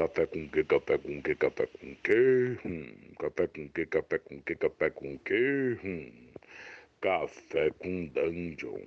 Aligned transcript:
Café 0.00 0.26
com 0.26 0.48
que, 0.48 0.64
café 0.64 0.96
com 0.96 1.22
que, 1.22 1.34
café 1.34 1.66
com 1.66 1.94
que? 1.96 2.58
Hum, 2.64 3.14
café 3.18 3.46
com 3.48 3.68
que, 3.68 3.84
café 3.84 4.18
com 4.18 4.40
que, 4.40 4.56
café 4.56 4.90
com 4.90 5.18
que? 5.18 5.78
Hum, 5.84 6.32
café 7.02 7.70
com 7.72 8.06
Dungeon. 8.06 8.80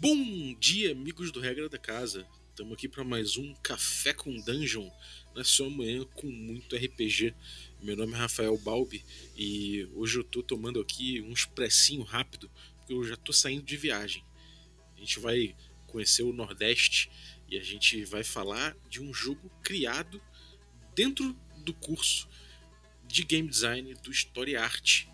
Bom 0.00 0.54
dia, 0.58 0.90
amigos 0.90 1.30
do 1.30 1.38
Regra 1.38 1.68
da 1.68 1.78
Casa. 1.78 2.26
Estamos 2.50 2.72
aqui 2.72 2.88
para 2.88 3.04
mais 3.04 3.36
um 3.36 3.54
Café 3.62 4.12
com 4.12 4.34
Dungeon, 4.40 4.90
na 5.36 5.44
sua 5.44 5.70
manhã 5.70 6.04
com 6.06 6.26
muito 6.26 6.74
RPG. 6.74 7.32
Meu 7.80 7.96
nome 7.96 8.14
é 8.14 8.16
Rafael 8.16 8.58
Balbi 8.58 9.04
e 9.36 9.88
hoje 9.94 10.16
eu 10.16 10.22
estou 10.22 10.42
tomando 10.42 10.80
aqui 10.80 11.20
um 11.20 11.32
expressinho 11.32 12.02
rápido, 12.02 12.50
porque 12.74 12.92
eu 12.92 13.04
já 13.04 13.14
estou 13.14 13.32
saindo 13.32 13.62
de 13.62 13.76
viagem. 13.76 14.24
A 14.96 14.98
gente 14.98 15.20
vai 15.20 15.54
conhecer 15.86 16.24
o 16.24 16.32
Nordeste 16.32 17.08
e 17.52 17.58
a 17.58 17.62
gente 17.62 18.02
vai 18.06 18.24
falar 18.24 18.74
de 18.88 19.02
um 19.02 19.12
jogo 19.12 19.50
criado 19.62 20.18
dentro 20.94 21.36
do 21.58 21.74
curso 21.74 22.26
de 23.06 23.24
game 23.24 23.46
design 23.46 23.92
do 24.02 24.10
Story 24.10 24.56
Art. 24.56 25.04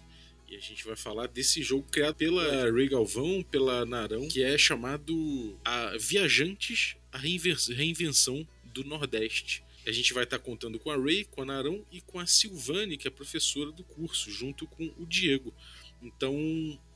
E 0.48 0.54
a 0.54 0.60
gente 0.60 0.86
vai 0.86 0.94
falar 0.94 1.26
desse 1.26 1.64
jogo 1.64 1.88
criado 1.90 2.14
pela 2.14 2.70
Ray 2.70 2.88
Galvão, 2.88 3.42
pela 3.42 3.84
Narão, 3.84 4.28
que 4.28 4.40
é 4.40 4.56
chamado 4.56 5.58
a 5.64 5.96
Viajantes, 5.98 6.94
a 7.10 7.18
Reinvenção 7.18 8.46
do 8.66 8.84
Nordeste. 8.84 9.64
A 9.84 9.90
gente 9.90 10.14
vai 10.14 10.22
estar 10.22 10.38
contando 10.38 10.78
com 10.78 10.92
a 10.92 10.96
Ray, 10.96 11.24
com 11.24 11.42
a 11.42 11.44
Narão 11.44 11.84
e 11.90 12.00
com 12.00 12.20
a 12.20 12.26
Silvane, 12.26 12.96
que 12.96 13.08
é 13.08 13.10
professora 13.10 13.72
do 13.72 13.82
curso, 13.82 14.30
junto 14.30 14.64
com 14.64 14.84
o 14.96 15.04
Diego. 15.04 15.52
Então, 16.00 16.36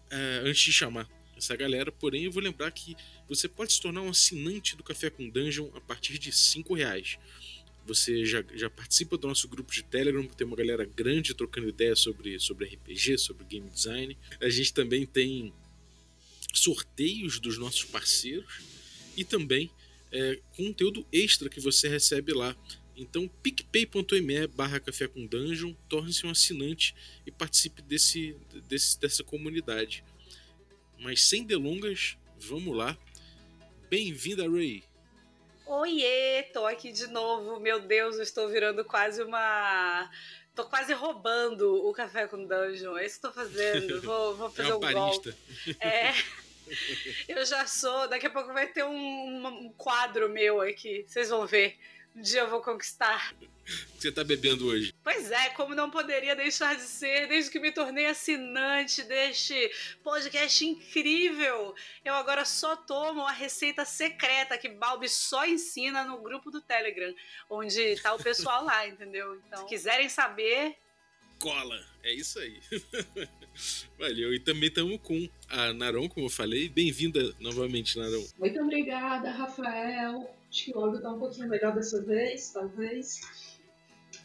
é, 0.09 0.42
antes 0.45 0.62
de 0.62 0.72
chamar 0.72 1.11
essa 1.42 1.56
galera, 1.56 1.91
porém 1.91 2.24
eu 2.24 2.30
vou 2.30 2.42
lembrar 2.42 2.70
que 2.70 2.96
você 3.28 3.48
pode 3.48 3.73
se 3.73 3.80
tornar 3.80 4.00
um 4.02 4.10
assinante 4.10 4.77
do 4.77 4.83
Café 4.84 5.10
com 5.10 5.28
Dungeon 5.28 5.69
a 5.74 5.80
partir 5.80 6.16
de 6.19 6.30
cinco 6.30 6.73
reais. 6.74 7.19
Você 7.84 8.24
já, 8.24 8.45
já 8.55 8.70
participa 8.70 9.19
do 9.19 9.27
nosso 9.27 9.48
grupo 9.48 9.73
de 9.73 9.83
Telegram, 9.83 10.25
que 10.27 10.36
tem 10.36 10.47
uma 10.47 10.56
galera 10.56 10.84
grande 10.84 11.34
trocando 11.34 11.69
ideias 11.69 11.98
sobre, 11.98 12.39
sobre 12.39 12.66
RPG, 12.66 13.19
sobre 13.19 13.44
game 13.44 13.69
design. 13.69 14.16
A 14.41 14.48
gente 14.48 14.72
também 14.72 15.05
tem 15.05 15.53
sorteios 16.55 17.41
dos 17.41 17.59
nossos 17.59 17.84
parceiros 17.84 18.61
e 19.16 19.25
também 19.25 19.69
é, 20.12 20.38
conteúdo 20.56 21.05
extra 21.11 21.48
que 21.48 21.59
você 21.59 21.88
recebe 21.88 22.33
lá. 22.33 22.56
Então, 22.97 23.27
picpay.me 23.42 24.47
barra 24.47 24.78
café 24.78 25.09
com 25.09 25.27
dungeon, 25.27 25.75
torne-se 25.88 26.25
um 26.25 26.31
assinante 26.31 26.94
e 27.27 27.33
participe 27.33 27.83
desse, 27.83 28.36
desse, 28.69 29.00
dessa 29.00 29.25
comunidade. 29.25 30.05
Mas 31.03 31.20
sem 31.20 31.42
delongas, 31.42 32.17
vamos 32.39 32.77
lá. 32.77 32.97
Bem-vinda, 33.91 34.48
Ray. 34.48 34.84
Oiê, 35.67 36.44
tô 36.53 36.64
aqui 36.64 36.92
de 36.92 37.09
novo. 37.09 37.59
Meu 37.59 37.81
Deus, 37.81 38.17
eu 38.17 38.22
estou 38.22 38.48
virando 38.48 38.84
quase 38.84 39.20
uma. 39.20 40.09
Tô 40.55 40.64
quase 40.64 40.92
roubando 40.92 41.89
o 41.89 41.92
café 41.92 42.28
com 42.28 42.47
dungeon. 42.47 42.97
É 42.97 43.05
isso 43.05 43.17
que 43.17 43.22
tô 43.22 43.33
fazendo. 43.33 44.00
Vou, 44.03 44.36
vou 44.36 44.50
fazer 44.50 44.70
é 44.70 44.75
um 44.77 44.81
golpe. 44.81 45.34
É. 45.81 46.12
Eu 47.27 47.44
já 47.44 47.66
sou. 47.66 48.06
Daqui 48.06 48.28
a 48.28 48.31
pouco 48.31 48.53
vai 48.53 48.69
ter 48.69 48.84
um, 48.84 49.47
um 49.47 49.72
quadro 49.72 50.28
meu 50.28 50.61
aqui. 50.61 51.05
Vocês 51.09 51.31
vão 51.31 51.48
ver. 51.48 51.78
Um 52.14 52.20
dia 52.20 52.41
eu 52.41 52.50
vou 52.50 52.60
conquistar. 52.60 53.32
O 53.32 53.96
que 53.96 54.02
você 54.02 54.12
tá 54.12 54.24
bebendo 54.24 54.66
hoje? 54.66 54.92
Pois 55.02 55.30
é, 55.30 55.50
como 55.50 55.74
não 55.74 55.91
poderia 55.91 56.34
deixar 56.34 56.74
de 56.74 56.82
ser, 56.82 57.28
desde 57.28 57.50
que 57.50 57.60
me 57.60 57.72
tornei 57.72 58.06
assinante 58.06 59.02
deste 59.04 59.70
podcast 60.02 60.66
incrível, 60.66 61.74
eu 62.04 62.14
agora 62.14 62.44
só 62.44 62.77
tomo 62.77 63.24
a 63.27 63.32
receita 63.32 63.84
secreta 63.84 64.58
que 64.58 64.69
Balbi 64.69 65.08
só 65.08 65.46
ensina 65.46 66.04
no 66.04 66.19
grupo 66.19 66.50
do 66.50 66.60
Telegram, 66.60 67.14
onde 67.48 68.00
tá 68.02 68.12
o 68.12 68.22
pessoal 68.22 68.64
lá, 68.64 68.86
entendeu? 68.86 69.41
Então, 69.47 69.60
se 69.60 69.69
quiserem 69.69 70.08
saber, 70.08 70.76
cola. 71.38 71.91
É 72.03 72.12
isso 72.12 72.39
aí. 72.41 72.61
Valeu. 73.99 74.34
E 74.34 74.41
também 74.41 74.69
estamos 74.69 74.99
com 75.03 75.28
a 75.49 75.72
Naron, 75.72 76.09
como 76.09 76.26
eu 76.26 76.31
falei. 76.31 76.69
Bem-vinda 76.69 77.34
novamente, 77.38 77.97
Naron. 77.97 78.26
Muito 78.38 78.60
obrigada, 78.60 79.31
Rafael. 79.31 80.28
Acho 80.49 80.65
que 80.65 80.72
o 80.72 80.81
áudio 80.81 80.97
está 80.97 81.12
um 81.12 81.19
pouquinho 81.19 81.49
melhor 81.49 81.72
dessa 81.75 82.03
vez, 82.03 82.50
talvez. 82.50 83.21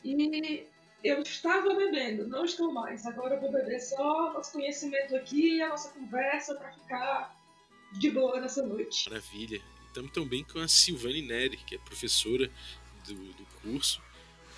E 0.04 0.66
eu 1.04 1.22
estava 1.22 1.76
bebendo, 1.76 2.28
não 2.28 2.46
estou 2.46 2.74
mais. 2.74 3.06
Agora 3.06 3.36
eu 3.36 3.42
vou 3.42 3.52
beber 3.52 3.80
só 3.80 4.34
nosso 4.34 4.54
conhecimento 4.54 5.16
aqui, 5.16 5.62
a 5.62 5.70
nossa 5.70 5.90
conversa 5.90 6.56
para 6.56 6.72
ficar 6.72 7.38
de 7.94 8.10
boa 8.10 8.42
nessa 8.42 8.66
noite. 8.66 9.08
Maravilha. 9.10 9.62
Estamos 9.88 10.12
também 10.12 10.44
com 10.44 10.60
a 10.60 10.68
Silvane 10.68 11.22
Neri, 11.22 11.58
que 11.58 11.76
é 11.76 11.78
professora 11.78 12.52
do, 13.06 13.14
do 13.14 13.46
curso. 13.62 14.02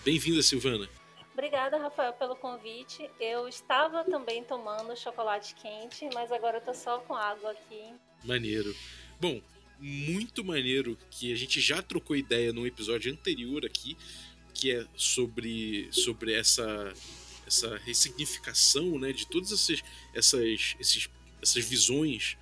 Bem-vinda, 0.04 0.42
Silvana. 0.42 0.90
Obrigada, 1.40 1.78
Rafael, 1.78 2.12
pelo 2.12 2.36
convite. 2.36 3.10
Eu 3.18 3.48
estava 3.48 4.04
também 4.04 4.44
tomando 4.44 4.94
chocolate 4.98 5.56
quente, 5.56 6.10
mas 6.14 6.34
agora 6.34 6.58
eu 6.58 6.62
tô 6.62 6.74
só 6.74 7.00
com 7.00 7.16
água 7.16 7.52
aqui. 7.52 7.94
Maneiro. 8.26 8.76
Bom, 9.22 9.42
muito 9.80 10.44
maneiro 10.44 10.98
que 11.10 11.32
a 11.32 11.38
gente 11.38 11.62
já 11.62 11.82
trocou 11.82 12.14
ideia 12.14 12.52
no 12.52 12.68
episódio 12.68 13.10
anterior 13.10 13.66
aqui, 13.66 13.96
que 14.54 14.70
é 14.70 14.86
sobre, 14.98 15.88
sobre 15.94 16.34
essa, 16.34 16.94
essa 17.48 17.78
ressignificação 17.78 19.00
né, 19.00 19.14
de 19.14 19.26
todas 19.26 19.54
essas, 19.54 19.82
essas, 20.14 20.76
esses, 20.78 21.10
essas 21.42 21.66
visões 21.66 22.38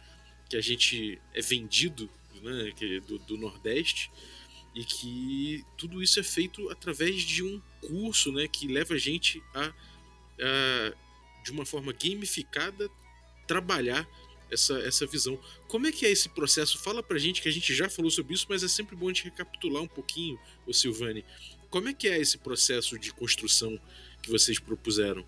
que 0.49 0.57
a 0.57 0.61
gente 0.61 1.21
é 1.35 1.41
vendido 1.41 2.09
né, 2.41 2.73
do, 3.05 3.19
do 3.19 3.37
Nordeste 3.37 4.09
e 4.77 4.85
que 4.85 5.65
tudo 5.75 6.03
isso 6.03 6.19
é 6.19 6.23
feito 6.23 6.69
através 6.69 7.23
de 7.23 7.43
um 7.43 7.59
curso 7.81 8.31
né, 8.31 8.47
que 8.47 8.67
leva 8.67 8.93
a 8.93 8.97
gente 8.97 9.43
a, 9.51 9.73
a 10.39 10.93
de 11.43 11.51
uma 11.51 11.65
forma 11.65 11.91
gamificada 11.91 12.87
trabalhar 13.47 14.07
essa, 14.51 14.77
essa 14.81 15.07
visão. 15.07 15.39
Como 15.67 15.87
é 15.87 15.91
que 15.91 16.05
é 16.05 16.11
esse 16.11 16.29
processo? 16.29 16.77
Fala 16.77 17.01
pra 17.01 17.17
gente 17.17 17.41
que 17.41 17.49
a 17.49 17.51
gente 17.51 17.73
já 17.73 17.89
falou 17.89 18.11
sobre 18.11 18.35
isso, 18.35 18.45
mas 18.47 18.61
é 18.61 18.67
sempre 18.67 18.95
bom 18.95 19.05
a 19.05 19.09
gente 19.09 19.23
recapitular 19.23 19.81
um 19.81 19.87
pouquinho, 19.87 20.39
o 20.67 20.71
Silvane. 20.71 21.25
Como 21.71 21.89
é 21.89 21.93
que 21.93 22.07
é 22.07 22.19
esse 22.19 22.37
processo 22.37 22.99
de 22.99 23.11
construção 23.11 23.81
que 24.21 24.29
vocês 24.29 24.59
propuseram? 24.59 25.25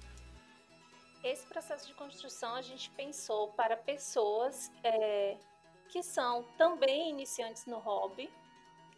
Esse 1.23 1.47
processo 1.47 1.87
de 1.87 1.95
construção 1.95 2.53
a 2.53 2.61
gente 2.61 2.91
pensou 2.91 3.47
para 3.53 3.75
pessoas 3.75 4.69
é, 4.83 5.37
que 5.89 6.03
são 6.03 6.43
também 6.55 7.09
iniciantes 7.09 7.65
no 7.65 7.79
hobby. 7.79 8.29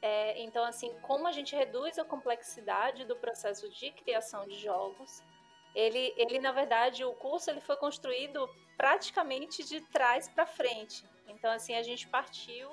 É, 0.01 0.41
então, 0.41 0.63
assim, 0.63 0.91
como 1.01 1.27
a 1.27 1.31
gente 1.31 1.55
reduz 1.55 1.99
a 1.99 2.05
complexidade 2.05 3.05
do 3.05 3.15
processo 3.15 3.69
de 3.69 3.91
criação 3.91 4.47
de 4.47 4.57
jogos, 4.59 5.21
ele, 5.75 6.13
ele 6.17 6.39
na 6.39 6.51
verdade, 6.51 7.03
o 7.05 7.13
curso 7.13 7.49
ele 7.49 7.61
foi 7.61 7.77
construído 7.77 8.49
praticamente 8.75 9.63
de 9.63 9.79
trás 9.89 10.27
para 10.27 10.45
frente. 10.45 11.05
Então, 11.27 11.51
assim, 11.51 11.75
a 11.75 11.83
gente 11.83 12.07
partiu 12.07 12.69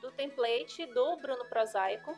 do 0.00 0.10
template 0.10 0.84
do 0.86 1.16
Bruno 1.16 1.44
Prosaico, 1.48 2.12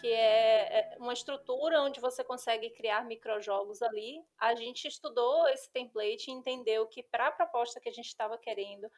que 0.00 0.12
é, 0.12 0.80
é 0.80 0.96
uma 0.98 1.14
estrutura 1.14 1.80
onde 1.80 1.98
você 1.98 2.22
consegue 2.22 2.68
criar 2.70 3.06
microjogos 3.06 3.80
ali. 3.80 4.22
A 4.38 4.54
gente 4.54 4.86
estudou 4.86 5.48
esse 5.48 5.70
template 5.70 6.30
e 6.30 6.34
entendeu 6.34 6.86
que 6.86 7.02
para 7.02 7.28
a 7.28 7.32
proposta 7.32 7.80
que 7.80 7.88
a 7.88 7.92
gente 7.92 8.08
estava 8.08 8.36
querendo 8.36 8.90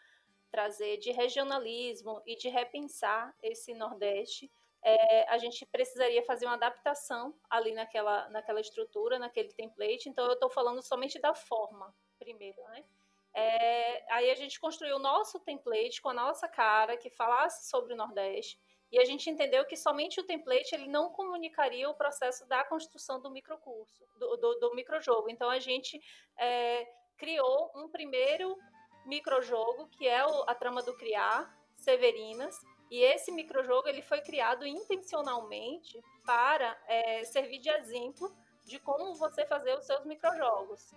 trazer 0.51 0.97
de 0.97 1.13
regionalismo 1.13 2.21
e 2.27 2.35
de 2.37 2.49
repensar 2.49 3.35
esse 3.43 3.73
Nordeste, 3.75 4.51
é, 4.87 5.29
a 5.29 5.37
gente 5.37 5.67
precisaria 5.67 6.23
fazer 6.23 6.47
uma 6.47 6.55
adaptação 6.55 7.35
ali 7.51 7.75
naquela, 7.75 8.29
naquela 8.29 8.61
estrutura, 8.61 9.19
naquele 9.19 9.53
template. 9.53 10.09
Então, 10.09 10.25
eu 10.27 10.35
estou 10.35 10.49
falando 10.49 10.81
somente 10.81 11.19
da 11.19 11.35
forma, 11.35 11.93
primeiro, 12.21 12.63
né? 12.69 12.85
É, 13.35 14.15
aí 14.15 14.31
a 14.31 14.37
gente 14.37 14.61
construiu 14.61 14.95
o 14.95 15.01
nosso 15.01 15.41
template 15.41 16.01
com 16.01 16.11
a 16.11 16.15
nossa 16.15 16.47
cara, 16.47 16.97
que 16.97 17.11
falasse 17.11 17.69
sobre 17.69 17.95
o 17.95 17.97
Nordeste, 17.97 18.61
e 18.93 19.01
a 19.01 19.05
gente 19.05 19.29
entendeu 19.29 19.65
que 19.67 19.77
somente 19.77 20.21
o 20.21 20.25
template 20.25 20.73
ele 20.73 20.87
não 20.87 21.11
comunicaria 21.11 21.91
o 21.91 21.95
processo 21.95 22.47
da 22.47 22.63
construção 22.63 23.21
do 23.21 23.29
microcurso, 23.29 24.07
do, 24.17 24.37
do, 24.37 24.55
do 24.61 24.75
microjogo. 24.77 25.29
Então 25.29 25.51
a 25.51 25.59
gente 25.59 26.01
é, 26.39 26.87
criou 27.19 27.73
um 27.75 27.89
primeiro 27.89 28.57
microjogo, 29.05 29.89
que 29.89 30.07
é 30.07 30.25
o, 30.25 30.45
a 30.49 30.55
trama 30.55 30.81
do 30.81 30.97
Criar, 30.97 31.53
Severinas, 31.75 32.57
e 32.91 33.03
esse 33.03 33.33
microjogo 33.33 33.89
ele 33.89 34.03
foi 34.03 34.21
criado 34.21 34.67
intencionalmente 34.67 36.01
para 36.25 36.77
é, 36.87 37.25
servir 37.25 37.59
de 37.59 37.69
exemplo 37.69 38.35
de 38.65 38.79
como 38.79 39.15
você 39.15 39.45
fazer 39.47 39.77
os 39.77 39.85
seus 39.85 40.05
microjogos. 40.05 40.93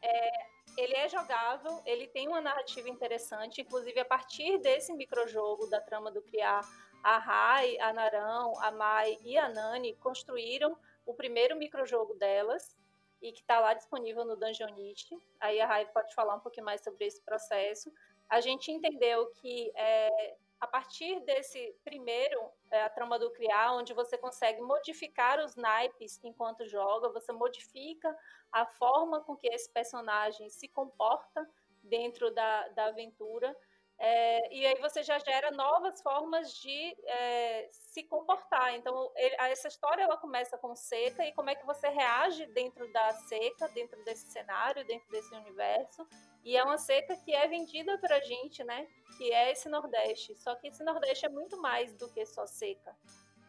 É, 0.00 0.30
ele 0.76 0.94
é 0.94 1.08
jogável, 1.08 1.82
ele 1.84 2.06
tem 2.06 2.28
uma 2.28 2.40
narrativa 2.40 2.88
interessante, 2.88 3.60
inclusive 3.60 3.98
a 3.98 4.04
partir 4.04 4.58
desse 4.58 4.92
microjogo 4.92 5.68
da 5.68 5.80
trama 5.80 6.10
do 6.10 6.22
Criar, 6.22 6.60
a 7.02 7.18
Rai, 7.18 7.78
a 7.78 7.92
Narão, 7.92 8.52
a 8.60 8.70
Mai 8.70 9.18
e 9.22 9.36
a 9.36 9.48
Nani 9.48 9.94
construíram 9.96 10.76
o 11.06 11.14
primeiro 11.14 11.56
microjogo 11.56 12.14
delas 12.14 12.76
e 13.20 13.32
que 13.32 13.40
está 13.40 13.58
lá 13.58 13.74
disponível 13.74 14.24
no 14.24 14.36
Dungeonist. 14.36 15.16
Aí 15.40 15.60
a 15.60 15.66
Rai 15.66 15.86
pode 15.86 16.14
falar 16.14 16.36
um 16.36 16.40
pouquinho 16.40 16.66
mais 16.66 16.82
sobre 16.82 17.04
esse 17.04 17.20
processo. 17.22 17.92
A 18.28 18.40
gente 18.40 18.70
entendeu 18.70 19.26
que 19.40 19.72
é, 19.74 20.36
a 20.60 20.66
partir 20.66 21.20
desse 21.20 21.74
primeiro, 21.84 22.40
é, 22.70 22.82
a 22.82 22.90
trama 22.90 23.18
do 23.18 23.30
criar, 23.30 23.74
onde 23.74 23.94
você 23.94 24.18
consegue 24.18 24.60
modificar 24.60 25.38
os 25.38 25.54
naipes 25.54 26.18
enquanto 26.24 26.66
joga, 26.66 27.08
você 27.10 27.32
modifica 27.32 28.16
a 28.50 28.66
forma 28.66 29.20
com 29.20 29.36
que 29.36 29.46
esse 29.48 29.70
personagem 29.70 30.48
se 30.50 30.66
comporta 30.68 31.48
dentro 31.82 32.32
da, 32.34 32.68
da 32.68 32.86
aventura. 32.86 33.56
É, 34.00 34.54
e 34.54 34.64
aí 34.64 34.80
você 34.80 35.02
já 35.02 35.18
gera 35.18 35.50
novas 35.50 36.00
formas 36.00 36.52
de 36.54 36.96
é, 37.04 37.68
se 37.70 38.04
comportar. 38.04 38.74
Então, 38.76 39.10
ele, 39.16 39.34
essa 39.38 39.66
história 39.66 40.02
ela 40.02 40.16
começa 40.16 40.56
com 40.56 40.74
seca 40.76 41.24
e 41.24 41.32
como 41.32 41.50
é 41.50 41.56
que 41.56 41.66
você 41.66 41.88
reage 41.88 42.46
dentro 42.46 42.90
da 42.92 43.12
seca, 43.12 43.68
dentro 43.68 44.02
desse 44.04 44.30
cenário, 44.30 44.86
dentro 44.86 45.08
desse 45.10 45.34
universo. 45.34 46.06
E 46.48 46.56
é 46.56 46.64
uma 46.64 46.78
seca 46.78 47.14
que 47.14 47.34
é 47.34 47.46
vendida 47.46 47.98
para 47.98 48.16
a 48.16 48.20
gente, 48.22 48.64
né? 48.64 48.88
Que 49.18 49.30
é 49.30 49.52
esse 49.52 49.68
Nordeste. 49.68 50.34
Só 50.34 50.54
que 50.54 50.68
esse 50.68 50.82
Nordeste 50.82 51.26
é 51.26 51.28
muito 51.28 51.60
mais 51.60 51.92
do 51.92 52.08
que 52.08 52.24
só 52.24 52.46
seca. 52.46 52.96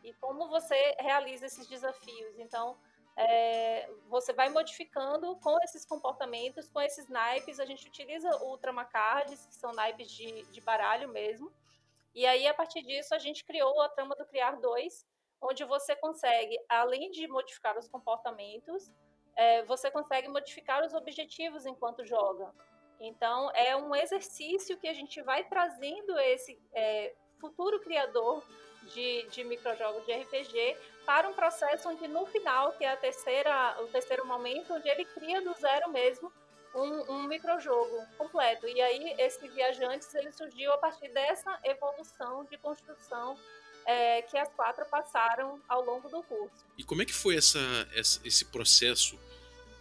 E 0.03 0.11
como 0.15 0.49
você 0.49 0.75
realiza 0.99 1.45
esses 1.45 1.65
desafios? 1.65 2.37
Então, 2.37 2.77
é, 3.15 3.89
você 4.09 4.33
vai 4.33 4.49
modificando 4.49 5.33
com 5.37 5.57
esses 5.63 5.85
comportamentos, 5.85 6.67
com 6.67 6.81
esses 6.81 7.07
naipes. 7.07 7.61
A 7.61 7.65
gente 7.65 7.87
utiliza 7.87 8.29
ultramacards, 8.43 9.45
que 9.45 9.55
são 9.55 9.71
naipes 9.71 10.11
de, 10.11 10.43
de 10.51 10.59
baralho 10.59 11.07
mesmo. 11.07 11.49
E 12.13 12.25
aí, 12.25 12.49
a 12.49 12.53
partir 12.53 12.81
disso, 12.81 13.15
a 13.15 13.19
gente 13.19 13.45
criou 13.45 13.81
a 13.81 13.87
trama 13.87 14.13
do 14.13 14.25
Criar 14.25 14.59
2, 14.59 15.07
onde 15.41 15.63
você 15.63 15.95
consegue, 15.95 16.59
além 16.67 17.09
de 17.11 17.25
modificar 17.29 17.77
os 17.77 17.87
comportamentos, 17.87 18.91
é, 19.37 19.63
você 19.63 19.89
consegue 19.89 20.27
modificar 20.27 20.85
os 20.85 20.93
objetivos 20.93 21.65
enquanto 21.65 22.05
joga. 22.05 22.53
Então, 22.99 23.49
é 23.51 23.75
um 23.75 23.95
exercício 23.95 24.77
que 24.77 24.87
a 24.87 24.93
gente 24.93 25.21
vai 25.21 25.43
trazendo 25.45 26.17
esse 26.19 26.59
é, 26.73 27.13
futuro 27.39 27.79
criador 27.79 28.43
de, 28.93 29.25
de 29.29 29.43
microjogos 29.43 30.05
de 30.05 30.13
RPG 30.13 30.77
para 31.05 31.27
um 31.27 31.33
processo 31.33 31.89
onde 31.89 32.07
no 32.07 32.25
final, 32.25 32.73
que 32.73 32.83
é 32.83 32.91
a 32.91 32.97
terceira, 32.97 33.81
o 33.81 33.87
terceiro 33.87 34.25
momento, 34.25 34.73
onde 34.73 34.89
ele 34.89 35.05
cria 35.05 35.41
do 35.41 35.53
zero 35.53 35.89
mesmo 35.89 36.31
um, 36.75 37.13
um 37.13 37.23
microjogo 37.23 38.05
completo. 38.17 38.67
E 38.67 38.79
aí 38.81 39.15
esse 39.17 39.47
Viajantes 39.47 40.13
ele 40.13 40.31
surgiu 40.31 40.71
a 40.73 40.77
partir 40.77 41.09
dessa 41.09 41.59
evolução 41.63 42.45
de 42.45 42.57
construção 42.57 43.37
é, 43.85 44.21
que 44.23 44.37
as 44.37 44.49
quatro 44.53 44.85
passaram 44.85 45.59
ao 45.67 45.83
longo 45.83 46.09
do 46.09 46.21
curso. 46.23 46.65
E 46.77 46.83
como 46.83 47.01
é 47.01 47.05
que 47.05 47.13
foi 47.13 47.37
essa, 47.37 47.59
essa 47.95 48.19
esse 48.25 48.45
processo 48.45 49.19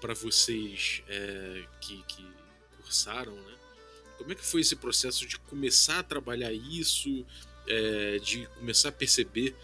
para 0.01 0.15
vocês 0.15 1.03
é, 1.09 1.67
que, 1.81 2.03
que 2.05 2.38
cursaram, 2.89 3.35
né? 3.35 3.55
Como 4.17 4.33
é 4.33 4.35
que 4.35 4.45
foi 4.45 4.63
esse 4.63 4.75
processo 4.75 5.27
de 5.27 5.39
começar 5.39 6.01
a 6.01 6.03
trabalhar 6.03 6.53
isso, 6.53 7.25
é, 7.69 8.19
de 8.19 8.47
começar 8.59 8.89
a 8.89 8.93
perceber 8.93 9.55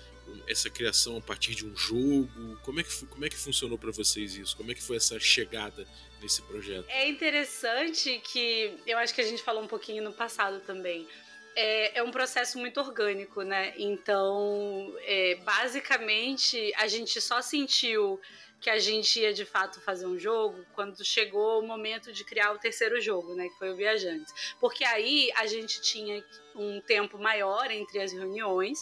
essa 0.47 0.71
criação 0.71 1.17
a 1.17 1.21
partir 1.21 1.55
de 1.55 1.67
um 1.67 1.75
jogo? 1.75 2.57
Como 2.63 2.81
é 2.81 2.83
que, 2.83 3.07
como 3.07 3.25
é 3.25 3.29
que 3.29 3.37
funcionou 3.37 3.79
para 3.79 3.91
vocês 3.91 4.37
isso? 4.37 4.57
Como 4.57 4.71
é 4.71 4.75
que 4.75 4.83
foi 4.83 4.97
essa 4.97 5.19
chegada 5.19 5.87
nesse 6.21 6.43
projeto? 6.43 6.87
É 6.89 7.09
interessante 7.09 8.21
que 8.23 8.75
eu 8.87 8.99
acho 8.99 9.15
que 9.15 9.21
a 9.21 9.27
gente 9.27 9.43
falou 9.43 9.65
um 9.65 9.69
pouquinho 9.69 10.05
no 10.05 10.13
passado 10.13 10.61
também. 10.61 11.09
É, 11.57 11.99
é 11.99 12.03
um 12.03 12.11
processo 12.11 12.59
muito 12.59 12.79
orgânico, 12.81 13.43
né? 13.43 13.75
Então, 13.77 14.95
é, 15.03 15.37
basicamente, 15.45 16.73
a 16.77 16.87
gente 16.87 17.21
só 17.21 17.41
sentiu 17.41 18.21
que 18.65 18.71
a 18.71 18.79
gente 18.79 19.21
ia 19.21 19.31
de 19.31 19.45
fato 19.45 19.79
fazer 19.83 20.07
um 20.07 20.19
jogo 20.19 20.65
quando 20.75 21.05
chegou 21.05 21.61
o 21.61 21.67
momento 21.67 22.11
de 22.11 22.25
criar 22.25 22.51
o 22.53 22.59
terceiro 22.59 22.99
jogo, 22.99 23.35
né, 23.35 23.47
que 23.51 23.59
foi 23.59 23.71
o 23.71 23.77
Viajantes. 23.77 24.33
Porque 24.59 24.83
aí 24.87 25.31
a 25.37 25.45
gente 25.45 25.83
tinha 25.83 26.25
um 26.57 26.81
tempo 26.81 27.19
maior 27.19 27.71
entre 27.71 28.01
as 28.01 28.11
reuniões 28.11 28.79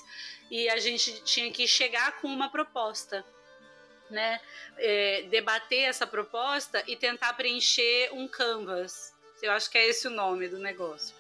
e 0.49 0.69
a 0.69 0.77
gente 0.77 1.25
tinha 1.25 1.51
que 1.51 1.67
chegar 1.67 2.21
com 2.21 2.29
uma 2.29 2.49
proposta. 2.49 3.25
Né, 4.09 4.41
é, 4.77 5.23
debater 5.31 5.85
essa 5.85 6.07
proposta 6.07 6.85
e 6.87 6.95
tentar 6.95 7.33
preencher 7.33 8.11
um 8.13 8.29
canvas. 8.29 9.11
Eu 9.43 9.51
acho 9.53 9.71
que 9.71 9.79
é 9.79 9.89
esse 9.89 10.07
o 10.07 10.11
nome 10.11 10.49
do 10.49 10.59
negócio. 10.59 11.17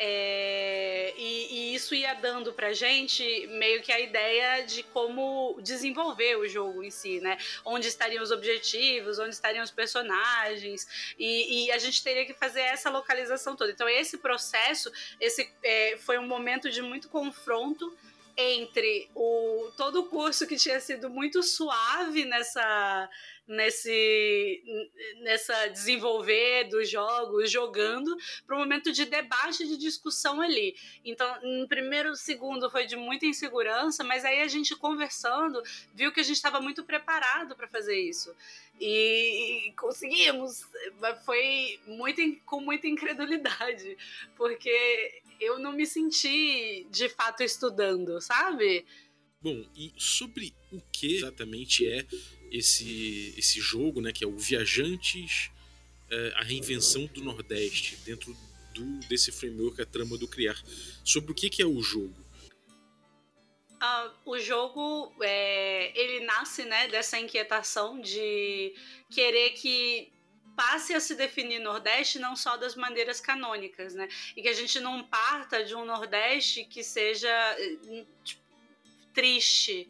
É, 0.00 1.12
e, 1.16 1.48
e, 1.50 1.74
isso 1.74 1.92
ia 1.92 2.14
dando 2.14 2.52
pra 2.52 2.72
gente 2.72 3.48
meio 3.48 3.82
que 3.82 3.90
a 3.90 3.98
ideia 3.98 4.64
de 4.64 4.84
como 4.84 5.58
desenvolver 5.60 6.36
o 6.36 6.46
jogo 6.46 6.84
em 6.84 6.90
si, 6.90 7.20
né? 7.20 7.36
Onde 7.64 7.88
estariam 7.88 8.22
os 8.22 8.30
objetivos, 8.30 9.18
onde 9.18 9.30
estariam 9.30 9.64
os 9.64 9.72
personagens, 9.72 11.14
e, 11.18 11.66
e 11.66 11.72
a 11.72 11.78
gente 11.78 12.02
teria 12.04 12.24
que 12.24 12.32
fazer 12.32 12.60
essa 12.60 12.88
localização 12.90 13.56
toda. 13.56 13.72
Então, 13.72 13.88
esse 13.88 14.18
processo 14.18 14.92
esse, 15.20 15.50
é, 15.64 15.96
foi 15.98 16.16
um 16.18 16.26
momento 16.28 16.70
de 16.70 16.80
muito 16.80 17.08
confronto 17.08 17.92
entre 18.40 19.10
o 19.16 19.68
todo 19.76 20.00
o 20.00 20.04
curso 20.04 20.46
que 20.46 20.54
tinha 20.54 20.78
sido 20.78 21.10
muito 21.10 21.42
suave 21.42 22.24
nessa 22.24 23.10
nesse 23.48 24.62
nessa 25.22 25.68
desenvolver 25.68 26.64
dos 26.64 26.88
jogos, 26.88 27.50
jogando, 27.50 28.16
para 28.46 28.54
um 28.54 28.60
momento 28.60 28.92
de 28.92 29.06
debate, 29.06 29.66
de 29.66 29.76
discussão 29.76 30.40
ali. 30.40 30.76
Então, 31.04 31.26
no 31.42 31.66
primeiro 31.66 32.14
segundo 32.14 32.70
foi 32.70 32.86
de 32.86 32.94
muita 32.94 33.26
insegurança, 33.26 34.04
mas 34.04 34.24
aí 34.24 34.42
a 34.42 34.48
gente 34.48 34.76
conversando 34.76 35.60
viu 35.92 36.12
que 36.12 36.20
a 36.20 36.22
gente 36.22 36.36
estava 36.36 36.60
muito 36.60 36.84
preparado 36.84 37.56
para 37.56 37.66
fazer 37.66 37.98
isso. 37.98 38.32
E, 38.80 39.72
conseguimos. 39.76 40.68
Foi 41.24 41.80
muito, 41.86 42.22
com 42.44 42.60
muita 42.60 42.86
incredulidade, 42.86 43.96
porque 44.36 45.22
eu 45.40 45.58
não 45.58 45.72
me 45.72 45.86
senti 45.86 46.86
de 46.90 47.08
fato 47.08 47.42
estudando, 47.42 48.20
sabe? 48.20 48.84
Bom, 49.40 49.64
e 49.76 49.92
sobre 49.96 50.54
o 50.72 50.80
que 50.92 51.16
exatamente 51.16 51.86
é 51.86 52.04
esse, 52.50 53.34
esse 53.36 53.60
jogo, 53.60 54.00
né, 54.00 54.12
que 54.12 54.24
é 54.24 54.26
o 54.26 54.36
Viajantes, 54.36 55.50
é, 56.10 56.32
a 56.36 56.42
reinvenção 56.42 57.06
do 57.06 57.22
Nordeste, 57.22 57.96
dentro 58.04 58.36
do, 58.74 58.84
desse 59.08 59.30
framework, 59.30 59.80
a 59.80 59.86
trama 59.86 60.18
do 60.18 60.26
criar. 60.26 60.60
Sobre 61.04 61.32
o 61.32 61.34
que, 61.34 61.48
que 61.48 61.62
é 61.62 61.66
o 61.66 61.80
jogo? 61.80 62.14
Uh, 63.80 64.10
o 64.24 64.38
jogo 64.40 65.12
é, 65.20 65.92
ele 65.96 66.24
nasce 66.26 66.64
né, 66.64 66.88
dessa 66.88 67.16
inquietação 67.20 68.00
de 68.00 68.74
querer 69.08 69.50
que 69.50 70.10
passe 70.58 70.92
a 70.92 70.98
se 70.98 71.14
definir 71.14 71.60
Nordeste 71.60 72.18
não 72.18 72.34
só 72.34 72.56
das 72.56 72.74
maneiras 72.74 73.20
canônicas, 73.20 73.94
né? 73.94 74.08
E 74.36 74.42
que 74.42 74.48
a 74.48 74.52
gente 74.52 74.80
não 74.80 75.04
parta 75.04 75.62
de 75.62 75.72
um 75.76 75.84
Nordeste 75.84 76.64
que 76.64 76.82
seja 76.82 77.30
tipo, 78.24 78.42
triste, 79.14 79.88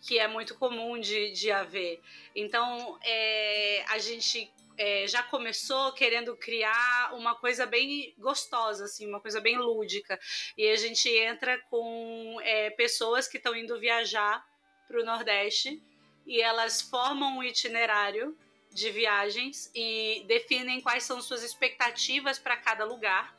que 0.00 0.18
é 0.18 0.26
muito 0.26 0.56
comum 0.56 0.98
de, 0.98 1.30
de 1.30 1.52
haver. 1.52 2.00
Então, 2.34 2.98
é, 3.04 3.84
a 3.86 3.98
gente 3.98 4.52
é, 4.76 5.06
já 5.06 5.22
começou 5.22 5.92
querendo 5.92 6.36
criar 6.36 7.14
uma 7.14 7.36
coisa 7.36 7.64
bem 7.64 8.12
gostosa, 8.18 8.86
assim, 8.86 9.06
uma 9.06 9.20
coisa 9.20 9.40
bem 9.40 9.58
lúdica. 9.58 10.18
E 10.58 10.66
a 10.68 10.76
gente 10.76 11.08
entra 11.08 11.56
com 11.70 12.36
é, 12.42 12.70
pessoas 12.70 13.28
que 13.28 13.36
estão 13.36 13.54
indo 13.54 13.78
viajar 13.78 14.44
para 14.88 15.00
o 15.00 15.04
Nordeste 15.04 15.80
e 16.26 16.40
elas 16.40 16.82
formam 16.82 17.38
um 17.38 17.44
itinerário 17.44 18.36
de 18.72 18.90
viagens 18.90 19.70
e 19.74 20.24
definem 20.26 20.80
quais 20.80 21.04
são 21.04 21.20
suas 21.20 21.42
expectativas 21.42 22.38
para 22.38 22.56
cada 22.56 22.84
lugar. 22.84 23.36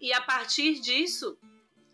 E 0.00 0.12
a 0.12 0.20
partir 0.20 0.80
disso, 0.80 1.38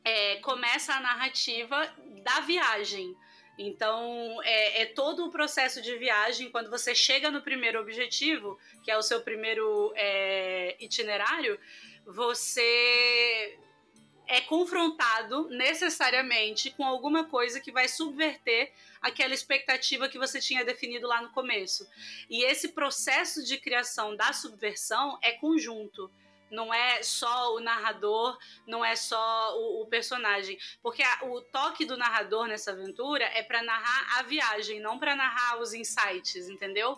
é, 0.04 0.36
começa 0.36 0.94
a 0.94 1.00
narrativa 1.00 1.92
da 2.22 2.40
viagem. 2.40 3.16
Então, 3.58 4.40
é, 4.42 4.82
é, 4.82 4.86
todo 4.86 5.24
o 5.24 5.30
processo 5.30 5.80
de 5.80 5.96
viagem, 5.96 6.50
quando 6.50 6.70
você 6.70 6.94
chega 6.94 7.30
no 7.30 7.40
primeiro 7.40 7.80
objetivo, 7.80 8.58
que 8.84 8.90
é 8.90 8.98
o 8.98 9.02
seu 9.02 9.22
primeiro 9.22 9.92
é, 9.96 10.76
itinerário, 10.78 11.58
você 12.04 13.58
é 14.26 14.40
confrontado 14.40 15.48
necessariamente 15.48 16.70
com 16.70 16.84
alguma 16.84 17.24
coisa 17.24 17.60
que 17.60 17.72
vai 17.72 17.88
subverter 17.88 18.72
aquela 19.00 19.34
expectativa 19.34 20.08
que 20.08 20.18
você 20.18 20.40
tinha 20.40 20.64
definido 20.64 21.06
lá 21.06 21.22
no 21.22 21.30
começo. 21.30 21.88
E 22.28 22.44
esse 22.44 22.68
processo 22.68 23.44
de 23.44 23.58
criação 23.58 24.16
da 24.16 24.32
subversão 24.32 25.18
é 25.22 25.32
conjunto 25.32 26.10
não 26.50 26.72
é 26.72 27.02
só 27.02 27.54
o 27.54 27.60
narrador, 27.60 28.38
não 28.66 28.84
é 28.84 28.94
só 28.94 29.58
o, 29.58 29.82
o 29.82 29.86
personagem, 29.86 30.58
porque 30.82 31.02
a, 31.02 31.24
o 31.24 31.40
toque 31.40 31.84
do 31.84 31.96
narrador 31.96 32.46
nessa 32.46 32.70
aventura 32.70 33.24
é 33.24 33.42
para 33.42 33.62
narrar 33.62 34.18
a 34.18 34.22
viagem, 34.22 34.80
não 34.80 34.98
para 34.98 35.16
narrar 35.16 35.60
os 35.60 35.74
insights, 35.74 36.48
entendeu? 36.48 36.96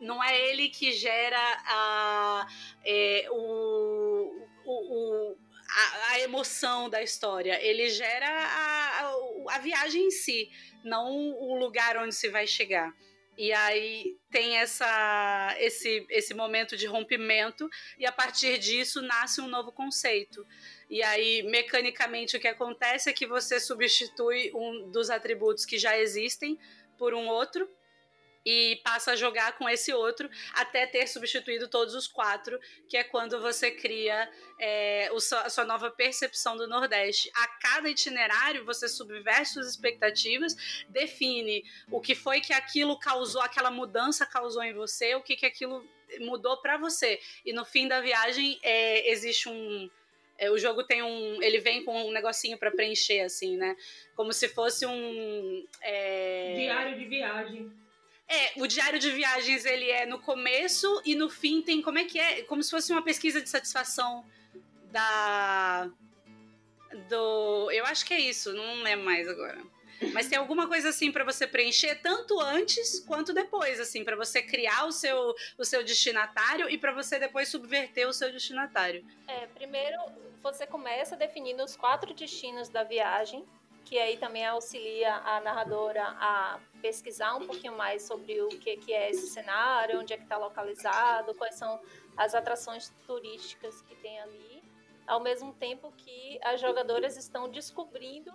Não 0.00 0.22
é 0.22 0.36
ele 0.48 0.68
que 0.68 0.92
gera 0.92 1.38
a, 1.64 2.46
é, 2.84 3.28
o, 3.30 4.48
o, 4.64 5.36
a, 5.72 6.12
a, 6.12 6.20
emoção 6.20 6.88
da 6.90 7.02
história, 7.02 7.58
ele 7.62 7.88
gera 7.88 8.28
a, 8.28 9.00
a, 9.00 9.56
a 9.56 9.58
viagem 9.58 10.06
em 10.06 10.10
si, 10.10 10.50
não 10.84 11.10
o 11.10 11.54
lugar 11.56 11.96
onde 11.96 12.14
se 12.14 12.28
vai 12.28 12.46
chegar. 12.46 12.92
E 13.36 13.50
aí 13.52 14.18
tem 14.30 14.58
essa, 14.58 15.56
esse, 15.58 16.06
esse 16.10 16.34
momento 16.34 16.76
de 16.76 16.86
rompimento, 16.86 17.68
e 17.98 18.04
a 18.04 18.12
partir 18.12 18.58
disso 18.58 19.00
nasce 19.00 19.40
um 19.40 19.48
novo 19.48 19.72
conceito. 19.72 20.46
E 20.90 21.02
aí, 21.02 21.42
mecanicamente, 21.44 22.36
o 22.36 22.40
que 22.40 22.48
acontece 22.48 23.08
é 23.08 23.12
que 23.12 23.26
você 23.26 23.58
substitui 23.58 24.52
um 24.54 24.90
dos 24.90 25.08
atributos 25.08 25.64
que 25.64 25.78
já 25.78 25.98
existem 25.98 26.58
por 26.98 27.14
um 27.14 27.26
outro 27.26 27.68
e 28.44 28.80
passa 28.84 29.12
a 29.12 29.16
jogar 29.16 29.56
com 29.56 29.68
esse 29.68 29.92
outro 29.92 30.28
até 30.54 30.86
ter 30.86 31.06
substituído 31.06 31.68
todos 31.68 31.94
os 31.94 32.06
quatro, 32.06 32.58
que 32.88 32.96
é 32.96 33.04
quando 33.04 33.40
você 33.40 33.70
cria 33.70 34.28
é, 34.58 35.10
a 35.44 35.50
sua 35.50 35.64
nova 35.64 35.90
percepção 35.90 36.56
do 36.56 36.66
Nordeste. 36.66 37.30
A 37.34 37.46
cada 37.60 37.88
itinerário, 37.88 38.64
você 38.64 38.88
subverte 38.88 39.50
suas 39.50 39.68
expectativas, 39.68 40.84
define 40.88 41.64
o 41.90 42.00
que 42.00 42.14
foi 42.14 42.40
que 42.40 42.52
aquilo 42.52 42.98
causou, 42.98 43.42
aquela 43.42 43.70
mudança 43.70 44.26
causou 44.26 44.62
em 44.62 44.72
você, 44.72 45.14
o 45.14 45.22
que, 45.22 45.36
que 45.36 45.46
aquilo 45.46 45.86
mudou 46.20 46.56
para 46.58 46.76
você. 46.76 47.20
E 47.44 47.52
no 47.52 47.64
fim 47.64 47.88
da 47.88 48.00
viagem, 48.00 48.58
é, 48.62 49.10
existe 49.10 49.48
um. 49.48 49.90
É, 50.38 50.50
o 50.50 50.58
jogo 50.58 50.82
tem 50.84 51.02
um. 51.02 51.42
Ele 51.42 51.58
vem 51.58 51.84
com 51.84 52.06
um 52.06 52.10
negocinho 52.10 52.58
para 52.58 52.70
preencher, 52.70 53.20
assim, 53.20 53.56
né? 53.56 53.76
Como 54.16 54.32
se 54.32 54.48
fosse 54.48 54.86
um. 54.86 55.66
É... 55.80 56.54
Diário 56.56 56.98
de 56.98 57.04
viagem. 57.04 57.72
É, 58.32 58.52
o 58.56 58.66
diário 58.66 58.98
de 58.98 59.10
viagens 59.10 59.66
ele 59.66 59.90
é 59.90 60.06
no 60.06 60.18
começo 60.18 61.02
e 61.04 61.14
no 61.14 61.28
fim 61.28 61.60
tem 61.60 61.82
como 61.82 61.98
é 61.98 62.04
que 62.04 62.18
é, 62.18 62.42
como 62.44 62.62
se 62.62 62.70
fosse 62.70 62.90
uma 62.90 63.02
pesquisa 63.02 63.42
de 63.42 63.50
satisfação 63.50 64.24
da 64.90 65.90
do, 67.10 67.70
eu 67.70 67.84
acho 67.84 68.06
que 68.06 68.14
é 68.14 68.20
isso, 68.20 68.54
não 68.54 68.82
lembro 68.82 69.04
mais 69.04 69.28
agora. 69.28 69.60
Mas 70.14 70.28
tem 70.28 70.38
alguma 70.38 70.66
coisa 70.66 70.88
assim 70.88 71.12
para 71.12 71.24
você 71.24 71.46
preencher 71.46 71.96
tanto 71.96 72.40
antes 72.40 73.00
quanto 73.00 73.34
depois, 73.34 73.78
assim, 73.78 74.02
para 74.02 74.16
você 74.16 74.42
criar 74.42 74.86
o 74.86 74.92
seu, 74.92 75.34
o 75.58 75.64
seu 75.64 75.84
destinatário 75.84 76.68
e 76.68 76.76
para 76.76 76.92
você 76.92 77.18
depois 77.18 77.48
subverter 77.48 78.08
o 78.08 78.12
seu 78.12 78.32
destinatário. 78.32 79.06
É, 79.28 79.46
primeiro 79.46 79.98
você 80.42 80.66
começa 80.66 81.16
definindo 81.16 81.62
os 81.62 81.76
quatro 81.76 82.12
destinos 82.14 82.68
da 82.68 82.82
viagem 82.82 83.44
que 83.84 83.98
aí 83.98 84.16
também 84.16 84.44
auxilia 84.46 85.14
a 85.16 85.40
narradora 85.40 86.02
a 86.02 86.60
pesquisar 86.80 87.34
um 87.34 87.46
pouquinho 87.46 87.76
mais 87.76 88.02
sobre 88.02 88.40
o 88.42 88.48
que, 88.48 88.76
que 88.76 88.92
é 88.92 89.10
esse 89.10 89.28
cenário, 89.28 90.00
onde 90.00 90.12
é 90.12 90.16
que 90.16 90.22
está 90.22 90.36
localizado, 90.36 91.34
quais 91.34 91.54
são 91.54 91.80
as 92.16 92.34
atrações 92.34 92.92
turísticas 93.06 93.82
que 93.82 93.94
tem 93.96 94.20
ali, 94.20 94.62
ao 95.06 95.20
mesmo 95.20 95.52
tempo 95.54 95.92
que 95.96 96.38
as 96.42 96.60
jogadoras 96.60 97.16
estão 97.16 97.48
descobrindo 97.48 98.32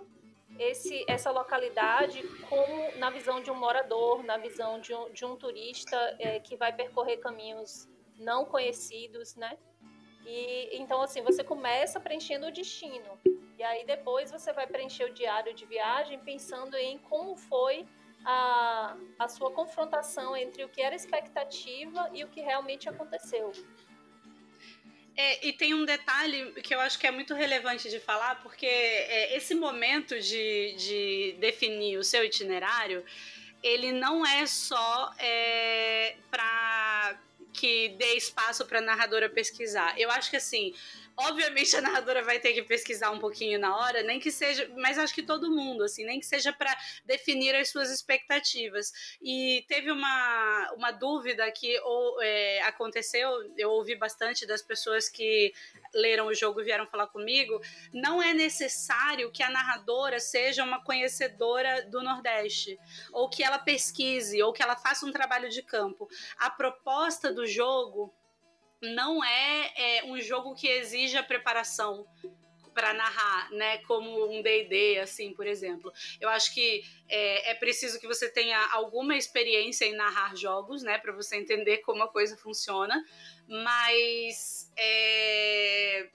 esse, 0.58 1.04
essa 1.06 1.30
localidade 1.30 2.22
como 2.48 2.96
na 2.96 3.10
visão 3.10 3.40
de 3.42 3.50
um 3.50 3.54
morador, 3.54 4.22
na 4.24 4.36
visão 4.36 4.80
de 4.80 4.94
um, 4.94 5.10
de 5.10 5.24
um 5.24 5.36
turista 5.36 5.96
é, 6.18 6.40
que 6.40 6.56
vai 6.56 6.72
percorrer 6.72 7.18
caminhos 7.18 7.88
não 8.18 8.44
conhecidos, 8.44 9.36
né? 9.36 9.56
E 10.26 10.76
então 10.76 11.00
assim 11.00 11.22
você 11.22 11.44
começa 11.44 12.00
preenchendo 12.00 12.46
o 12.46 12.52
destino 12.52 13.18
e 13.58 13.62
aí 13.62 13.84
depois 13.84 14.30
você 14.30 14.52
vai 14.52 14.66
preencher 14.66 15.04
o 15.04 15.12
diário 15.12 15.52
de 15.52 15.66
viagem 15.66 16.18
pensando 16.20 16.76
em 16.76 16.96
como 16.98 17.36
foi 17.36 17.86
a, 18.24 18.96
a 19.18 19.28
sua 19.28 19.50
confrontação 19.50 20.36
entre 20.36 20.64
o 20.64 20.68
que 20.68 20.80
era 20.80 20.94
expectativa 20.94 22.08
e 22.14 22.22
o 22.22 22.28
que 22.28 22.40
realmente 22.40 22.88
aconteceu. 22.88 23.52
É, 25.16 25.48
e 25.48 25.52
tem 25.52 25.74
um 25.74 25.84
detalhe 25.84 26.52
que 26.62 26.72
eu 26.72 26.78
acho 26.78 26.96
que 26.96 27.06
é 27.06 27.10
muito 27.10 27.34
relevante 27.34 27.90
de 27.90 27.98
falar, 27.98 28.40
porque 28.40 28.66
é, 28.66 29.36
esse 29.36 29.52
momento 29.52 30.20
de, 30.20 30.76
de 30.76 31.36
definir 31.40 31.98
o 31.98 32.04
seu 32.04 32.24
itinerário, 32.24 33.04
ele 33.60 33.90
não 33.90 34.24
é 34.24 34.46
só 34.46 35.12
é, 35.18 36.16
para 36.30 37.18
que 37.52 37.88
dê 37.98 38.14
espaço 38.14 38.64
para 38.66 38.78
a 38.78 38.82
narradora 38.82 39.28
pesquisar. 39.28 39.98
Eu 39.98 40.08
acho 40.12 40.30
que 40.30 40.36
assim, 40.36 40.72
Obviamente 41.20 41.74
a 41.74 41.80
narradora 41.80 42.22
vai 42.22 42.38
ter 42.38 42.52
que 42.52 42.62
pesquisar 42.62 43.10
um 43.10 43.18
pouquinho 43.18 43.58
na 43.58 43.76
hora, 43.76 44.04
nem 44.04 44.20
que 44.20 44.30
seja, 44.30 44.70
mas 44.76 44.96
acho 44.96 45.12
que 45.12 45.22
todo 45.24 45.50
mundo, 45.50 45.82
assim, 45.82 46.04
nem 46.04 46.20
que 46.20 46.26
seja 46.26 46.52
para 46.52 46.72
definir 47.04 47.56
as 47.56 47.70
suas 47.70 47.90
expectativas. 47.90 48.92
E 49.20 49.64
teve 49.66 49.90
uma, 49.90 50.72
uma 50.76 50.92
dúvida 50.92 51.50
que 51.50 51.76
ou, 51.80 52.22
é, 52.22 52.62
aconteceu, 52.62 53.28
eu 53.56 53.68
ouvi 53.70 53.96
bastante 53.96 54.46
das 54.46 54.62
pessoas 54.62 55.08
que 55.08 55.52
leram 55.92 56.28
o 56.28 56.34
jogo 56.34 56.60
e 56.60 56.64
vieram 56.64 56.86
falar 56.86 57.08
comigo. 57.08 57.60
Não 57.92 58.22
é 58.22 58.32
necessário 58.32 59.32
que 59.32 59.42
a 59.42 59.50
narradora 59.50 60.20
seja 60.20 60.62
uma 60.62 60.84
conhecedora 60.84 61.82
do 61.86 62.00
Nordeste, 62.00 62.78
ou 63.12 63.28
que 63.28 63.42
ela 63.42 63.58
pesquise, 63.58 64.40
ou 64.40 64.52
que 64.52 64.62
ela 64.62 64.76
faça 64.76 65.04
um 65.04 65.10
trabalho 65.10 65.48
de 65.48 65.62
campo. 65.62 66.08
A 66.38 66.48
proposta 66.48 67.32
do 67.32 67.44
jogo 67.44 68.14
não 68.80 69.22
é, 69.24 69.72
é 69.76 70.04
um 70.04 70.20
jogo 70.20 70.54
que 70.54 70.68
exija 70.68 71.22
preparação 71.22 72.06
para 72.78 72.94
narrar, 72.94 73.50
né? 73.50 73.78
Como 73.78 74.30
um 74.30 74.40
D&D, 74.40 75.00
assim, 75.00 75.34
por 75.34 75.48
exemplo. 75.48 75.92
Eu 76.20 76.28
acho 76.28 76.54
que 76.54 76.84
é, 77.08 77.50
é, 77.50 77.54
preciso 77.54 77.98
que 77.98 78.06
você 78.06 78.30
tenha 78.30 78.56
alguma 78.72 79.16
experiência 79.16 79.84
em 79.84 79.96
narrar 79.96 80.36
jogos, 80.36 80.84
né? 80.84 80.96
Para 80.96 81.12
você 81.12 81.36
entender 81.36 81.78
como 81.78 82.04
a 82.04 82.08
coisa 82.08 82.36
funciona. 82.36 83.04
Mas 83.48 84.72
é, 84.76 86.08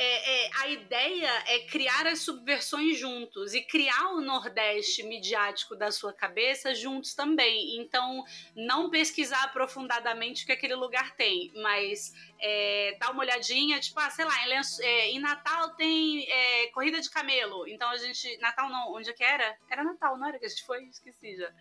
é, 0.00 0.46
é, 0.46 0.50
a 0.60 0.68
ideia 0.68 1.42
é 1.48 1.58
criar 1.66 2.06
as 2.06 2.20
subversões 2.20 2.96
juntos 2.96 3.52
e 3.52 3.60
criar 3.60 4.12
o 4.12 4.20
Nordeste 4.20 5.02
midiático 5.02 5.74
da 5.74 5.90
sua 5.90 6.12
cabeça 6.12 6.72
juntos 6.72 7.14
também. 7.14 7.76
Então, 7.80 8.24
não 8.54 8.90
pesquisar 8.90 9.42
aprofundadamente 9.42 10.44
o 10.44 10.46
que 10.46 10.52
aquele 10.52 10.76
lugar 10.76 11.16
tem, 11.16 11.50
mas 11.56 12.14
é, 12.40 12.96
dar 13.00 13.10
uma 13.10 13.22
olhadinha, 13.22 13.80
tipo, 13.80 13.98
ah, 13.98 14.08
sei 14.08 14.24
lá, 14.24 14.34
em, 14.46 14.60
é, 14.82 15.10
em 15.10 15.18
Natal 15.18 15.70
tem 15.70 16.30
é, 16.30 16.68
corrida 16.68 17.00
de 17.00 17.10
camelo. 17.10 17.66
Então 17.66 17.90
a 17.90 17.96
gente. 17.96 18.38
Natal 18.38 18.68
não, 18.68 18.92
onde 18.92 19.10
é 19.10 19.12
que 19.12 19.24
era? 19.24 19.58
Era 19.68 19.82
Natal, 19.82 20.16
não 20.16 20.28
era 20.28 20.38
que 20.38 20.46
a 20.46 20.48
gente 20.48 20.64
foi? 20.64 20.84
Esqueci 20.84 21.36
já. 21.36 21.52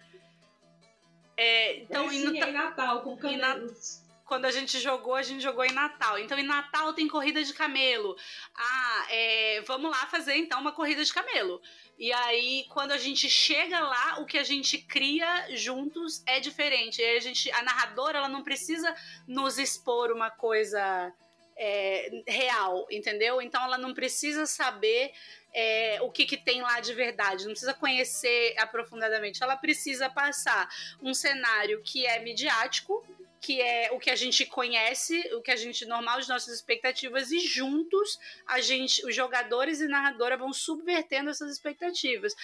É, 1.36 1.78
então, 1.78 2.12
em, 2.12 2.38
em 2.38 2.52
Natal, 2.52 3.02
com 3.02 3.18
camelos 3.18 4.07
quando 4.28 4.46
a 4.46 4.52
gente 4.52 4.78
jogou, 4.80 5.16
a 5.16 5.24
gente 5.24 5.42
jogou 5.42 5.64
em 5.64 5.72
Natal. 5.72 6.20
Então, 6.20 6.38
em 6.38 6.44
Natal 6.44 6.94
tem 6.94 7.08
corrida 7.08 7.42
de 7.42 7.54
camelo. 7.54 8.16
Ah, 8.54 9.08
é, 9.10 9.62
vamos 9.62 9.90
lá 9.90 10.06
fazer 10.08 10.36
então 10.36 10.60
uma 10.60 10.74
corrida 10.74 11.04
de 11.04 11.14
camelo. 11.14 11.62
E 11.98 12.12
aí, 12.12 12.66
quando 12.70 12.92
a 12.92 12.98
gente 12.98 13.30
chega 13.30 13.80
lá, 13.80 14.20
o 14.20 14.26
que 14.26 14.38
a 14.38 14.44
gente 14.44 14.78
cria 14.80 15.56
juntos 15.56 16.22
é 16.28 16.42
diferente. 16.42 17.02
E 17.02 17.18
a, 17.18 17.20
gente, 17.22 17.50
a 17.52 17.64
narradora 17.64 18.18
ela 18.18 18.28
não 18.28 18.44
precisa 18.44 18.94
nos 19.26 19.58
expor 19.58 20.12
uma 20.12 20.30
coisa 20.30 21.14
é, 21.56 22.24
real, 22.28 22.86
entendeu? 22.92 23.42
Então, 23.42 23.64
ela 23.64 23.78
não 23.78 23.94
precisa 23.94 24.46
saber 24.46 25.14
é, 25.54 26.00
o 26.02 26.12
que, 26.12 26.26
que 26.26 26.38
tem 26.38 26.62
lá 26.62 26.82
de 26.82 26.94
verdade, 26.94 27.46
não 27.46 27.52
precisa 27.52 27.74
conhecer 27.74 28.54
aprofundadamente. 28.60 29.42
Ela 29.42 29.56
precisa 29.56 30.10
passar 30.10 30.70
um 31.02 31.14
cenário 31.14 31.82
que 31.82 32.06
é 32.06 32.20
midiático 32.20 33.04
que 33.48 33.62
é 33.62 33.90
o 33.94 33.98
que 33.98 34.10
a 34.10 34.16
gente 34.16 34.46
conhece, 34.46 35.18
o 35.34 35.42
que 35.42 35.52
a 35.52 35.56
gente 35.56 35.86
normal 35.86 36.20
as 36.20 36.28
nossas 36.28 36.54
expectativas 36.54 37.32
e 37.32 37.40
juntos 37.40 38.20
a 38.46 38.60
gente, 38.60 39.06
os 39.06 39.16
jogadores 39.16 39.80
e 39.80 39.88
narradora 39.88 40.36
vão 40.36 40.52
subvertendo 40.52 41.30
essas 41.30 41.50
expectativas. 41.54 42.36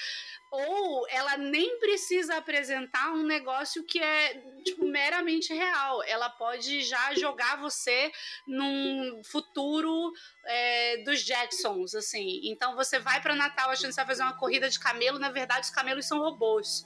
Ou 0.49 1.05
ela 1.09 1.35
nem 1.35 1.77
precisa 1.77 2.37
apresentar 2.37 3.11
um 3.11 3.23
negócio 3.23 3.83
que 3.83 3.99
é 3.99 4.41
tipo 4.63 4.85
meramente 4.85 5.53
real. 5.53 6.01
Ela 6.03 6.29
pode 6.29 6.81
já 6.83 7.13
jogar 7.15 7.57
você 7.57 8.09
num 8.47 9.21
futuro 9.25 10.13
é, 10.45 11.03
dos 11.03 11.19
Jetsons, 11.19 11.95
assim. 11.95 12.39
Então 12.45 12.77
você 12.77 12.97
vai 12.97 13.21
para 13.21 13.35
Natal 13.35 13.71
achando 13.71 13.89
que 13.89 13.95
você 13.95 14.05
vai 14.05 14.15
fazer 14.15 14.23
uma 14.23 14.37
corrida 14.37 14.69
de 14.69 14.79
camelo, 14.79 15.19
na 15.19 15.31
verdade 15.31 15.65
os 15.65 15.69
camelos 15.69 16.05
são 16.05 16.19
robôs. 16.19 16.85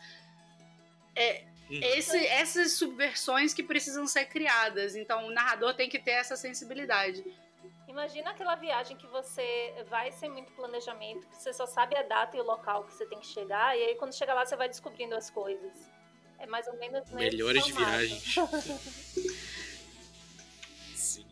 É. 1.16 1.56
Esse, 1.70 2.18
essas 2.28 2.74
subversões 2.74 3.54
que 3.54 3.62
precisam 3.62 4.08
ser 4.08 4.26
criadas. 4.26 4.96
Então, 4.96 5.28
o 5.28 5.32
narrador 5.32 5.74
tem 5.74 5.90
que 5.90 6.00
ter 6.00 6.12
essa 6.12 6.36
sensibilidade. 6.36 7.24
Imagina 7.88 8.32
aquela 8.32 8.56
viagem 8.56 8.96
que 8.96 9.08
você 9.08 9.74
vai 9.90 10.12
sem 10.12 10.30
muito 10.30 10.52
planejamento, 10.54 11.28
que 11.28 11.36
você 11.36 11.52
só 11.52 11.66
sabe 11.66 11.96
a 11.96 12.04
data 12.04 12.38
e 12.38 12.40
o 12.40 12.44
local 12.44 12.84
que 12.84 12.94
você 12.94 13.06
tem 13.06 13.20
que 13.20 13.26
chegar, 13.26 13.78
e 13.78 13.82
aí 13.82 13.96
quando 13.96 14.14
chega 14.14 14.34
lá 14.34 14.46
você 14.46 14.56
vai 14.56 14.70
descobrindo 14.70 15.16
as 15.16 15.30
coisas. 15.30 15.72
É 16.38 16.46
mais 16.46 16.68
ou 16.68 16.78
menos 16.78 17.10
Melhores 17.12 17.68
viagens. 17.68 18.36
Sim. 20.94 21.26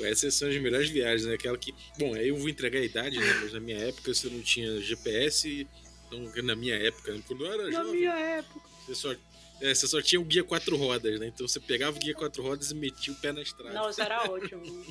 Essas 0.00 0.34
são 0.34 0.48
as 0.48 0.56
melhores 0.58 0.88
viagens, 0.88 1.26
né? 1.26 1.34
Aquela 1.34 1.58
que. 1.58 1.74
Bom, 1.98 2.14
aí 2.14 2.28
eu 2.28 2.36
vou 2.36 2.48
entregar 2.48 2.78
a 2.78 2.84
idade, 2.84 3.18
né? 3.18 3.40
Mas 3.42 3.52
na 3.52 3.58
minha 3.58 3.78
época 3.78 4.14
você 4.14 4.28
não 4.30 4.40
tinha 4.40 4.80
GPS. 4.80 5.66
Então, 6.06 6.44
na 6.44 6.54
minha 6.54 6.76
época, 6.76 7.12
né? 7.12 7.22
quando 7.26 7.44
eu 7.44 7.52
era 7.52 7.64
na 7.64 7.70
jovem. 7.72 7.86
Na 7.86 7.92
minha 7.92 8.18
época. 8.18 8.60
Você 8.86 8.94
só 8.94 9.14
é, 9.60 9.74
você 9.74 9.86
só 9.86 10.00
tinha 10.00 10.20
o 10.20 10.24
guia 10.24 10.44
quatro 10.44 10.76
rodas, 10.76 11.18
né? 11.18 11.26
Então 11.28 11.46
você 11.46 11.58
pegava 11.60 11.96
o 11.96 12.00
guia 12.00 12.14
quatro 12.14 12.42
rodas 12.42 12.70
e 12.70 12.74
metia 12.74 13.12
o 13.12 13.16
pé 13.16 13.32
na 13.32 13.42
estrada. 13.42 13.74
Nossa, 13.74 14.02
era 14.02 14.22
ótimo. 14.30 14.86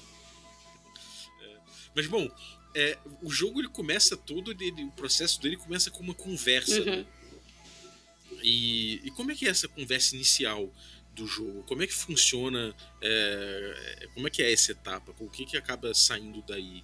é. 1.41 1.57
Mas 1.95 2.07
bom, 2.07 2.29
é, 2.75 2.97
o 3.21 3.31
jogo 3.31 3.59
ele 3.59 3.69
começa 3.69 4.15
todo, 4.15 4.51
ele, 4.51 4.83
o 4.83 4.91
processo 4.91 5.41
dele 5.41 5.57
começa 5.57 5.89
com 5.89 6.03
uma 6.03 6.13
conversa. 6.13 6.79
Uhum. 6.79 6.86
Né? 6.86 7.05
E, 8.43 9.01
e 9.03 9.12
como 9.12 9.31
é 9.31 9.36
que 9.36 9.47
é 9.47 9.50
essa 9.50 9.67
conversa 9.67 10.15
inicial 10.15 10.71
do 11.13 11.25
jogo? 11.25 11.63
Como 11.63 11.81
é 11.81 11.88
que 11.88 11.93
funciona? 11.93 12.75
É, 13.01 14.07
como 14.13 14.27
é 14.27 14.29
que 14.29 14.43
é 14.43 14.51
essa 14.51 14.74
etapa? 14.74 15.13
O 15.19 15.29
que, 15.29 15.45
que 15.45 15.57
acaba 15.57 15.93
saindo 15.93 16.43
daí? 16.47 16.83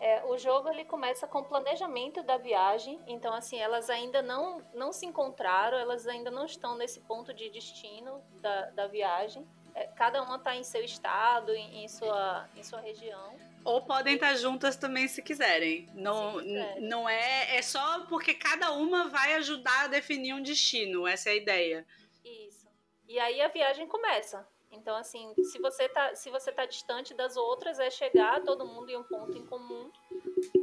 É, 0.00 0.24
o 0.26 0.38
jogo 0.38 0.68
ele 0.68 0.84
começa 0.84 1.26
com 1.26 1.40
o 1.40 1.44
planejamento 1.44 2.22
da 2.22 2.36
viagem, 2.36 3.00
então 3.06 3.34
assim 3.34 3.58
elas 3.58 3.90
ainda 3.90 4.22
não, 4.22 4.62
não 4.72 4.92
se 4.92 5.04
encontraram, 5.04 5.76
elas 5.76 6.06
ainda 6.06 6.30
não 6.30 6.46
estão 6.46 6.76
nesse 6.76 7.00
ponto 7.00 7.34
de 7.34 7.50
destino 7.50 8.22
da, 8.40 8.66
da 8.70 8.86
viagem. 8.86 9.46
É, 9.74 9.86
cada 9.88 10.22
uma 10.22 10.36
está 10.36 10.54
em 10.54 10.62
seu 10.62 10.84
estado, 10.84 11.52
em, 11.54 11.84
em, 11.84 11.88
sua, 11.88 12.48
em 12.56 12.62
sua 12.62 12.80
região. 12.80 13.36
Ou 13.64 13.82
podem 13.82 14.14
estar 14.14 14.34
juntas 14.36 14.76
também 14.76 15.08
se 15.08 15.20
quiserem. 15.20 15.88
Não, 15.94 16.40
se 16.40 16.80
não 16.80 17.08
é, 17.08 17.56
é 17.56 17.62
só 17.62 18.06
porque 18.06 18.34
cada 18.34 18.72
uma 18.72 19.08
vai 19.08 19.34
ajudar 19.34 19.84
a 19.84 19.88
definir 19.88 20.32
um 20.32 20.42
destino. 20.42 21.06
Essa 21.06 21.30
é 21.30 21.32
a 21.32 21.36
ideia. 21.36 21.86
Isso. 22.24 22.68
E 23.06 23.18
aí 23.18 23.40
a 23.40 23.48
viagem 23.48 23.86
começa. 23.86 24.46
Então, 24.80 24.96
assim, 24.96 25.34
se 25.42 25.58
você 25.58 25.88
tá, 25.88 26.14
se 26.14 26.30
você 26.30 26.52
tá 26.52 26.64
distante 26.64 27.12
das 27.14 27.36
outras, 27.36 27.78
é 27.78 27.90
chegar 27.90 28.42
todo 28.42 28.66
mundo 28.66 28.88
em 28.90 28.96
um 28.96 29.02
ponto 29.02 29.36
em 29.36 29.44
comum. 29.46 29.90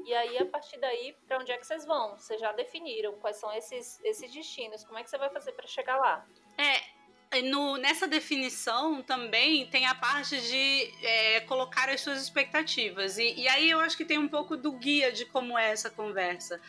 E 0.05 0.13
aí, 0.13 0.37
a 0.37 0.45
partir 0.45 0.79
daí, 0.79 1.15
para 1.27 1.39
onde 1.39 1.51
é 1.51 1.57
que 1.57 1.65
vocês 1.65 1.85
vão? 1.85 2.17
Vocês 2.17 2.39
já 2.39 2.51
definiram 2.51 3.13
quais 3.19 3.37
são 3.37 3.51
esses, 3.53 3.99
esses 4.03 4.31
destinos. 4.31 4.83
Como 4.83 4.97
é 4.97 5.03
que 5.03 5.09
você 5.09 5.17
vai 5.17 5.29
fazer 5.29 5.51
para 5.51 5.67
chegar 5.67 5.97
lá? 5.97 6.25
É, 6.57 7.41
no, 7.41 7.77
nessa 7.77 8.07
definição 8.07 9.01
também 9.01 9.67
tem 9.67 9.85
a 9.85 9.95
parte 9.95 10.39
de 10.41 10.93
é, 11.03 11.41
colocar 11.41 11.89
as 11.89 12.01
suas 12.01 12.21
expectativas. 12.21 13.17
E, 13.17 13.33
e 13.35 13.47
aí 13.47 13.69
eu 13.69 13.79
acho 13.79 13.97
que 13.97 14.05
tem 14.05 14.17
um 14.17 14.27
pouco 14.27 14.55
do 14.55 14.71
guia 14.71 15.11
de 15.11 15.25
como 15.25 15.57
é 15.57 15.71
essa 15.71 15.89
conversa. 15.89 16.61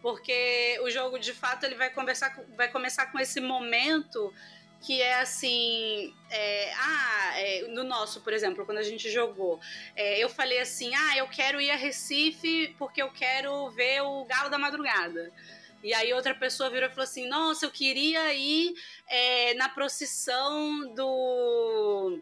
Porque 0.00 0.78
o 0.82 0.90
jogo, 0.90 1.18
de 1.18 1.32
fato, 1.32 1.64
ele 1.64 1.74
vai, 1.74 1.90
conversar, 1.90 2.38
vai 2.56 2.70
começar 2.70 3.06
com 3.06 3.18
esse 3.18 3.40
momento 3.40 4.32
que 4.84 5.00
é 5.00 5.20
assim, 5.20 6.12
é, 6.30 6.72
ah, 6.76 7.32
é, 7.36 7.62
no 7.68 7.84
nosso, 7.84 8.20
por 8.20 8.34
exemplo, 8.34 8.66
quando 8.66 8.78
a 8.78 8.82
gente 8.82 9.10
jogou, 9.10 9.58
é, 9.96 10.22
eu 10.22 10.28
falei 10.28 10.60
assim, 10.60 10.94
ah, 10.94 11.16
eu 11.16 11.26
quero 11.26 11.58
ir 11.58 11.70
a 11.70 11.76
Recife 11.76 12.74
porque 12.78 13.00
eu 13.00 13.10
quero 13.10 13.70
ver 13.70 14.02
o 14.02 14.26
Galo 14.26 14.50
da 14.50 14.58
Madrugada. 14.58 15.32
E 15.82 15.94
aí 15.94 16.12
outra 16.12 16.34
pessoa 16.34 16.68
virou 16.68 16.88
e 16.88 16.92
falou 16.92 17.04
assim, 17.04 17.26
nossa, 17.26 17.64
eu 17.64 17.70
queria 17.70 18.34
ir 18.34 18.74
é, 19.08 19.54
na 19.54 19.70
procissão 19.70 20.94
do... 20.94 22.18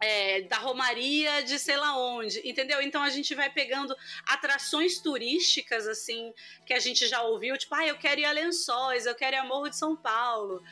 É, 0.00 0.42
da 0.42 0.58
Romaria 0.58 1.42
de 1.42 1.58
sei 1.58 1.76
lá 1.76 1.98
onde, 1.98 2.40
entendeu? 2.48 2.80
Então 2.80 3.02
a 3.02 3.10
gente 3.10 3.34
vai 3.34 3.50
pegando 3.50 3.96
atrações 4.24 5.00
turísticas, 5.00 5.88
assim, 5.88 6.32
que 6.64 6.72
a 6.72 6.78
gente 6.78 7.08
já 7.08 7.22
ouviu, 7.22 7.58
tipo, 7.58 7.74
ah, 7.74 7.84
eu 7.84 7.98
quero 7.98 8.20
ir 8.20 8.24
a 8.24 8.30
Lençóis, 8.30 9.06
eu 9.06 9.14
quero 9.16 9.34
ir 9.34 9.40
a 9.40 9.44
Morro 9.44 9.68
de 9.68 9.76
São 9.76 9.96
Paulo 9.96 10.62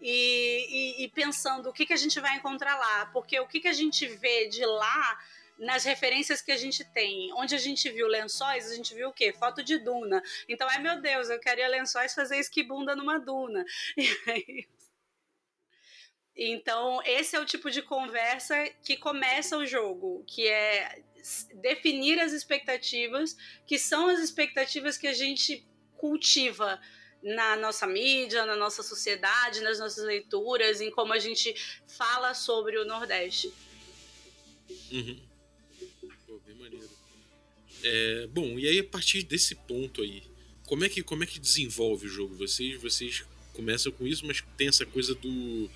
e, 0.00 0.98
e, 1.00 1.04
e, 1.04 1.08
pensando 1.08 1.70
o 1.70 1.72
que, 1.72 1.86
que 1.86 1.92
a 1.92 1.96
gente 1.96 2.20
vai 2.20 2.36
encontrar 2.36 2.76
lá, 2.76 3.06
porque 3.06 3.38
o 3.40 3.46
que, 3.46 3.60
que 3.60 3.68
a 3.68 3.72
gente 3.72 4.06
vê 4.06 4.48
de 4.48 4.64
lá 4.64 5.18
nas 5.58 5.84
referências 5.84 6.42
que 6.42 6.52
a 6.52 6.56
gente 6.56 6.84
tem. 6.84 7.32
Onde 7.34 7.54
a 7.54 7.58
gente 7.58 7.88
viu 7.90 8.06
lençóis, 8.06 8.70
a 8.70 8.74
gente 8.74 8.94
viu 8.94 9.08
o 9.08 9.12
quê? 9.12 9.32
Foto 9.32 9.62
de 9.62 9.78
duna. 9.78 10.22
Então, 10.48 10.68
ai 10.68 10.80
meu 10.80 11.00
Deus, 11.00 11.30
eu 11.30 11.40
queria 11.40 11.68
lençóis 11.68 12.14
fazer 12.14 12.38
esquibunda 12.38 12.94
numa 12.94 13.18
duna. 13.18 13.64
Então, 16.38 17.00
esse 17.02 17.34
é 17.34 17.40
o 17.40 17.46
tipo 17.46 17.70
de 17.70 17.80
conversa 17.80 18.68
que 18.84 18.98
começa 18.98 19.56
o 19.56 19.64
jogo, 19.64 20.22
que 20.26 20.46
é 20.46 21.02
definir 21.54 22.20
as 22.20 22.32
expectativas, 22.32 23.34
que 23.66 23.78
são 23.78 24.08
as 24.08 24.20
expectativas 24.20 24.98
que 24.98 25.06
a 25.06 25.14
gente 25.14 25.66
cultiva 25.96 26.78
na 27.22 27.56
nossa 27.56 27.86
mídia, 27.86 28.46
na 28.46 28.56
nossa 28.56 28.82
sociedade, 28.82 29.60
nas 29.60 29.78
nossas 29.78 30.04
leituras, 30.04 30.80
em 30.80 30.90
como 30.90 31.12
a 31.12 31.18
gente 31.18 31.54
fala 31.88 32.34
sobre 32.34 32.78
o 32.78 32.84
Nordeste. 32.84 33.52
Uhum. 34.90 35.20
Pô, 36.26 36.38
bem 36.46 36.54
maneiro. 36.56 36.88
É, 37.82 38.26
bom, 38.28 38.58
e 38.58 38.68
aí 38.68 38.78
a 38.78 38.84
partir 38.84 39.22
desse 39.22 39.54
ponto 39.54 40.02
aí, 40.02 40.22
como 40.66 40.84
é 40.84 40.88
que, 40.88 41.02
como 41.02 41.24
é 41.24 41.26
que 41.26 41.38
desenvolve 41.38 42.06
o 42.06 42.10
jogo? 42.10 42.34
Vocês, 42.34 42.80
vocês 42.80 43.24
começam 43.52 43.92
com 43.92 44.06
isso, 44.06 44.26
mas 44.26 44.42
tem 44.56 44.68
essa 44.68 44.84
coisa 44.84 45.14
do, 45.14 45.70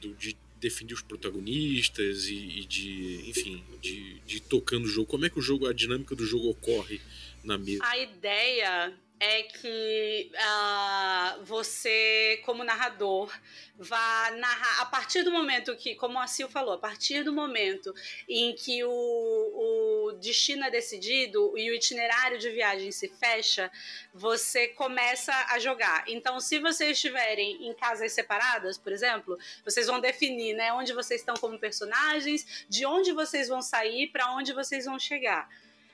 do 0.00 0.14
de 0.14 0.36
definir 0.56 0.92
os 0.92 1.02
protagonistas 1.02 2.26
e, 2.26 2.34
e 2.34 2.64
de, 2.64 3.28
enfim, 3.28 3.64
de, 3.80 4.18
de 4.20 4.40
tocando 4.40 4.84
o 4.84 4.88
jogo. 4.88 5.06
Como 5.06 5.24
é 5.24 5.30
que 5.30 5.38
o 5.38 5.42
jogo, 5.42 5.66
a 5.66 5.72
dinâmica 5.72 6.14
do 6.14 6.26
jogo 6.26 6.50
ocorre 6.50 7.00
na 7.44 7.56
mesa? 7.56 7.84
A 7.84 7.98
ideia 7.98 8.92
é 9.20 9.42
que 9.42 10.30
uh, 10.34 11.44
você, 11.44 12.40
como 12.44 12.62
narrador, 12.62 13.32
vá 13.76 14.30
narrar 14.32 14.82
a 14.82 14.86
partir 14.86 15.22
do 15.22 15.30
momento 15.30 15.74
que, 15.76 15.94
como 15.94 16.18
a 16.18 16.26
Sil 16.26 16.50
falou, 16.50 16.74
a 16.74 16.78
partir 16.78 17.22
do 17.22 17.32
momento 17.32 17.94
em 18.28 18.54
que 18.54 18.82
o, 18.84 18.90
o 18.90 20.12
destino 20.20 20.64
é 20.64 20.70
decidido 20.70 21.56
e 21.56 21.70
o 21.70 21.74
itinerário 21.74 22.38
de 22.38 22.50
viagem 22.50 22.92
se 22.92 23.08
fecha, 23.08 23.70
você 24.12 24.68
começa 24.68 25.32
a 25.50 25.58
jogar. 25.58 26.04
Então, 26.08 26.40
se 26.40 26.58
vocês 26.58 26.92
estiverem 26.92 27.68
em 27.68 27.74
casas 27.74 28.12
separadas, 28.12 28.78
por 28.78 28.92
exemplo, 28.92 29.38
vocês 29.64 29.86
vão 29.86 30.00
definir 30.00 30.54
né, 30.54 30.72
onde 30.72 30.92
vocês 30.92 31.20
estão 31.20 31.36
como 31.36 31.58
personagens, 31.58 32.66
de 32.68 32.86
onde 32.86 33.12
vocês 33.12 33.48
vão 33.48 33.62
sair, 33.62 34.08
para 34.08 34.32
onde 34.32 34.52
vocês 34.52 34.84
vão 34.84 34.98
chegar. 34.98 35.48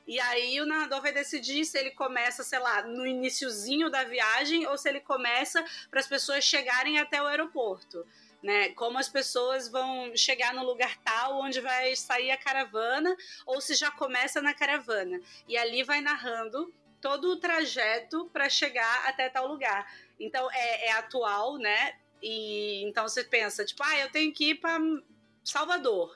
E 0.06 0.20
aí 0.20 0.60
o 0.60 0.66
narrador 0.66 1.00
vai 1.00 1.12
decidir 1.12 1.64
se 1.64 1.78
ele 1.78 1.90
começa, 1.90 2.42
sei 2.42 2.58
lá, 2.58 2.82
no 2.82 3.06
iníciozinho 3.06 3.88
da 3.90 4.04
viagem 4.04 4.66
ou 4.66 4.76
se 4.76 4.88
ele 4.88 5.00
começa 5.00 5.64
para 5.90 6.00
as 6.00 6.06
pessoas 6.06 6.44
chegarem 6.44 6.98
até 6.98 7.22
o 7.22 7.26
aeroporto. 7.26 8.06
Né, 8.42 8.74
como 8.74 8.98
as 8.98 9.08
pessoas 9.08 9.70
vão 9.70 10.14
chegar 10.14 10.52
no 10.52 10.62
lugar 10.62 10.98
tal 10.98 11.40
onde 11.40 11.62
vai 11.62 11.96
sair 11.96 12.30
a 12.30 12.36
caravana, 12.36 13.16
ou 13.46 13.58
se 13.58 13.74
já 13.74 13.90
começa 13.90 14.42
na 14.42 14.52
caravana. 14.52 15.18
E 15.48 15.56
ali 15.56 15.82
vai 15.82 16.02
narrando 16.02 16.70
todo 17.00 17.32
o 17.32 17.36
trajeto 17.36 18.28
para 18.34 18.50
chegar 18.50 19.08
até 19.08 19.30
tal 19.30 19.46
lugar. 19.46 19.90
Então 20.20 20.50
é, 20.52 20.88
é, 20.88 20.92
atual, 20.92 21.56
né? 21.56 21.94
E 22.22 22.82
então 22.84 23.08
você 23.08 23.24
pensa, 23.24 23.64
tipo, 23.64 23.82
ah, 23.82 23.98
eu 24.00 24.10
tenho 24.10 24.30
que 24.30 24.50
ir 24.50 24.54
para 24.56 24.78
Salvador. 25.42 26.14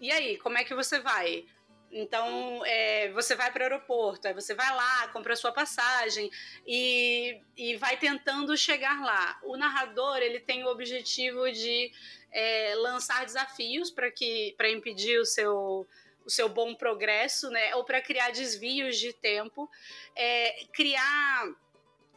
E 0.00 0.10
aí, 0.10 0.36
como 0.38 0.58
é 0.58 0.64
que 0.64 0.74
você 0.74 1.00
vai? 1.00 1.46
Então, 1.92 2.64
é, 2.64 3.10
você 3.10 3.34
vai 3.34 3.52
para 3.52 3.60
o 3.60 3.62
aeroporto, 3.64 4.26
aí 4.26 4.32
você 4.32 4.54
vai 4.54 4.74
lá, 4.74 5.08
compra 5.08 5.34
a 5.34 5.36
sua 5.36 5.52
passagem 5.52 6.30
e, 6.66 7.38
e 7.54 7.76
vai 7.76 7.98
tentando 7.98 8.56
chegar 8.56 9.04
lá. 9.04 9.38
O 9.42 9.58
narrador 9.58 10.16
ele 10.16 10.40
tem 10.40 10.64
o 10.64 10.68
objetivo 10.68 11.52
de 11.52 11.92
é, 12.32 12.74
lançar 12.76 13.26
desafios 13.26 13.90
para 13.90 14.10
que 14.10 14.54
para 14.56 14.70
impedir 14.70 15.18
o 15.18 15.26
seu 15.26 15.86
o 16.24 16.30
seu 16.30 16.48
bom 16.48 16.72
progresso, 16.74 17.50
né? 17.50 17.74
Ou 17.74 17.84
para 17.84 18.00
criar 18.00 18.30
desvios 18.30 18.96
de 18.96 19.12
tempo, 19.12 19.68
é, 20.14 20.64
criar 20.72 21.52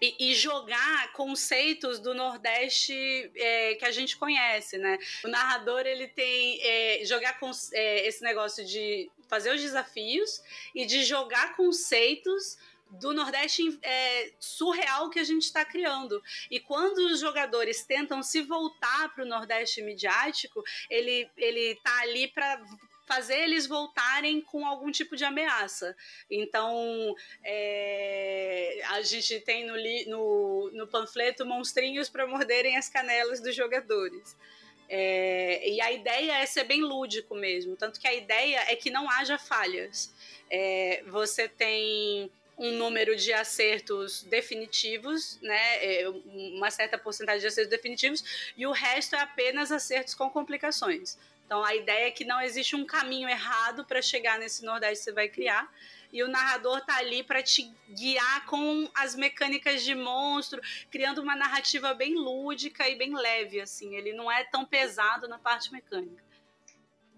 e, 0.02 0.32
e, 0.32 0.36
jogar 0.36 1.14
conceitos 1.14 2.00
do 2.00 2.14
Nordeste 2.14 2.94
é, 3.36 3.76
que 3.76 3.86
a 3.86 3.92
gente 3.92 4.18
conhece, 4.18 4.78
né? 4.78 4.98
O 5.24 5.28
narrador 5.28 5.86
ele 5.86 6.08
tem 6.08 6.60
é, 6.62 7.06
jogar 7.06 7.40
com 7.40 7.50
é, 7.74 8.06
esse 8.08 8.22
negócio 8.22 8.66
de 8.66 9.10
fazer 9.30 9.54
os 9.54 9.62
desafios 9.62 10.44
e 10.74 10.86
de 10.86 11.04
jogar 11.04 11.56
conceitos 11.56 12.58
do 12.90 13.14
Nordeste 13.14 13.78
é, 13.82 14.32
surreal 14.40 15.10
que 15.10 15.20
a 15.20 15.24
gente 15.24 15.44
está 15.44 15.66
criando. 15.66 16.22
E 16.52 16.60
quando 16.60 17.00
os 17.00 17.20
jogadores 17.20 17.84
tentam 17.84 18.22
se 18.22 18.42
voltar 18.42 19.14
para 19.14 19.24
o 19.24 19.28
Nordeste 19.28 19.82
midiático, 19.82 20.64
ele 20.90 21.30
ele 21.38 21.76
tá 21.84 22.02
ali 22.02 22.28
para 22.28 22.62
fazer 23.06 23.40
eles 23.40 23.68
voltarem 23.68 24.42
com 24.42 24.66
algum 24.66 24.92
tipo 24.92 25.16
de 25.16 25.24
ameaça. 25.24 25.96
Então, 26.30 27.16
é, 27.44 28.82
a 28.90 29.02
gente 29.02 29.40
tem 29.42 29.66
no, 29.66 29.76
no, 30.08 30.72
no 30.72 30.88
panfleto 30.88 31.46
monstrinhos 31.46 32.10
para 32.10 32.28
morderem 32.28 32.78
as 32.78 32.90
canelas 32.90 33.40
dos 33.40 33.56
jogadores. 33.56 34.36
É, 34.88 35.68
e 35.68 35.82
a 35.82 35.92
ideia 35.92 36.34
é 36.40 36.46
ser 36.46 36.64
bem 36.64 36.82
lúdico 36.82 37.34
mesmo, 37.36 37.76
tanto 37.76 38.00
que 38.00 38.08
a 38.08 38.14
ideia 38.14 38.66
é 38.72 38.76
que 38.76 38.90
não 38.90 39.10
haja 39.10 39.38
falhas. 39.38 40.14
É, 40.50 41.04
você 41.08 41.48
tem 41.48 42.32
um 42.58 42.72
número 42.72 43.16
de 43.16 43.34
acertos 43.34 44.24
definitivos, 44.24 45.40
né, 45.42 45.84
é, 45.84 46.08
uma 46.08 46.72
certa 46.72 46.98
porcentagem 46.98 47.42
de 47.42 47.48
acertos 47.48 47.70
definitivos, 47.70 48.54
e 48.56 48.66
o 48.66 48.72
resto 48.72 49.16
é 49.16 49.20
apenas 49.20 49.72
acertos 49.72 50.14
com 50.14 50.30
complicações. 50.30 51.18
Então 51.46 51.64
a 51.64 51.76
ideia 51.76 52.08
é 52.08 52.12
que 52.12 52.26
não 52.26 52.42
existe 52.42 52.76
um 52.76 52.86
caminho 52.86 53.30
errado 53.30 53.86
para 53.86 54.02
chegar 54.02 54.40
nesse 54.40 54.66
Nordeste 54.66 54.98
que 54.98 55.04
você 55.04 55.12
vai 55.12 55.30
criar. 55.30 55.72
E 56.12 56.24
o 56.24 56.28
narrador 56.28 56.82
tá 56.82 56.98
ali 56.98 57.24
para 57.24 57.44
te 57.44 57.72
guiar 57.90 58.46
com 58.46 58.90
as 58.96 59.16
mecânicas 59.16 59.84
de 59.84 59.94
monstro, 59.94 60.62
criando 60.90 61.22
uma 61.22 61.36
narrativa 61.36 61.94
bem 61.94 62.16
lúdica 62.16 62.88
e 62.88 62.96
bem 62.96 63.14
leve, 63.14 63.60
assim. 63.60 63.96
Ele 63.96 64.14
não 64.14 64.32
é 64.32 64.44
tão 64.44 64.66
pesado 64.66 65.28
na 65.28 65.38
parte 65.38 65.72
mecânica. 65.72 66.24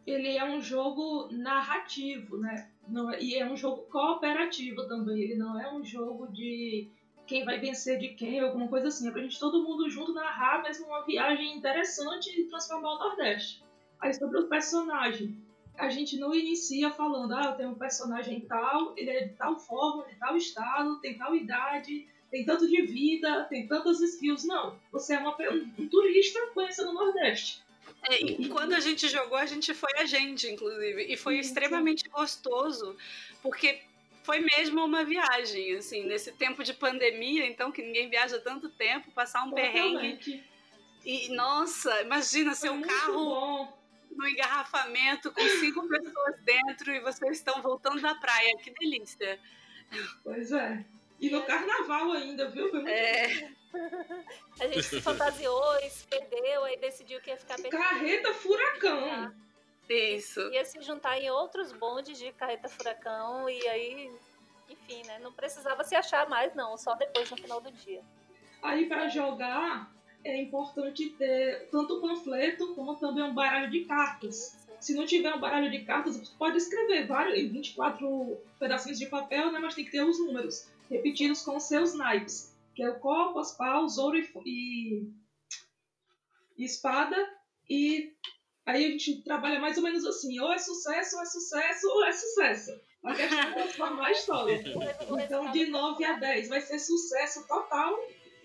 Ele 0.06 0.38
é 0.38 0.44
um 0.44 0.62
jogo 0.62 1.28
narrativo, 1.32 2.38
né? 2.38 2.72
Não, 2.88 3.12
é, 3.12 3.22
e 3.22 3.36
é 3.36 3.46
um 3.46 3.56
jogo 3.56 3.84
cooperativo 3.84 4.88
também. 4.88 5.22
Ele 5.22 5.36
não 5.36 5.60
é 5.60 5.72
um 5.72 5.84
jogo 5.84 6.28
de 6.32 6.90
quem 7.28 7.44
vai 7.44 7.60
vencer 7.60 8.00
de 8.00 8.10
quem, 8.16 8.40
alguma 8.40 8.68
coisa 8.68 8.88
assim. 8.88 9.08
É 9.08 9.12
pra 9.12 9.22
gente 9.22 9.40
todo 9.40 9.62
mundo 9.62 9.90
junto 9.90 10.14
narrar 10.14 10.64
mesmo 10.64 10.88
uma 10.88 11.06
viagem 11.06 11.58
interessante 11.58 12.30
e 12.30 12.46
transformar 12.46 12.96
o 12.96 13.00
Nordeste. 13.00 13.67
Aí 14.00 14.14
sobre 14.14 14.40
o 14.40 14.48
personagem, 14.48 15.36
a 15.78 15.90
gente 15.90 16.18
não 16.18 16.34
inicia 16.34 16.92
falando, 16.92 17.34
ah, 17.34 17.46
eu 17.46 17.56
tenho 17.56 17.70
um 17.70 17.76
personagem 17.76 18.42
tal, 18.42 18.94
ele 18.98 19.10
é 19.10 19.26
de 19.26 19.34
tal 19.34 19.60
forma, 19.60 20.06
de 20.06 20.16
tal 20.16 20.36
estado, 20.36 21.00
tem 21.00 21.18
tal 21.18 21.36
idade, 21.36 22.08
tem 22.32 22.44
tanto 22.46 22.68
de 22.68 22.82
vida, 22.82 23.46
tem 23.46 23.68
tantas 23.68 24.02
skills. 24.02 24.46
Não, 24.46 24.78
você 24.92 25.16
é 25.16 25.20
uma, 25.20 25.36
um, 25.40 25.72
um 25.78 25.88
turista 25.88 26.40
conhecendo 26.54 26.90
o 26.90 26.94
Nordeste. 26.94 27.62
É, 28.10 28.22
e 28.22 28.50
quando 28.50 28.74
a 28.74 28.80
gente 28.80 29.08
jogou, 29.08 29.38
a 29.38 29.46
gente 29.46 29.74
foi 29.74 29.92
a 29.98 30.06
gente, 30.06 30.48
inclusive. 30.48 31.06
E 31.12 31.18
foi 31.18 31.40
extremamente 31.40 32.08
gostoso, 32.10 32.96
porque 33.42 33.82
foi 34.24 34.40
mesmo 34.40 34.84
uma 34.84 35.06
viagem, 35.06 35.76
assim, 35.76 36.04
nesse 36.04 36.32
tempo 36.34 36.64
de 36.64 36.74
pandemia, 36.74 37.46
então, 37.46 37.72
que 37.72 37.82
ninguém 37.82 38.10
viaja 38.10 38.40
tanto 38.40 38.70
tempo, 38.70 39.12
passar 39.12 39.44
um 39.44 39.52
perrengue. 39.52 40.44
E, 41.06 41.30
nossa, 41.30 42.02
imagina 42.02 42.54
seu 42.54 42.80
carro 42.82 43.26
bom. 43.26 43.77
No 44.18 44.28
engarrafamento 44.28 45.32
com 45.32 45.42
cinco 45.60 45.88
pessoas 45.88 46.42
dentro 46.42 46.92
e 46.92 47.00
vocês 47.00 47.38
estão 47.38 47.62
voltando 47.62 48.02
da 48.02 48.16
praia. 48.16 48.58
Que 48.58 48.72
delícia. 48.72 49.40
Pois 50.24 50.52
é. 50.52 50.84
E 51.20 51.30
no 51.30 51.44
carnaval 51.44 52.12
ainda, 52.12 52.50
viu? 52.50 52.70
Foi 52.70 52.82
muito 52.82 52.90
é. 52.90 53.52
A 54.60 54.68
gente 54.68 54.84
se 54.84 55.02
fantasiou, 55.02 55.64
se 55.90 56.06
perdeu, 56.08 56.64
aí 56.64 56.78
decidiu 56.78 57.20
que 57.22 57.30
ia 57.30 57.38
ficar 57.38 57.56
perdido. 57.56 57.78
Carreta 57.78 58.34
furacão. 58.34 59.34
Isso. 59.90 60.42
Ia 60.52 60.66
se 60.66 60.82
juntar 60.82 61.18
em 61.18 61.30
outros 61.30 61.72
bondes 61.72 62.18
de 62.18 62.32
carreta 62.34 62.68
furacão 62.68 63.50
e 63.50 63.68
aí, 63.68 64.12
enfim, 64.70 65.02
né? 65.06 65.20
Não 65.20 65.32
precisava 65.32 65.84
se 65.84 65.96
achar 65.96 66.28
mais, 66.28 66.54
não, 66.54 66.78
só 66.78 66.94
depois 66.96 67.30
no 67.32 67.38
final 67.38 67.62
do 67.62 67.72
dia. 67.72 68.04
Aí 68.62 68.86
para 68.88 69.08
jogar 69.08 69.92
é 70.28 70.42
importante 70.42 71.10
ter 71.12 71.70
tanto 71.72 71.98
o 71.98 72.02
panfleto 72.02 72.76
como 72.76 72.96
também 72.96 73.24
um 73.24 73.34
baralho 73.34 73.70
de 73.70 73.86
cartas. 73.86 74.58
Se 74.80 74.94
não 74.94 75.06
tiver 75.06 75.34
um 75.34 75.40
baralho 75.40 75.72
de 75.72 75.84
cartas, 75.84 76.18
você 76.18 76.32
pode 76.38 76.58
escrever 76.58 77.08
vários, 77.08 77.52
24 77.52 78.38
pedacinhos 78.60 79.00
de 79.00 79.08
papel, 79.08 79.52
né? 79.52 79.60
Mas 79.60 79.74
tem 79.74 79.86
que 79.86 79.92
ter 79.92 80.04
os 80.04 80.20
números 80.20 80.68
repetidos 80.90 81.42
com 81.42 81.60
seus 81.60 81.94
naipes, 81.96 82.54
que 82.76 82.84
é 82.84 82.90
o 82.90 83.00
copas, 83.00 83.54
paus, 83.54 83.98
ouro 83.98 84.18
e, 84.18 84.30
e, 84.46 85.12
e 86.58 86.66
espada. 86.66 87.16
E 87.70 88.14
Aí 88.68 88.86
a 88.86 88.90
gente 88.90 89.24
trabalha 89.24 89.62
mais 89.62 89.78
ou 89.78 89.84
menos 89.84 90.06
assim, 90.06 90.38
ou 90.42 90.52
é 90.52 90.58
sucesso, 90.58 91.16
ou 91.16 91.22
é 91.22 91.26
sucesso, 91.26 91.88
ou 91.88 92.06
é 92.06 92.12
sucesso. 92.12 92.82
A 93.06 93.16
questão 93.16 93.40
é 93.40 93.54
transformar 93.54 94.08
a 94.08 94.12
história. 94.12 94.62
Então, 95.24 95.50
de 95.52 95.68
9 95.68 96.04
a 96.04 96.14
10 96.14 96.50
vai 96.50 96.60
ser 96.60 96.78
sucesso 96.78 97.48
total 97.48 97.98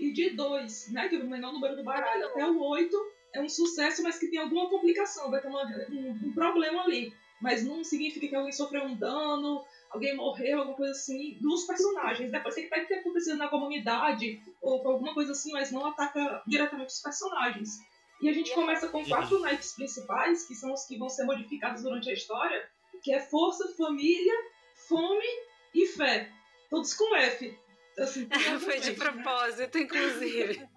e 0.03 0.12
de 0.12 0.31
2, 0.31 0.93
né, 0.93 1.09
que 1.09 1.15
é 1.15 1.19
o 1.19 1.31
menor 1.31 1.53
número 1.53 1.77
do 1.77 1.85
baralho, 1.85 2.27
até 2.27 2.45
o 2.45 2.61
8 2.61 2.97
é 3.35 3.41
um 3.41 3.49
sucesso, 3.49 4.03
mas 4.03 4.19
que 4.19 4.27
tem 4.27 4.41
alguma 4.41 4.69
complicação, 4.69 5.31
vai 5.31 5.41
ter 5.41 5.49
uma, 5.49 5.65
um, 5.91 6.11
um, 6.11 6.33
problema 6.35 6.83
ali. 6.83 7.15
Mas 7.41 7.65
não 7.65 7.83
significa 7.83 8.29
que 8.29 8.35
alguém 8.35 8.53
sofreu 8.53 8.85
um 8.85 8.97
dano, 8.97 9.65
alguém 9.91 10.17
morreu, 10.17 10.59
alguma 10.59 10.77
coisa 10.77 10.93
assim, 10.93 11.38
dos 11.41 11.65
personagens. 11.65 12.31
Depois 12.31 12.55
tem 12.55 12.69
que 12.69 12.87
ter 12.87 12.97
acontecido 12.97 13.37
na 13.37 13.49
comunidade 13.49 14.41
ou 14.61 14.87
alguma 14.87 15.15
coisa 15.15 15.33
assim, 15.33 15.53
mas 15.53 15.73
não 15.73 15.87
ataca 15.87 16.43
diretamente 16.47 16.93
os 16.93 17.01
personagens. 17.01 17.79
E 18.21 18.29
a 18.29 18.33
gente 18.33 18.55
começa 18.55 18.88
com 18.88 19.05
quatro 19.05 19.41
naipes 19.41 19.73
principais, 19.73 20.47
que 20.47 20.55
são 20.55 20.73
os 20.73 20.85
que 20.85 20.99
vão 20.99 21.09
ser 21.09 21.25
modificados 21.25 21.83
durante 21.83 22.11
a 22.11 22.12
história, 22.12 22.69
que 23.03 23.12
é 23.12 23.21
força, 23.21 23.75
família, 23.77 24.35
fome 24.88 25.27
e 25.75 25.87
fé. 25.87 26.31
Todos 26.71 26.95
com 26.95 27.17
F. 27.17 27.59
Assim, 27.98 28.28
Foi 28.61 28.81
de 28.81 28.92
propósito, 28.92 29.78
né? 29.78 29.85
inclusive. 29.85 30.68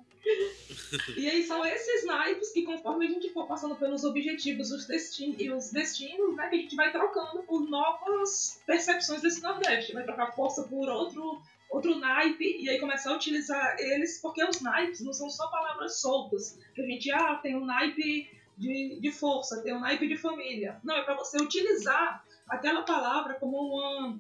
e 1.16 1.30
aí 1.30 1.44
são 1.44 1.66
esses 1.66 2.06
naipes 2.06 2.52
que 2.52 2.64
conforme 2.64 3.06
a 3.06 3.10
gente 3.10 3.32
for 3.32 3.48
passando 3.48 3.76
pelos 3.76 4.04
objetivos 4.04 4.72
os 4.72 4.88
destin 4.88 5.36
e 5.38 5.52
os 5.52 5.72
destinos, 5.72 6.36
né, 6.36 6.50
que 6.50 6.56
a 6.56 6.60
gente 6.60 6.76
vai 6.76 6.92
trocando 6.92 7.44
por 7.44 7.62
novas 7.70 8.62
percepções 8.66 9.22
desse 9.22 9.42
Nordeste. 9.42 9.94
Vai 9.94 10.04
trocar 10.04 10.34
força 10.34 10.64
por 10.64 10.90
outro 10.90 11.42
outro 11.70 11.98
naipe 12.00 12.58
e 12.62 12.70
aí 12.70 12.80
começar 12.80 13.12
a 13.12 13.16
utilizar 13.16 13.76
eles, 13.80 14.20
porque 14.22 14.44
os 14.44 14.62
naipes 14.62 15.02
não 15.02 15.12
são 15.14 15.30
só 15.30 15.48
palavras 15.50 16.00
soltas, 16.00 16.58
que 16.74 16.82
a 16.82 16.86
gente, 16.86 17.12
ah, 17.12 17.36
tem 17.42 17.56
um 17.56 17.66
naipe 17.66 18.30
de, 18.58 19.00
de 19.00 19.12
força, 19.12 19.62
tem 19.62 19.76
um 19.76 19.80
naipe 19.80 20.08
de 20.08 20.18
família. 20.18 20.80
Não, 20.84 20.96
é 20.96 21.04
para 21.04 21.16
você 21.16 21.42
utilizar 21.42 22.24
aquela 22.48 22.84
palavra 22.84 23.34
como 23.36 23.58
uma, 23.58 24.20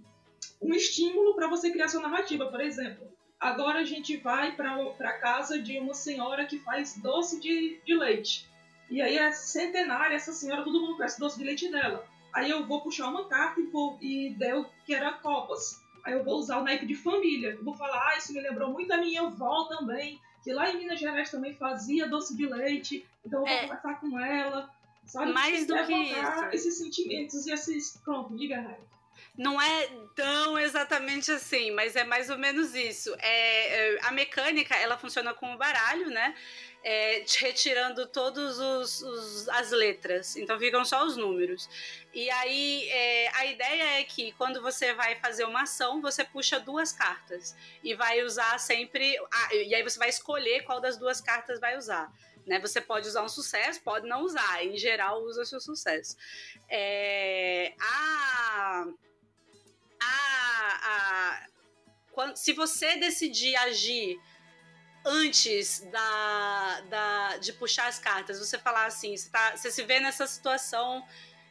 um 0.65 0.73
estímulo 0.73 1.35
para 1.35 1.47
você 1.47 1.71
criar 1.71 1.87
sua 1.87 2.01
narrativa, 2.01 2.47
por 2.47 2.59
exemplo. 2.59 3.07
Agora 3.39 3.79
a 3.79 3.83
gente 3.83 4.17
vai 4.17 4.55
para 4.55 4.75
a 4.75 5.19
casa 5.19 5.59
de 5.59 5.77
uma 5.77 5.93
senhora 5.93 6.45
que 6.45 6.57
faz 6.59 6.97
doce 6.97 7.39
de, 7.39 7.79
de 7.85 7.95
leite. 7.95 8.49
E 8.89 9.01
aí 9.01 9.17
é 9.17 9.31
centenária, 9.31 10.15
essa 10.15 10.31
senhora, 10.31 10.63
todo 10.63 10.79
mundo 10.79 10.95
conhece 10.95 11.19
doce 11.19 11.37
de 11.37 11.43
leite 11.43 11.69
dela. 11.69 12.05
Aí 12.33 12.49
eu 12.49 12.65
vou 12.65 12.81
puxar 12.81 13.07
uma 13.07 13.27
carta 13.27 13.59
e, 13.59 13.65
vou, 13.65 13.97
e 14.01 14.35
deu 14.37 14.65
que 14.85 14.93
era 14.93 15.13
copas. 15.13 15.81
Aí 16.03 16.13
eu 16.13 16.23
vou 16.23 16.35
usar 16.35 16.59
o 16.59 16.63
naipe 16.63 16.85
de 16.85 16.95
família. 16.95 17.51
Eu 17.51 17.63
vou 17.63 17.73
falar, 17.73 18.11
ah, 18.11 18.17
isso 18.17 18.33
me 18.33 18.41
lembrou 18.41 18.71
muito 18.71 18.91
a 18.91 18.97
minha 18.97 19.21
avó 19.21 19.65
também, 19.65 20.19
que 20.43 20.51
lá 20.51 20.69
em 20.69 20.77
Minas 20.77 20.99
Gerais 20.99 21.31
também 21.31 21.55
fazia 21.55 22.07
doce 22.07 22.35
de 22.35 22.45
leite. 22.45 23.05
Então 23.25 23.39
eu 23.41 23.45
vou 23.45 23.55
é. 23.55 23.61
conversar 23.61 23.99
com 23.99 24.19
ela. 24.19 24.69
Sabe? 25.05 25.31
Mais 25.33 25.67
do 25.67 25.75
que 25.85 25.93
isso. 25.93 26.45
Esses 26.51 26.77
sentimentos 26.77 27.45
e 27.45 27.51
esses. 27.51 27.97
Pronto, 28.03 28.35
diga, 28.35 28.59
Rai. 28.59 28.79
Não 29.37 29.61
é 29.61 29.89
tão 30.15 30.57
exatamente 30.57 31.31
assim, 31.31 31.71
mas 31.71 31.95
é 31.95 32.03
mais 32.03 32.29
ou 32.29 32.37
menos 32.37 32.73
isso. 32.73 33.15
É, 33.19 33.95
é 33.95 33.99
a 34.03 34.11
mecânica, 34.11 34.75
ela 34.75 34.97
funciona 34.97 35.33
com 35.33 35.53
o 35.53 35.57
baralho, 35.57 36.09
né? 36.09 36.35
é, 36.85 37.25
retirando 37.39 38.05
todas 38.05 38.59
as 39.49 39.71
letras, 39.71 40.35
então 40.35 40.57
ficam 40.59 40.85
só 40.85 41.03
os 41.03 41.17
números. 41.17 41.67
E 42.13 42.29
aí 42.29 42.87
é, 42.89 43.29
a 43.33 43.45
ideia 43.47 43.99
é 43.99 44.03
que 44.03 44.31
quando 44.33 44.61
você 44.61 44.93
vai 44.93 45.15
fazer 45.15 45.45
uma 45.45 45.63
ação, 45.63 45.99
você 45.99 46.23
puxa 46.23 46.59
duas 46.59 46.91
cartas 46.91 47.55
e 47.83 47.95
vai 47.95 48.21
usar 48.21 48.59
sempre. 48.59 49.17
Ah, 49.33 49.55
e 49.55 49.73
aí 49.73 49.81
você 49.81 49.97
vai 49.97 50.09
escolher 50.09 50.61
qual 50.61 50.79
das 50.79 50.95
duas 50.95 51.19
cartas 51.19 51.59
vai 51.59 51.75
usar. 51.75 52.13
Né? 52.45 52.59
Você 52.59 52.79
pode 52.79 53.07
usar 53.07 53.23
um 53.23 53.29
sucesso, 53.29 53.81
pode 53.81 54.07
não 54.07 54.23
usar. 54.23 54.63
Em 54.63 54.77
geral, 54.77 55.23
usa 55.23 55.45
seu 55.45 55.59
sucesso. 55.59 56.15
É, 56.69 57.73
a, 57.79 58.85
a, 60.01 60.09
a, 60.83 61.47
quando, 62.11 62.35
se 62.35 62.53
você 62.53 62.97
decidir 62.97 63.55
agir 63.55 64.19
antes 65.05 65.81
da, 65.91 66.81
da, 66.89 67.37
de 67.37 67.53
puxar 67.53 67.87
as 67.87 67.99
cartas, 67.99 68.39
você 68.39 68.57
falar 68.57 68.85
assim, 68.85 69.15
você, 69.15 69.29
tá, 69.29 69.55
você 69.55 69.71
se 69.71 69.83
vê 69.83 69.99
nessa 69.99 70.25
situação, 70.25 71.05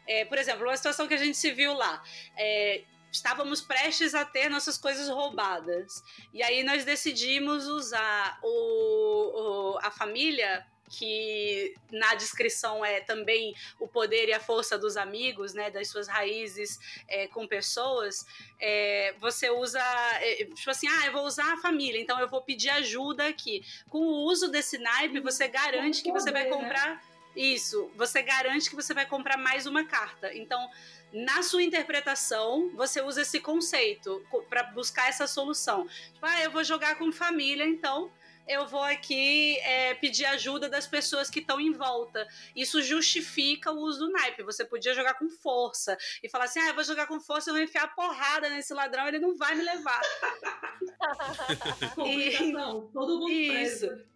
é, 0.07 0.25
por 0.25 0.39
exemplo, 0.39 0.65
uma 0.65 0.77
situação 0.77 1.07
que 1.07 1.15
a 1.15 1.19
gente 1.19 1.37
se 1.37 1.53
viu 1.53 1.73
lá. 1.73 2.03
É, 2.37 2.83
estávamos 3.13 3.61
prestes 3.61 4.15
a 4.15 4.25
ter 4.25 4.49
nossas 4.49 4.77
coisas 4.77 5.09
roubadas. 5.09 6.03
E 6.33 6.43
aí 6.43 6.65
nós 6.65 6.85
decidimos 6.85 7.67
usar 7.67 8.39
o, 8.43 9.75
o 9.77 9.79
a 9.79 9.91
família 9.91 10.67
que 10.89 11.75
na 11.91 12.15
descrição 12.15 12.85
é 12.85 13.01
também 13.01 13.55
o 13.81 13.89
poder 13.89 14.29
e 14.29 14.33
a 14.33 14.41
força 14.41 14.79
dos 14.79 14.97
amigos, 14.97 15.55
né, 15.55 15.71
das 15.71 15.89
suas 15.89 16.09
raízes 16.09 16.79
é, 17.09 17.27
com 17.29 17.47
pessoas, 17.47 18.27
é, 18.61 19.15
você 19.21 19.51
usa, 19.51 19.81
é, 20.21 20.45
tipo 20.55 20.71
assim, 20.71 20.87
ah, 20.89 21.07
eu 21.07 21.13
vou 21.13 21.25
usar 21.25 21.53
a 21.53 21.57
família, 21.59 22.01
então 22.01 22.19
eu 22.21 22.29
vou 22.29 22.43
pedir 22.43 22.71
ajuda 22.71 23.27
aqui. 23.27 23.65
Com 23.89 23.99
o 23.99 24.25
uso 24.25 24.49
desse 24.49 24.79
naipe, 24.79 25.21
você 25.21 25.49
garante 25.49 26.03
que 26.03 26.13
você 26.13 26.31
vai 26.31 26.45
né? 26.45 26.51
comprar. 26.51 27.03
Isso, 27.35 27.91
você 27.97 28.23
garante 28.23 28.71
que 28.71 28.77
você 28.77 28.95
vai 28.95 29.07
comprar 29.07 29.37
mais 29.37 29.67
uma 29.67 29.85
carta. 29.85 30.33
Então, 30.33 30.71
na 31.13 31.43
sua 31.43 31.65
interpretação, 31.65 32.71
você 32.75 33.01
usa 33.03 33.23
esse 33.23 33.41
conceito 33.41 34.25
para 34.49 34.63
buscar 34.65 35.09
essa 35.09 35.27
solução. 35.27 35.89
Tipo, 36.13 36.27
ah, 36.27 36.43
eu 36.43 36.51
vou 36.53 36.63
jogar 36.63 36.97
com 36.97 37.11
família, 37.11 37.67
então 37.67 38.09
eu 38.47 38.67
vou 38.67 38.83
aqui 38.83 39.59
é, 39.61 39.95
pedir 39.95 40.27
ajuda 40.27 40.69
das 40.69 40.87
pessoas 40.87 41.31
que 41.31 41.41
estão 41.41 41.61
em 41.61 41.73
volta. 41.73 42.27
Isso 42.55 42.83
justifica 42.83 43.73
o 43.73 43.79
uso 43.79 44.01
do 44.01 44.13
naipe. 44.13 44.43
Você 44.43 44.65
podia 44.65 44.95
jogar 44.95 45.15
com 45.15 45.29
força 45.29 45.97
e 46.23 46.29
falar 46.29 46.45
assim: 46.45 46.61
ah, 46.61 46.69
eu 46.69 46.75
vou 46.75 46.85
jogar 46.85 47.07
com 47.07 47.21
força, 47.21 47.51
eu 47.51 47.55
vou 47.55 47.63
enfiar 47.63 47.95
porrada 47.95 48.49
nesse 48.51 48.75
ladrão, 48.75 49.09
ele 49.09 49.19
não 49.19 49.37
vai 49.37 49.55
me 49.55 49.63
levar. 49.63 50.01
e, 52.07 52.53
não, 52.53 52.89
todo 52.89 53.21
mundo 53.21 53.31
Isso. 53.31 53.87
Preso. 53.87 54.14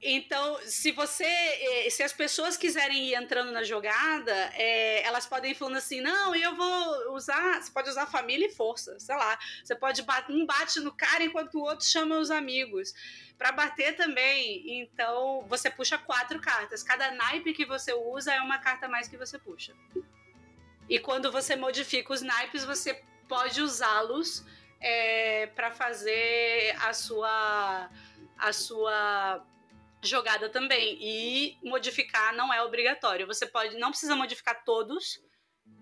Então, 0.00 0.60
se 0.64 0.92
você, 0.92 1.24
eh, 1.24 1.90
se 1.90 2.04
as 2.04 2.12
pessoas 2.12 2.56
quiserem 2.56 3.08
ir 3.08 3.14
entrando 3.14 3.50
na 3.50 3.64
jogada, 3.64 4.32
é, 4.54 5.02
elas 5.02 5.26
podem 5.26 5.50
ir 5.50 5.54
falando 5.56 5.76
assim, 5.76 6.00
não, 6.00 6.36
eu 6.36 6.54
vou 6.54 7.14
usar, 7.14 7.60
você 7.60 7.72
pode 7.72 7.90
usar 7.90 8.06
família 8.06 8.46
e 8.46 8.54
força, 8.54 8.98
sei 9.00 9.16
lá. 9.16 9.36
Você 9.64 9.74
pode 9.74 10.02
bater, 10.02 10.32
um 10.32 10.46
bate 10.46 10.78
no 10.78 10.92
cara 10.92 11.24
enquanto 11.24 11.56
o 11.56 11.62
outro 11.62 11.84
chama 11.84 12.16
os 12.16 12.30
amigos 12.30 12.94
para 13.36 13.50
bater 13.50 13.96
também, 13.96 14.80
então 14.80 15.44
você 15.48 15.68
puxa 15.68 15.98
quatro 15.98 16.40
cartas. 16.40 16.82
Cada 16.82 17.10
naipe 17.12 17.52
que 17.52 17.64
você 17.64 17.92
usa 17.92 18.32
é 18.32 18.40
uma 18.40 18.58
carta 18.58 18.88
mais 18.88 19.08
que 19.08 19.16
você 19.16 19.36
puxa. 19.36 19.74
E 20.88 20.98
quando 21.00 21.30
você 21.30 21.56
modifica 21.56 22.12
os 22.12 22.22
naipes, 22.22 22.64
você 22.64 23.02
pode 23.28 23.60
usá-los 23.60 24.44
é, 24.80 25.48
para 25.48 25.72
fazer 25.72 26.76
a 26.80 26.92
sua 26.92 27.90
a 28.38 28.52
sua 28.52 29.44
jogada 30.02 30.48
também. 30.48 30.98
E 31.00 31.56
modificar 31.62 32.34
não 32.34 32.52
é 32.52 32.62
obrigatório. 32.62 33.26
Você 33.26 33.46
pode, 33.46 33.76
não 33.78 33.90
precisa 33.90 34.14
modificar 34.14 34.64
todos. 34.64 35.20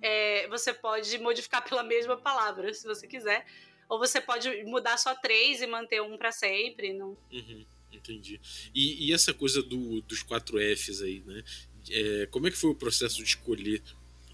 É, 0.02 0.46
você 0.48 0.72
pode 0.72 1.18
modificar 1.18 1.66
pela 1.66 1.82
mesma 1.82 2.16
palavra, 2.16 2.72
se 2.72 2.86
você 2.86 3.06
quiser. 3.06 3.46
Ou 3.88 3.98
você 3.98 4.20
pode 4.20 4.64
mudar 4.64 4.96
só 4.96 5.14
três 5.14 5.62
e 5.62 5.66
manter 5.66 6.02
um 6.02 6.16
para 6.16 6.32
sempre. 6.32 6.92
Não... 6.92 7.16
Uhum, 7.32 7.66
entendi. 7.92 8.40
E, 8.74 9.08
e, 9.08 9.12
essa 9.12 9.32
coisa 9.32 9.62
do, 9.62 10.00
dos 10.02 10.22
quatro 10.22 10.58
Fs 10.58 11.02
aí, 11.02 11.22
né? 11.24 11.42
É, 11.90 12.26
como 12.26 12.48
é 12.48 12.50
que 12.50 12.56
foi 12.56 12.70
o 12.70 12.74
processo 12.74 13.18
de 13.18 13.24
escolher 13.24 13.80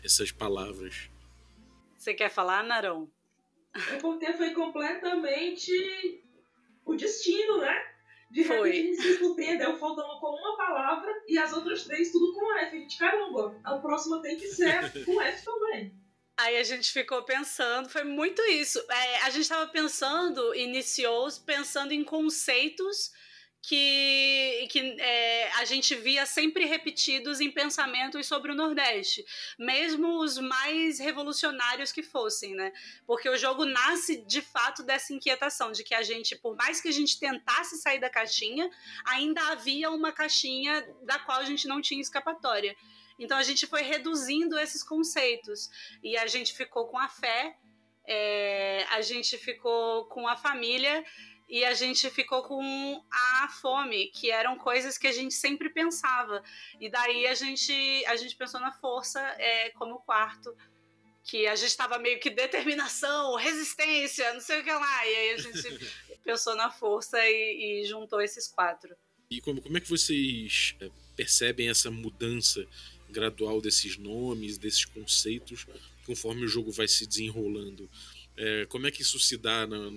essas 0.03 0.33
palavras? 0.33 1.11
Você 1.99 2.15
quer 2.15 2.31
falar, 2.31 2.65
Narão? 2.65 3.11
É 3.75 3.97
porque 3.99 4.33
foi 4.35 4.51
completamente 4.51 5.71
o 6.85 6.95
destino, 6.95 7.59
né? 7.59 7.92
De 8.33 8.43
repente 8.43 8.63
a 8.63 8.73
gente 8.73 8.97
se 8.97 9.19
surpreendeu 9.19 9.77
faltando 9.79 10.19
com 10.19 10.29
uma 10.29 10.57
palavra 10.57 11.13
e 11.29 11.37
as 11.37 11.53
outras 11.53 11.85
três 11.85 12.11
tudo 12.11 12.33
com 12.33 12.59
F. 12.59 12.77
A 12.77 12.81
gente, 12.81 12.99
caramba, 12.99 13.61
a 13.63 13.77
próxima 13.77 14.23
tem 14.23 14.39
que 14.39 14.49
ser 14.49 15.05
com 15.05 15.21
F 15.21 15.45
também. 15.45 15.95
Aí 16.39 16.57
a 16.57 16.63
gente 16.65 16.91
ficou 16.91 17.23
pensando, 17.25 17.91
foi 17.91 18.05
muito 18.05 18.41
isso. 18.43 18.83
É, 18.91 19.17
a 19.23 19.31
gente 19.31 19.43
estava 19.43 19.71
pensando, 19.71 20.55
iniciou 20.55 21.29
pensando 21.45 21.93
em 21.93 22.03
conceitos 22.03 23.13
que, 23.63 24.67
que 24.71 24.97
é, 25.01 25.53
a 25.53 25.65
gente 25.65 25.95
via 25.95 26.27
sempre 26.27 26.65
repetidos 26.65 27.41
em 27.41 27.49
pensamentos 27.49 28.27
sobre 28.27 28.51
o 28.51 28.55
Nordeste, 28.57 29.25
mesmo 29.57 30.19
os 30.19 30.37
mais 30.37 30.99
revolucionários 30.99 31.93
que 31.93 32.03
fossem, 32.03 32.57
né? 32.57 32.73
Porque 33.07 33.29
o 33.29 33.39
jogo 33.39 33.65
nasce 33.65 34.17
de 34.27 34.43
fato 34.43 34.83
dessa 34.83 35.15
inquietação 35.15 35.71
de 35.71 35.85
que 35.85 35.95
a 35.95 36.03
gente, 36.03 36.35
por 36.35 36.57
mais 36.57 36.81
que 36.81 36.89
a 36.89 36.93
gente 36.93 37.21
tentasse 37.21 37.77
sair 37.79 38.01
da 38.01 38.11
caixinha, 38.11 38.69
ainda 39.05 39.41
havia 39.53 39.91
uma 39.93 40.11
caixinha 40.11 40.85
da 41.03 41.21
qual 41.21 41.39
a 41.39 41.45
gente 41.45 41.69
não 41.69 41.81
tinha 41.81 42.01
escapatória. 42.01 42.77
Então 43.17 43.39
a 43.39 43.45
gente 43.45 43.65
foi 43.69 43.83
reduzindo 43.83 44.59
esses 44.59 44.83
conceitos 44.83 45.71
e 46.03 46.17
a 46.17 46.27
gente 46.27 46.53
ficou 46.53 46.89
com 46.89 46.99
a 46.99 47.09
fé, 47.09 47.57
é, 48.05 48.85
a 48.91 49.01
gente 49.01 49.39
ficou 49.39 50.07
com 50.07 50.27
a 50.27 50.37
família 50.37 51.05
e 51.53 51.67
a 51.67 51.75
gente 51.75 52.09
ficou 52.09 52.43
com 52.43 53.05
a 53.13 53.49
fome, 53.61 54.07
que 54.07 54.31
eram 54.31 54.57
coisas 54.57 54.97
que 54.97 55.07
a 55.07 55.13
gente 55.13 55.35
sempre 55.35 55.69
pensava. 55.69 56.43
E 56.81 56.89
daí 56.89 57.27
a 57.27 57.35
gente, 57.35 57.75
a 58.07 58.17
gente 58.17 58.35
pensou 58.35 58.59
na 58.59 58.73
força 58.73 59.21
é, 59.39 59.69
como 59.73 59.99
quarto, 59.99 60.57
que 61.23 61.47
a 61.47 61.55
gente 61.55 61.69
estava 61.69 61.99
meio 61.99 62.19
que 62.19 62.31
determinação, 62.31 63.37
resistência, 63.37 64.33
não 64.33 64.41
sei 64.41 64.61
o 64.61 64.65
que 64.65 64.73
lá. 64.73 65.07
E 65.07 65.15
aí 65.15 65.31
a 65.33 65.37
gente 65.37 65.93
pensou 66.25 66.57
na 66.57 66.71
força 66.71 67.19
e, 67.29 67.83
e, 67.83 67.87
juntou 67.87 68.23
esses 68.23 68.49
quatro. 68.49 68.97
E 69.31 69.39
como, 69.43 69.61
como 69.61 69.77
é 69.77 69.81
que 69.83 69.91
vocês 69.91 70.75
é, 70.81 70.89
percebem 71.15 71.69
essa 71.69 71.91
mudança 71.91 72.67
gradual 73.11 73.61
desses 73.61 73.99
nomes, 73.99 74.57
desses 74.57 74.87
conceitos, 74.87 75.67
conforme 76.07 76.47
o 76.47 76.49
jogo 76.49 76.73
vai 76.73 76.89
se 76.89 77.07
desenrolando? 77.07 77.91
É, 78.37 78.67
como 78.67 78.87
é 78.87 78.91
que 78.91 79.03
isso 79.03 79.19
se 79.19 79.37
dá 79.37 79.67
na, 79.67 79.91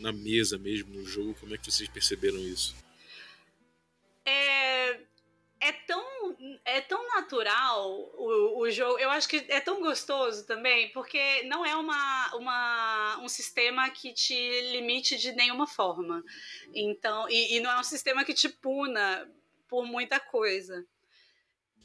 na 0.00 0.12
mesa 0.12 0.56
mesmo, 0.56 0.94
no 0.94 1.04
jogo? 1.04 1.34
Como 1.40 1.54
é 1.54 1.58
que 1.58 1.70
vocês 1.70 1.88
perceberam 1.88 2.38
isso? 2.38 2.74
É, 4.24 5.00
é 5.60 5.72
tão, 5.86 6.36
é 6.64 6.80
tão 6.80 7.06
natural 7.08 7.90
o, 8.14 8.60
o 8.60 8.70
jogo. 8.70 8.98
Eu 9.00 9.10
acho 9.10 9.28
que 9.28 9.44
é 9.48 9.60
tão 9.60 9.80
gostoso 9.80 10.46
também, 10.46 10.90
porque 10.92 11.42
não 11.44 11.66
é 11.66 11.74
uma, 11.74 12.36
uma, 12.36 13.18
um 13.20 13.28
sistema 13.28 13.90
que 13.90 14.12
te 14.12 14.34
limite 14.70 15.18
de 15.18 15.32
nenhuma 15.32 15.66
forma. 15.66 16.24
Então, 16.72 17.28
e, 17.28 17.56
e 17.56 17.60
não 17.60 17.70
é 17.70 17.80
um 17.80 17.84
sistema 17.84 18.24
que 18.24 18.32
te 18.32 18.48
puna 18.48 19.28
por 19.68 19.84
muita 19.84 20.20
coisa. 20.20 20.86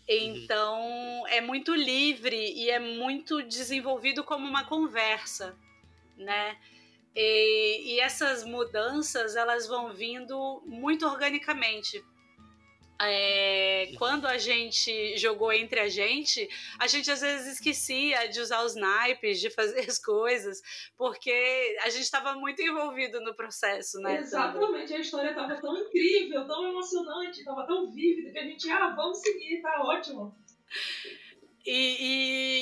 Então, 0.08 1.26
é 1.28 1.42
muito 1.42 1.74
livre 1.74 2.54
e 2.54 2.70
é 2.70 2.80
muito 2.80 3.42
desenvolvido 3.42 4.24
como 4.24 4.48
uma 4.48 4.64
conversa 4.64 5.58
né? 6.18 6.58
E, 7.16 7.96
e 7.96 8.00
essas 8.00 8.44
mudanças 8.44 9.36
elas 9.36 9.68
vão 9.68 9.94
vindo 9.94 10.62
muito 10.66 11.06
organicamente. 11.06 12.04
É, 13.00 13.92
quando 13.98 14.26
a 14.26 14.40
gente 14.40 15.16
jogou 15.18 15.54
entre 15.54 15.80
a 15.80 15.88
gente, 15.88 16.50
a 16.80 16.88
gente 16.88 17.12
às 17.12 17.22
vezes 17.22 17.54
esquecia 17.54 18.28
de 18.28 18.40
usar 18.40 18.64
os 18.64 18.76
naipes, 18.76 19.40
de 19.40 19.52
fazer 19.52 19.82
as 19.90 20.00
coisas, 20.00 20.62
porque 20.98 21.78
a 21.84 21.90
gente 21.90 22.04
estava 22.04 22.34
muito 22.34 22.60
envolvido 22.62 23.22
no 23.22 23.36
processo, 23.36 24.00
né? 24.00 24.20
Exatamente, 24.20 24.94
a 24.94 25.00
história 25.00 25.30
estava 25.30 25.62
tão 25.62 25.78
incrível, 25.78 26.48
tão 26.48 26.68
emocionante, 26.68 27.40
estava 27.40 27.68
tão 27.68 27.92
vívida 27.92 28.32
que 28.32 28.40
a 28.40 28.44
gente, 28.44 28.70
ah, 28.70 28.90
vamos 28.96 29.20
seguir, 29.20 29.62
tá 29.62 29.84
ótimo. 29.84 30.36
E, 31.70 31.98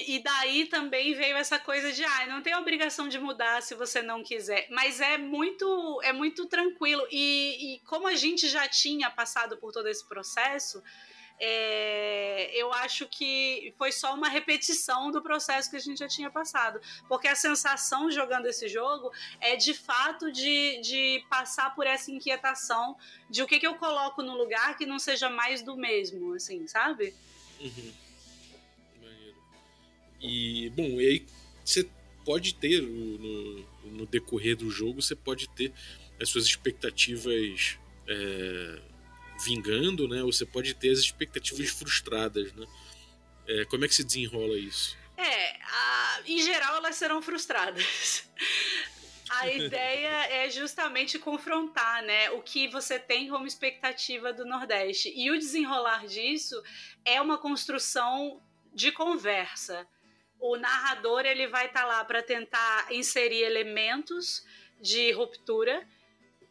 e, 0.08 0.16
e, 0.16 0.20
daí 0.24 0.66
também 0.66 1.14
veio 1.14 1.38
essa 1.38 1.60
coisa 1.60 1.94
de 1.94 2.04
ah, 2.04 2.26
não 2.26 2.42
tem 2.42 2.56
obrigação 2.56 3.08
de 3.08 3.20
mudar 3.20 3.62
se 3.62 3.76
você 3.76 4.02
não 4.02 4.24
quiser. 4.24 4.66
Mas 4.72 5.00
é 5.00 5.16
muito, 5.16 6.02
é 6.02 6.12
muito 6.12 6.48
tranquilo. 6.48 7.06
E, 7.12 7.76
e 7.76 7.80
como 7.82 8.08
a 8.08 8.16
gente 8.16 8.50
já 8.50 8.68
tinha 8.68 9.12
passado 9.12 9.58
por 9.58 9.72
todo 9.72 9.88
esse 9.88 10.04
processo, 10.10 10.82
é, 11.40 12.50
eu 12.56 12.74
acho 12.74 13.08
que 13.08 13.76
foi 13.78 13.92
só 13.92 14.16
uma 14.16 14.28
repetição 14.28 15.12
do 15.12 15.22
processo 15.22 15.70
que 15.70 15.76
a 15.76 15.80
gente 15.80 16.00
já 16.00 16.08
tinha 16.08 16.32
passado. 16.32 16.82
Porque 17.08 17.28
a 17.28 17.36
sensação 17.36 18.10
jogando 18.10 18.48
esse 18.48 18.68
jogo 18.68 19.12
é 19.40 19.56
de 19.56 19.76
fato 19.76 20.32
de, 20.32 20.82
de 20.82 21.24
passar 21.30 21.76
por 21.76 21.86
essa 21.86 22.10
inquietação 22.10 22.98
de 23.30 23.44
o 23.44 23.46
que, 23.46 23.60
que 23.60 23.68
eu 23.68 23.76
coloco 23.76 24.24
no 24.24 24.34
lugar 24.36 24.76
que 24.76 24.88
não 24.88 24.98
seja 24.98 25.30
mais 25.30 25.62
do 25.62 25.78
mesmo, 25.78 26.34
assim, 26.34 26.66
sabe? 26.68 27.14
Uhum. 27.60 28.05
E, 30.26 30.70
bom, 30.72 31.00
e 31.00 31.08
aí 31.08 31.26
você 31.64 31.88
pode 32.26 32.56
ter, 32.56 32.82
no, 32.82 33.66
no 33.86 34.06
decorrer 34.06 34.58
do 34.58 34.70
jogo, 34.70 35.02
você 35.02 35.16
pode 35.16 35.48
ter 35.50 35.72
as 36.20 36.30
suas 36.30 36.46
expectativas 36.46 37.78
é, 38.08 38.82
vingando, 39.44 40.08
né? 40.08 40.24
Ou 40.24 40.32
você 40.32 40.46
pode 40.46 40.74
ter 40.74 40.90
as 40.90 41.00
expectativas 41.00 41.70
frustradas, 41.70 42.52
né? 42.54 42.66
É, 43.48 43.66
como 43.66 43.86
é 43.86 43.88
que 43.88 43.96
se 43.96 44.04
desenrola 44.04 44.58
isso? 44.58 44.98
É, 45.18 45.56
a, 45.62 46.22
em 46.26 46.42
geral 46.42 46.78
elas 46.78 46.96
serão 46.96 47.22
frustradas. 47.22 48.28
A 49.30 49.50
ideia 49.50 50.28
é 50.30 50.50
justamente 50.50 51.18
confrontar, 51.18 52.04
né, 52.04 52.30
o 52.32 52.42
que 52.42 52.68
você 52.68 53.00
tem 53.00 53.28
como 53.28 53.48
expectativa 53.48 54.32
do 54.32 54.46
Nordeste. 54.46 55.12
E 55.16 55.32
o 55.32 55.38
desenrolar 55.38 56.06
disso 56.06 56.62
é 57.04 57.20
uma 57.20 57.38
construção 57.38 58.42
de 58.74 58.92
conversa 58.92 59.88
o 60.40 60.58
narrador 60.58 61.26
ele 61.26 61.48
vai 61.48 61.68
estar 61.68 61.82
tá 61.82 61.86
lá 61.86 62.04
para 62.06 62.22
tentar 62.22 62.92
inserir 62.92 63.44
elementos 63.44 64.46
de 64.80 65.12
ruptura, 65.12 65.88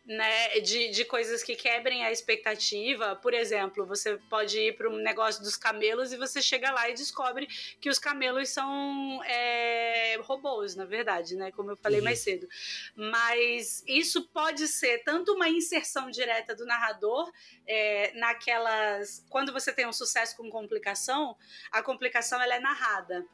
né, 0.06 0.60
de, 0.60 0.90
de 0.90 1.04
coisas 1.04 1.42
que 1.42 1.56
quebrem 1.56 2.04
a 2.04 2.12
expectativa. 2.12 3.16
Por 3.16 3.32
exemplo, 3.32 3.86
você 3.86 4.18
pode 4.28 4.58
ir 4.58 4.76
para 4.76 4.90
um 4.90 4.96
negócio 4.96 5.42
dos 5.42 5.56
camelos 5.56 6.12
e 6.12 6.18
você 6.18 6.42
chega 6.42 6.70
lá 6.70 6.90
e 6.90 6.94
descobre 6.94 7.46
que 7.80 7.88
os 7.88 7.98
camelos 7.98 8.50
são 8.50 9.22
é, 9.24 10.16
robôs, 10.20 10.74
na 10.76 10.84
verdade, 10.84 11.36
né? 11.36 11.50
Como 11.52 11.70
eu 11.70 11.76
falei 11.76 12.00
uhum. 12.00 12.04
mais 12.04 12.18
cedo. 12.18 12.46
Mas 12.94 13.82
isso 13.86 14.28
pode 14.28 14.68
ser 14.68 14.98
tanto 15.04 15.32
uma 15.32 15.48
inserção 15.48 16.10
direta 16.10 16.54
do 16.54 16.66
narrador 16.66 17.32
é, 17.66 18.12
naquelas. 18.18 19.24
Quando 19.30 19.52
você 19.52 19.72
tem 19.72 19.86
um 19.86 19.92
sucesso 19.92 20.36
com 20.36 20.50
complicação, 20.50 21.34
a 21.72 21.82
complicação 21.82 22.40
ela 22.42 22.56
é 22.56 22.60
narrada 22.60 23.26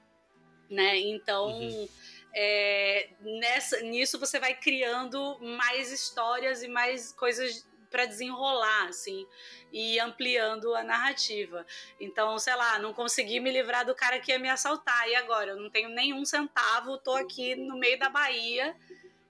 né? 0.70 0.98
Então, 0.98 1.48
uhum. 1.48 1.88
é, 2.34 3.08
nessa, 3.20 3.80
nisso 3.80 4.18
você 4.18 4.38
vai 4.38 4.54
criando 4.54 5.38
mais 5.40 5.90
histórias 5.90 6.62
e 6.62 6.68
mais 6.68 7.12
coisas 7.12 7.68
para 7.90 8.06
desenrolar, 8.06 8.86
assim, 8.86 9.26
e 9.72 9.98
ampliando 9.98 10.74
a 10.76 10.84
narrativa. 10.84 11.66
Então, 12.00 12.38
sei 12.38 12.54
lá, 12.54 12.78
não 12.78 12.94
consegui 12.94 13.40
me 13.40 13.50
livrar 13.50 13.84
do 13.84 13.94
cara 13.94 14.20
que 14.20 14.30
ia 14.30 14.38
me 14.38 14.48
assaltar, 14.48 15.08
e 15.08 15.16
agora? 15.16 15.52
Eu 15.52 15.56
não 15.56 15.68
tenho 15.68 15.88
nenhum 15.88 16.24
centavo, 16.24 16.98
tô 16.98 17.12
aqui 17.14 17.56
no 17.56 17.76
meio 17.76 17.98
da 17.98 18.08
Bahia 18.08 18.76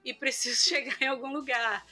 e 0.05 0.13
preciso 0.13 0.61
chegar 0.69 0.95
em 1.01 1.07
algum 1.07 1.33
lugar. 1.33 1.83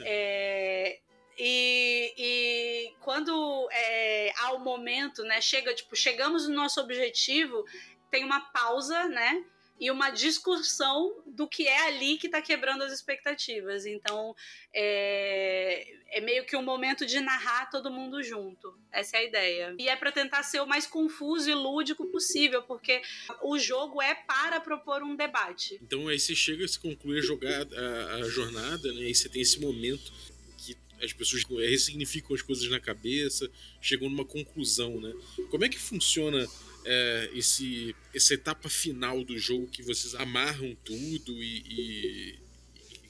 É, 0.00 0.98
e, 1.38 2.14
e, 2.18 2.94
quando 3.00 3.66
é, 3.72 4.32
há 4.36 4.52
o 4.52 4.58
momento, 4.58 5.22
né, 5.24 5.40
chega, 5.40 5.74
tipo, 5.74 5.96
chegamos 5.96 6.46
no 6.46 6.54
nosso 6.54 6.80
objetivo, 6.82 7.64
tem 8.10 8.24
uma 8.24 8.40
pausa, 8.40 9.08
né? 9.08 9.44
E 9.78 9.90
uma 9.90 10.10
discussão 10.10 11.22
do 11.26 11.48
que 11.48 11.66
é 11.66 11.86
ali 11.86 12.18
que 12.18 12.26
está 12.26 12.42
quebrando 12.42 12.82
as 12.84 12.92
expectativas. 12.92 13.86
Então, 13.86 14.36
é, 14.74 15.86
é, 16.10 16.20
meio 16.20 16.44
que 16.44 16.54
um 16.54 16.62
momento 16.62 17.06
de 17.06 17.18
narrar 17.18 17.70
todo 17.70 17.90
mundo 17.90 18.22
junto. 18.22 18.78
Essa 18.92 19.16
é 19.16 19.20
a 19.20 19.24
ideia. 19.24 19.74
E 19.78 19.88
é 19.88 19.96
para 19.96 20.12
tentar 20.12 20.42
ser 20.42 20.60
o 20.60 20.66
mais 20.66 20.86
confuso 20.86 21.48
e 21.48 21.54
lúdico 21.54 22.04
possível, 22.06 22.62
porque 22.64 23.00
o 23.42 23.58
jogo 23.58 24.02
é 24.02 24.14
para 24.14 24.60
propor 24.60 25.02
um 25.02 25.16
debate. 25.16 25.80
Então 25.82 26.08
aí 26.08 26.20
você 26.20 26.34
chega, 26.34 26.68
se 26.68 26.78
conclui 26.78 27.18
a 27.18 27.22
jogar 27.22 27.66
a, 27.72 28.14
a 28.16 28.22
jornada, 28.24 28.92
né? 28.92 29.04
E 29.04 29.14
você 29.14 29.30
tem 29.30 29.40
esse 29.40 29.58
momento 29.58 30.12
que 30.58 30.76
as 31.02 31.14
pessoas 31.14 31.42
ressignificam 31.44 32.36
as 32.36 32.42
coisas 32.42 32.68
na 32.68 32.78
cabeça, 32.78 33.50
chegam 33.80 34.10
numa 34.10 34.26
conclusão, 34.26 35.00
né? 35.00 35.14
Como 35.50 35.64
é 35.64 35.70
que 35.70 35.78
funciona 35.78 36.46
é, 36.84 37.30
esse, 37.34 37.94
essa 38.14 38.34
etapa 38.34 38.68
final 38.68 39.22
do 39.24 39.38
jogo 39.38 39.66
que 39.66 39.82
vocês 39.82 40.14
amarram 40.14 40.74
tudo 40.84 41.42
e, 41.42 41.62
e, 41.68 42.38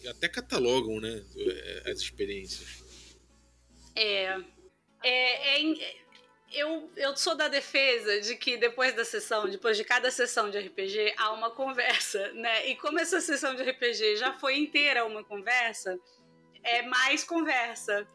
e 0.02 0.08
até 0.08 0.28
catalogam 0.28 1.00
né, 1.00 1.22
as 1.86 2.00
experiências. 2.00 2.82
É, 3.94 4.38
é, 5.02 5.60
é, 5.60 6.00
eu, 6.52 6.90
eu 6.96 7.16
sou 7.16 7.36
da 7.36 7.48
defesa 7.48 8.20
de 8.20 8.34
que 8.36 8.56
depois 8.56 8.94
da 8.94 9.04
sessão, 9.04 9.48
depois 9.48 9.76
de 9.76 9.84
cada 9.84 10.10
sessão 10.10 10.50
de 10.50 10.58
RPG, 10.58 11.14
há 11.16 11.32
uma 11.32 11.50
conversa, 11.50 12.30
né? 12.34 12.68
E 12.68 12.76
como 12.76 12.98
essa 12.98 13.20
sessão 13.20 13.54
de 13.54 13.62
RPG 13.62 14.16
já 14.16 14.32
foi 14.38 14.58
inteira 14.58 15.04
uma 15.04 15.22
conversa, 15.22 15.98
é 16.62 16.82
mais 16.82 17.24
conversa 17.24 18.06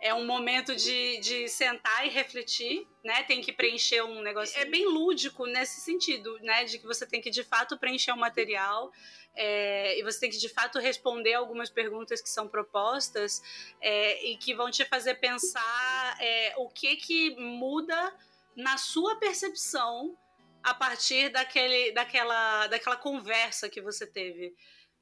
é 0.00 0.14
um 0.14 0.26
momento 0.26 0.74
de, 0.74 1.18
de 1.20 1.48
sentar 1.48 2.06
e 2.06 2.10
refletir, 2.10 2.86
né? 3.04 3.22
Tem 3.24 3.42
que 3.42 3.52
preencher 3.52 4.02
um 4.02 4.22
negócio. 4.22 4.58
É 4.58 4.64
bem 4.64 4.86
lúdico 4.86 5.46
nesse 5.46 5.80
sentido, 5.80 6.38
né? 6.40 6.64
De 6.64 6.78
que 6.78 6.86
você 6.86 7.06
tem 7.06 7.20
que 7.20 7.30
de 7.30 7.44
fato 7.44 7.78
preencher 7.78 8.12
um 8.12 8.16
material 8.16 8.90
é, 9.34 9.98
e 9.98 10.02
você 10.02 10.20
tem 10.20 10.30
que 10.30 10.38
de 10.38 10.48
fato 10.48 10.78
responder 10.78 11.34
algumas 11.34 11.68
perguntas 11.68 12.20
que 12.20 12.30
são 12.30 12.48
propostas 12.48 13.42
é, 13.80 14.24
e 14.26 14.36
que 14.38 14.54
vão 14.54 14.70
te 14.70 14.84
fazer 14.86 15.16
pensar 15.16 16.16
é, 16.18 16.54
o 16.56 16.68
que 16.68 16.96
que 16.96 17.36
muda 17.36 18.14
na 18.56 18.78
sua 18.78 19.16
percepção 19.16 20.16
a 20.62 20.74
partir 20.74 21.30
daquele, 21.30 21.92
daquela, 21.92 22.66
daquela 22.66 22.96
conversa 22.96 23.68
que 23.68 23.80
você 23.80 24.06
teve 24.06 24.54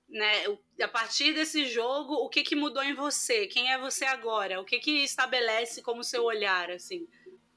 né? 0.09 0.45
A 0.83 0.89
partir 0.89 1.35
desse 1.35 1.67
jogo, 1.67 2.15
o 2.15 2.29
que, 2.29 2.43
que 2.43 2.57
mudou 2.57 2.83
em 2.83 2.95
você? 2.95 3.47
Quem 3.47 3.73
é 3.73 3.79
você 3.79 4.05
agora? 4.07 4.61
O 4.61 4.65
que, 4.65 4.79
que 4.79 5.05
estabelece 5.05 5.83
como 5.83 6.03
seu 6.03 6.25
olhar, 6.25 6.71
assim? 6.71 7.07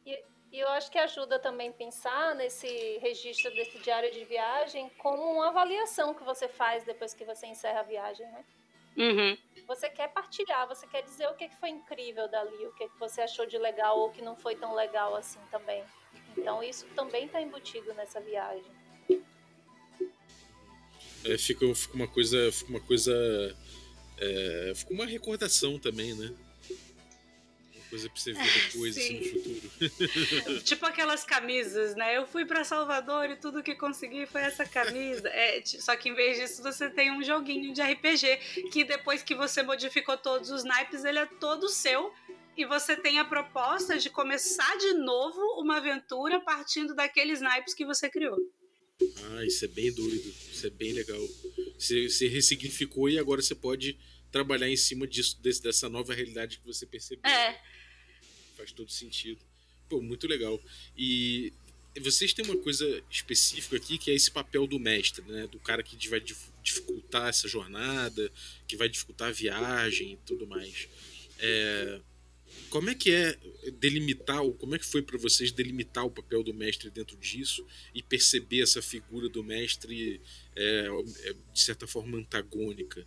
E, 0.06 0.22
e 0.52 0.60
eu 0.60 0.68
acho 0.70 0.92
que 0.92 0.98
ajuda 0.98 1.40
também 1.40 1.72
pensar 1.72 2.36
nesse 2.36 2.98
registro 2.98 3.54
desse 3.56 3.80
diário 3.80 4.12
de 4.12 4.26
viagem 4.26 4.90
como 4.98 5.24
uma 5.32 5.50
avaliação 5.50 6.14
que 6.14 6.24
você 6.24 6.48
faz 6.48 6.84
depois 6.84 7.14
que 7.14 7.24
você 7.24 7.48
encerra 7.48 7.80
a 7.80 7.84
viagem, 7.84 8.26
né? 8.28 8.46
Uhum. 8.98 9.38
Você 9.68 9.90
quer 9.90 10.10
partilhar, 10.10 10.68
você 10.68 10.86
quer 10.86 11.02
dizer 11.04 11.28
o 11.30 11.36
que 11.36 11.48
foi 11.48 11.70
incrível 11.70 12.28
dali, 12.28 12.68
o 12.68 12.74
que 12.74 12.90
você 13.00 13.22
achou 13.22 13.46
de 13.46 13.58
legal 13.58 13.98
ou 13.98 14.12
que 14.12 14.22
não 14.22 14.36
foi 14.36 14.54
tão 14.56 14.76
legal 14.76 15.16
assim 15.16 15.40
também. 15.50 15.82
Então 16.38 16.62
isso 16.62 16.86
também 16.94 17.26
está 17.26 17.42
embutido 17.42 17.94
nessa 17.94 18.20
viagem 18.20 18.81
é, 21.26 21.38
fica, 21.38 21.74
fica 21.76 21.96
uma 21.96 22.08
coisa. 22.08 22.52
Fica 22.52 22.70
uma 22.70 22.80
coisa. 22.80 23.56
É, 24.18 24.74
fica 24.76 24.94
uma 24.94 25.06
recordação 25.06 25.80
também, 25.80 26.14
né? 26.14 26.34
Uma 27.76 27.86
coisa 27.90 28.10
pra 28.10 28.22
você 28.22 28.34
ver 28.34 28.70
depois, 28.72 28.98
assim, 28.98 29.20
no 29.20 29.26
futuro. 29.26 30.62
tipo 30.64 30.86
aquelas 30.86 31.24
camisas, 31.24 31.96
né? 31.96 32.18
Eu 32.18 32.26
fui 32.26 32.46
para 32.46 32.64
Salvador 32.64 33.30
e 33.30 33.36
tudo 33.36 33.64
que 33.64 33.76
consegui 33.76 34.26
foi 34.26 34.42
essa 34.42 34.66
camisa. 34.66 35.28
É, 35.30 35.62
só 35.66 35.96
que 35.96 36.10
em 36.10 36.14
vez 36.14 36.38
disso, 36.38 36.64
você 36.64 36.90
tem 36.90 37.12
um 37.12 37.24
joguinho 37.24 37.74
de 37.74 37.82
RPG 37.82 38.70
que 38.72 38.84
depois 38.84 39.22
que 39.24 39.36
você 39.36 39.62
modificou 39.64 40.18
todos 40.18 40.50
os 40.50 40.64
naipes, 40.64 41.04
ele 41.04 41.20
é 41.20 41.26
todo 41.26 41.68
seu 41.68 42.14
e 42.56 42.66
você 42.66 42.96
tem 42.96 43.18
a 43.18 43.26
proposta 43.26 43.98
de 43.98 44.10
começar 44.10 44.78
de 44.78 44.94
novo 44.94 45.40
uma 45.60 45.78
aventura 45.78 46.40
partindo 46.40 46.94
daqueles 46.94 47.42
naipes 47.42 47.74
que 47.74 47.86
você 47.86 48.10
criou. 48.10 48.38
Ah, 49.32 49.46
isso 49.46 49.64
é 49.66 49.68
bem 49.68 49.92
doido. 49.92 50.34
Isso 50.52 50.66
é 50.68 50.70
bem 50.70 50.94
legal. 50.94 51.22
Você, 51.78 52.10
você 52.10 52.28
ressignificou 52.28 53.10
e 53.10 53.18
agora 53.18 53.42
você 53.42 53.56
pode 53.56 53.98
trabalhar 54.32 54.70
em 54.70 54.78
cima 54.78 55.08
disso, 55.08 55.40
desse, 55.42 55.62
dessa 55.62 55.90
nova 55.90 56.14
realidade 56.14 56.60
que 56.60 56.66
você 56.66 56.86
percebeu. 56.86 57.30
É. 57.30 57.60
Faz 58.56 58.72
todo 58.72 58.92
sentido. 58.92 59.40
Pô, 59.90 60.02
muito 60.02 60.28
legal. 60.28 60.62
E 60.98 61.52
vocês 62.00 62.34
têm 62.34 62.46
uma 62.46 62.58
coisa 62.58 63.04
específica 63.10 63.76
aqui 63.76 63.98
que 63.98 64.12
é 64.12 64.14
esse 64.14 64.32
papel 64.32 64.66
do 64.66 64.80
mestre, 64.80 65.24
né? 65.26 65.48
Do 65.48 65.60
cara 65.60 65.84
que 65.84 66.08
vai 66.08 66.22
dificultar 66.64 67.28
essa 67.28 67.48
jornada, 67.48 68.32
que 68.68 68.78
vai 68.78 68.88
dificultar 68.88 69.30
a 69.30 69.34
viagem 69.34 70.14
e 70.14 70.18
tudo 70.26 70.48
mais. 70.48 70.88
É, 71.40 72.00
como 72.70 72.90
é 72.90 72.96
que 72.96 73.12
é 73.12 73.38
delimitar, 73.80 74.42
ou 74.42 74.54
como 74.54 74.76
é 74.76 74.80
que 74.80 74.86
foi 74.86 75.02
para 75.02 75.18
vocês 75.18 75.52
delimitar 75.52 76.06
o 76.06 76.12
papel 76.12 76.44
do 76.44 76.54
mestre 76.54 76.90
dentro 76.90 77.18
disso 77.18 77.66
e 77.94 78.02
perceber 78.02 78.62
essa 78.62 78.82
figura 78.82 79.28
do 79.28 79.44
mestre 79.44 80.22
é, 80.56 80.88
é, 81.24 81.34
de 81.54 81.60
certa 81.60 81.86
forma 81.86 82.18
antagônica? 82.18 83.06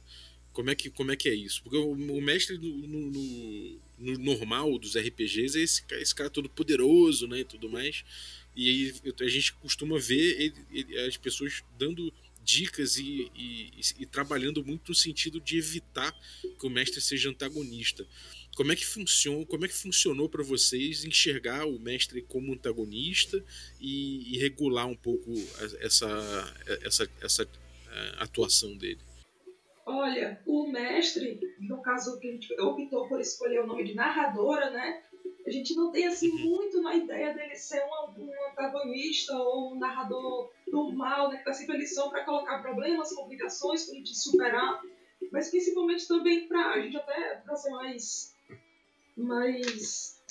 Como 0.53 0.71
é 0.71 0.75
que, 0.75 0.89
como 0.89 1.11
é, 1.11 1.17
que 1.17 1.29
é 1.29 1.35
isso? 1.35 1.63
Porque 1.63 1.77
o, 1.77 2.21
mestre 2.21 2.57
no, 2.59 2.69
no, 2.87 3.81
no, 3.99 4.19
normal 4.19 4.79
dos 4.79 4.97
RPGs 4.97 5.59
é 5.59 5.63
esse, 5.63 5.83
esse 5.93 6.15
cara 6.15 6.31
todo 6.31 6.49
poderoso 6.49 7.27
né, 7.27 7.41
e 7.41 7.45
tudo 7.45 7.69
mais. 7.69 8.05
E 8.57 8.95
a 9.21 9.29
gente 9.29 9.53
costuma 9.55 9.99
ver 9.99 10.41
ele, 10.41 10.55
ele, 10.71 10.99
as 11.01 11.17
pessoas 11.17 11.65
dando 11.77 12.13
dicas 12.45 12.99
e, 12.99 13.31
e, 13.35 13.71
e, 13.99 14.07
trabalhando 14.07 14.65
muito 14.65 14.91
no 14.91 14.95
sentido 14.95 15.41
de 15.41 15.57
evitar 15.57 16.13
que 16.43 16.67
o 16.67 16.71
mestre 16.71 17.01
seja 17.01 17.31
antagonista. 17.31 18.07
Como 18.55 18.73
é 18.73 18.77
que 18.77 18.87
funciona, 18.87 19.45
como 19.47 19.65
é 19.65 19.69
que 19.69 19.75
funcionou 19.75 20.29
para 20.29 20.43
vocês 20.43 21.05
enxergar 21.05 21.67
o 21.67 21.79
mestre 21.79 22.23
como 22.23 22.53
antagonista 22.53 23.45
e, 23.81 24.35
e 24.35 24.39
regular 24.39 24.87
um 24.87 24.97
pouco 24.97 25.33
essa, 25.81 26.09
essa, 26.83 27.11
essa 27.21 27.45
uh, 27.45 28.23
atuação 28.23 28.77
dele? 28.77 29.01
Olha, 29.87 30.41
o 30.47 30.67
mestre, 30.69 31.41
no 31.61 31.83
caso 31.83 32.19
que 32.19 32.29
a 32.29 32.33
gente 32.33 32.61
optou 32.61 33.07
por 33.09 33.21
escolher 33.21 33.61
o 33.61 33.67
nome 33.67 33.85
de 33.85 33.95
narradora, 33.95 34.71
né? 34.71 35.03
A 35.47 35.51
gente 35.51 35.75
não 35.75 35.93
tem 35.93 36.07
assim 36.07 36.31
uhum. 36.31 36.39
muito 36.39 36.81
na 36.81 36.95
ideia 36.95 37.35
dele 37.35 37.55
ser 37.55 37.83
um, 37.83 38.23
um 38.23 38.51
antagonista 38.51 39.37
ou 39.37 39.75
um 39.75 39.79
narrador 39.79 40.51
do 40.71 40.93
mal, 40.93 41.31
né? 41.31 41.39
Que 41.39 41.45
tá 41.45 41.53
sempre 41.53 41.77
ali 41.77 41.87
só 41.87 42.09
para 42.09 42.25
colocar 42.25 42.63
problemas, 42.63 43.13
complicações 43.13 43.85
para 43.85 43.95
a 43.95 43.97
gente 43.99 44.17
superar, 44.17 44.81
mas 45.31 45.51
principalmente 45.51 46.09
também 46.09 46.49
para 46.49 46.71
a 46.71 46.81
gente 46.81 46.97
até 46.97 47.37
para 47.45 47.57
ser 47.57 47.71
mais 47.71 48.34
mais. 49.17 50.23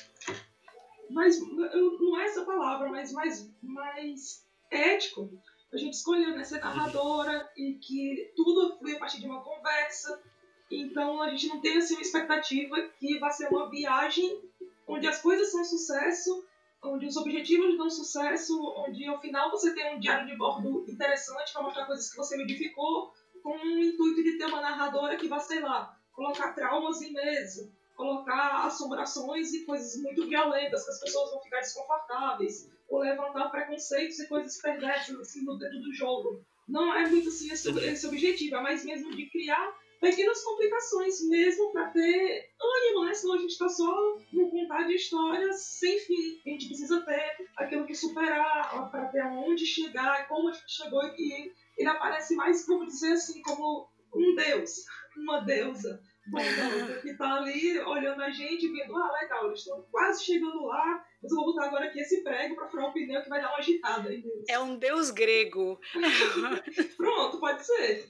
mais 1.10 1.40
não 1.40 2.20
é 2.20 2.26
essa 2.26 2.46
palavra, 2.46 2.90
mas 2.90 3.12
mais, 3.12 3.50
mais 3.62 4.46
ético. 4.70 5.30
A 5.72 5.78
gente 5.78 5.94
escolheu 5.94 6.36
né, 6.36 6.44
ser 6.44 6.60
narradora 6.60 7.52
e 7.58 7.74
que 7.74 8.32
tudo 8.36 8.78
flui 8.78 8.96
a 8.96 9.00
partir 9.00 9.20
de 9.20 9.26
uma 9.26 9.42
conversa. 9.42 10.22
Então 10.70 11.22
a 11.22 11.30
gente 11.30 11.48
não 11.48 11.62
tem 11.62 11.78
assim, 11.78 11.96
uma 11.96 12.02
expectativa 12.02 12.82
que 13.00 13.18
vai 13.20 13.32
ser 13.32 13.48
uma 13.48 13.70
viagem 13.70 14.42
onde 14.88 15.08
as 15.08 15.22
coisas 15.22 15.52
são 15.52 15.64
sucesso, 15.64 16.46
onde 16.84 17.06
os 17.06 17.18
objetivos 17.18 17.78
dão 17.78 17.90
sucesso, 17.90 18.60
onde 18.78 19.06
ao 19.06 19.20
final 19.20 19.50
você 19.50 19.74
tem 19.74 19.96
um 19.96 20.00
diário 20.00 20.28
de 20.28 20.38
bordo 20.38 20.86
interessante 20.88 21.54
para 21.54 21.64
mostrar 21.64 21.86
coisas 21.86 22.10
que 22.10 22.18
você 22.18 22.38
modificou, 22.38 23.14
com 23.42 23.58
o 23.58 23.80
intuito 23.80 24.24
de 24.24 24.38
ter 24.38 24.46
uma 24.46 24.62
narradora 24.62 25.18
que 25.18 25.28
vai, 25.28 25.40
sei 25.40 25.60
lá, 25.60 25.98
colocar 26.14 26.54
traumas 26.54 27.02
em 27.02 27.14
mesa, 27.14 27.70
colocar 27.96 28.66
assombrações 28.66 29.54
e 29.54 29.66
coisas 29.66 30.02
muito 30.02 30.28
violentas 30.28 30.84
que 30.84 30.92
as 30.92 31.00
pessoas 31.00 31.32
vão 31.32 31.42
ficar 31.42 31.60
desconfortáveis, 31.60 32.70
ou 32.90 33.00
levantar 33.00 33.50
preconceitos 33.50 34.20
e 34.20 34.28
coisas 34.28 34.62
perversas 34.62 35.20
assim, 35.20 35.44
no 35.44 35.58
dentro 35.58 35.80
do 35.80 35.94
jogo. 35.94 36.44
Não 36.68 36.94
é 36.94 37.08
muito 37.08 37.30
assim 37.30 37.52
esse, 37.52 37.70
esse 37.80 38.08
objetivo, 38.08 38.56
é 38.56 38.62
mais 38.62 38.86
mesmo 38.86 39.16
de 39.16 39.30
criar 39.30 39.74
pequenas 40.00 40.44
complicações 40.44 41.28
mesmo 41.30 41.72
para 41.72 41.90
ter 41.90 42.50
ânimo, 42.62 43.06
né? 43.06 43.14
Senão 43.14 43.36
a 43.36 43.38
gente 43.38 43.52
está 43.52 43.70
só 43.70 44.18
no 44.34 44.50
contar 44.50 44.84
de 44.84 44.96
histórias 44.96 45.62
sem 45.62 45.98
fim. 46.00 46.42
A 46.46 46.50
gente 46.50 46.68
precisa 46.68 47.02
ter 47.02 47.48
aquilo 47.58 47.86
que 47.86 47.96
superar 47.96 48.92
para 48.92 49.08
ter 49.08 49.22
aonde 49.22 49.66
chegar, 49.66 50.28
como 50.28 50.50
a 50.50 50.52
gente 50.52 50.72
chegou 50.72 51.02
e 51.18 51.54
ele 51.78 51.90
aparece 51.90 52.36
mais, 52.36 52.68
vamos 52.68 52.88
dizer 52.88 53.14
assim, 53.14 53.42
como 53.42 53.88
um 54.14 54.36
deus, 54.36 54.86
uma 55.18 55.40
deusa 55.40 56.02
bondosa 56.28 57.02
que 57.02 57.14
tá 57.18 57.36
ali 57.36 57.80
olhando 57.80 58.22
a 58.22 58.30
gente, 58.30 58.68
vendo, 58.68 58.96
ah, 58.96 59.12
legal, 59.22 59.48
eles 59.48 59.60
estão 59.60 59.82
quase 59.92 60.24
chegando 60.24 60.66
lá, 60.66 61.04
mas 61.22 61.32
eu 61.32 61.38
vou 61.38 61.46
botar 61.46 61.66
agora 61.68 61.86
aqui 61.86 62.00
esse 62.00 62.24
prego 62.24 62.56
pra 62.56 62.68
furar 62.68 62.90
o 62.90 62.94
pneu 62.94 63.22
que 63.22 63.30
vai 63.30 63.42
dar 63.42 63.50
uma 63.50 63.60
agitada. 63.60 64.10
É 64.48 64.60
um 64.60 64.78
deus 64.78 65.10
grego. 65.10 65.80
Pronto, 66.98 67.40
pode 67.40 67.66
ser. 67.66 68.10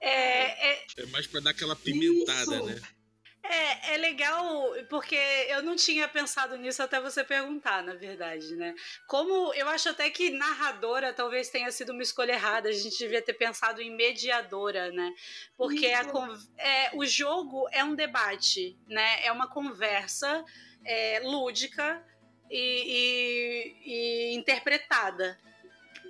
É, 0.00 0.72
é... 0.72 0.84
é 0.98 1.06
mais 1.06 1.26
pra 1.26 1.40
dar 1.40 1.50
aquela 1.50 1.76
pimentada, 1.76 2.56
Isso. 2.56 2.66
né? 2.66 2.80
É, 3.56 3.94
é 3.94 3.96
legal 3.96 4.44
porque 4.90 5.16
eu 5.48 5.62
não 5.62 5.74
tinha 5.76 6.06
pensado 6.06 6.56
nisso 6.58 6.82
até 6.82 7.00
você 7.00 7.24
perguntar, 7.24 7.82
na 7.82 7.94
verdade, 7.94 8.54
né? 8.54 8.74
Como 9.06 9.54
eu 9.54 9.66
acho 9.68 9.88
até 9.88 10.10
que 10.10 10.30
narradora 10.30 11.12
talvez 11.14 11.48
tenha 11.48 11.70
sido 11.72 11.92
uma 11.92 12.02
escolha 12.02 12.32
errada, 12.32 12.68
a 12.68 12.72
gente 12.72 12.98
devia 12.98 13.22
ter 13.22 13.32
pensado 13.32 13.80
em 13.80 13.90
mediadora, 13.96 14.92
né? 14.92 15.14
Porque 15.56 15.86
a, 15.86 16.02
é, 16.58 16.90
o 16.94 17.06
jogo 17.06 17.66
é 17.72 17.82
um 17.82 17.94
debate, 17.94 18.76
né? 18.86 19.24
É 19.24 19.32
uma 19.32 19.48
conversa 19.48 20.44
é, 20.84 21.20
lúdica 21.20 22.04
e, 22.50 23.72
e, 23.86 24.32
e 24.32 24.36
interpretada, 24.36 25.38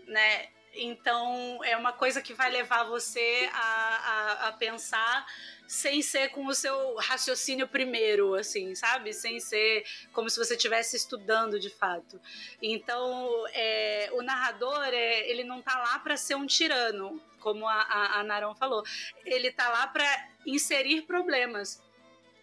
né? 0.09 0.49
Então 0.75 1.63
é 1.65 1.77
uma 1.77 1.93
coisa 1.93 2.21
que 2.21 2.35
vai 2.35 2.51
levar 2.51 2.85
você 2.85 3.49
a, 3.53 3.63
a, 3.63 4.49
a 4.49 4.53
pensar 4.53 5.27
sem 5.67 6.03
ser 6.03 6.29
com 6.29 6.47
o 6.47 6.55
seu 6.55 6.97
raciocínio 6.97 7.67
primeiro, 7.67 8.35
assim, 8.35 8.75
sabe? 8.75 9.13
Sem 9.13 9.41
ser 9.41 9.85
como 10.13 10.31
se 10.31 10.39
você 10.39 10.55
estivesse 10.55 10.97
estudando 10.97 11.59
de 11.59 11.71
fato. 11.71 12.21
Então, 12.63 13.45
é, 13.53 14.11
o 14.13 14.23
narrador, 14.23 14.85
é, 14.85 15.29
ele 15.29 15.45
não 15.45 15.61
tá 15.61 15.77
lá 15.79 15.99
para 15.99 16.17
ser 16.17 16.35
um 16.35 16.47
tirano, 16.47 17.21
como 17.41 17.67
a, 17.67 17.75
a, 17.75 18.21
a 18.21 18.25
Narão 18.25 18.55
falou. 18.55 18.83
Ele 19.25 19.51
tá 19.51 19.69
lá 19.69 19.87
para 19.87 20.29
inserir 20.47 21.03
problemas. 21.03 21.83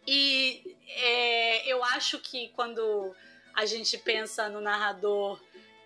E 0.05 0.75
é, 0.87 1.67
eu 1.67 1.83
acho 1.83 2.19
que 2.19 2.49
quando 2.49 3.15
a 3.53 3.65
gente 3.65 3.97
pensa 3.97 4.49
no 4.49 4.59
narrador 4.59 5.39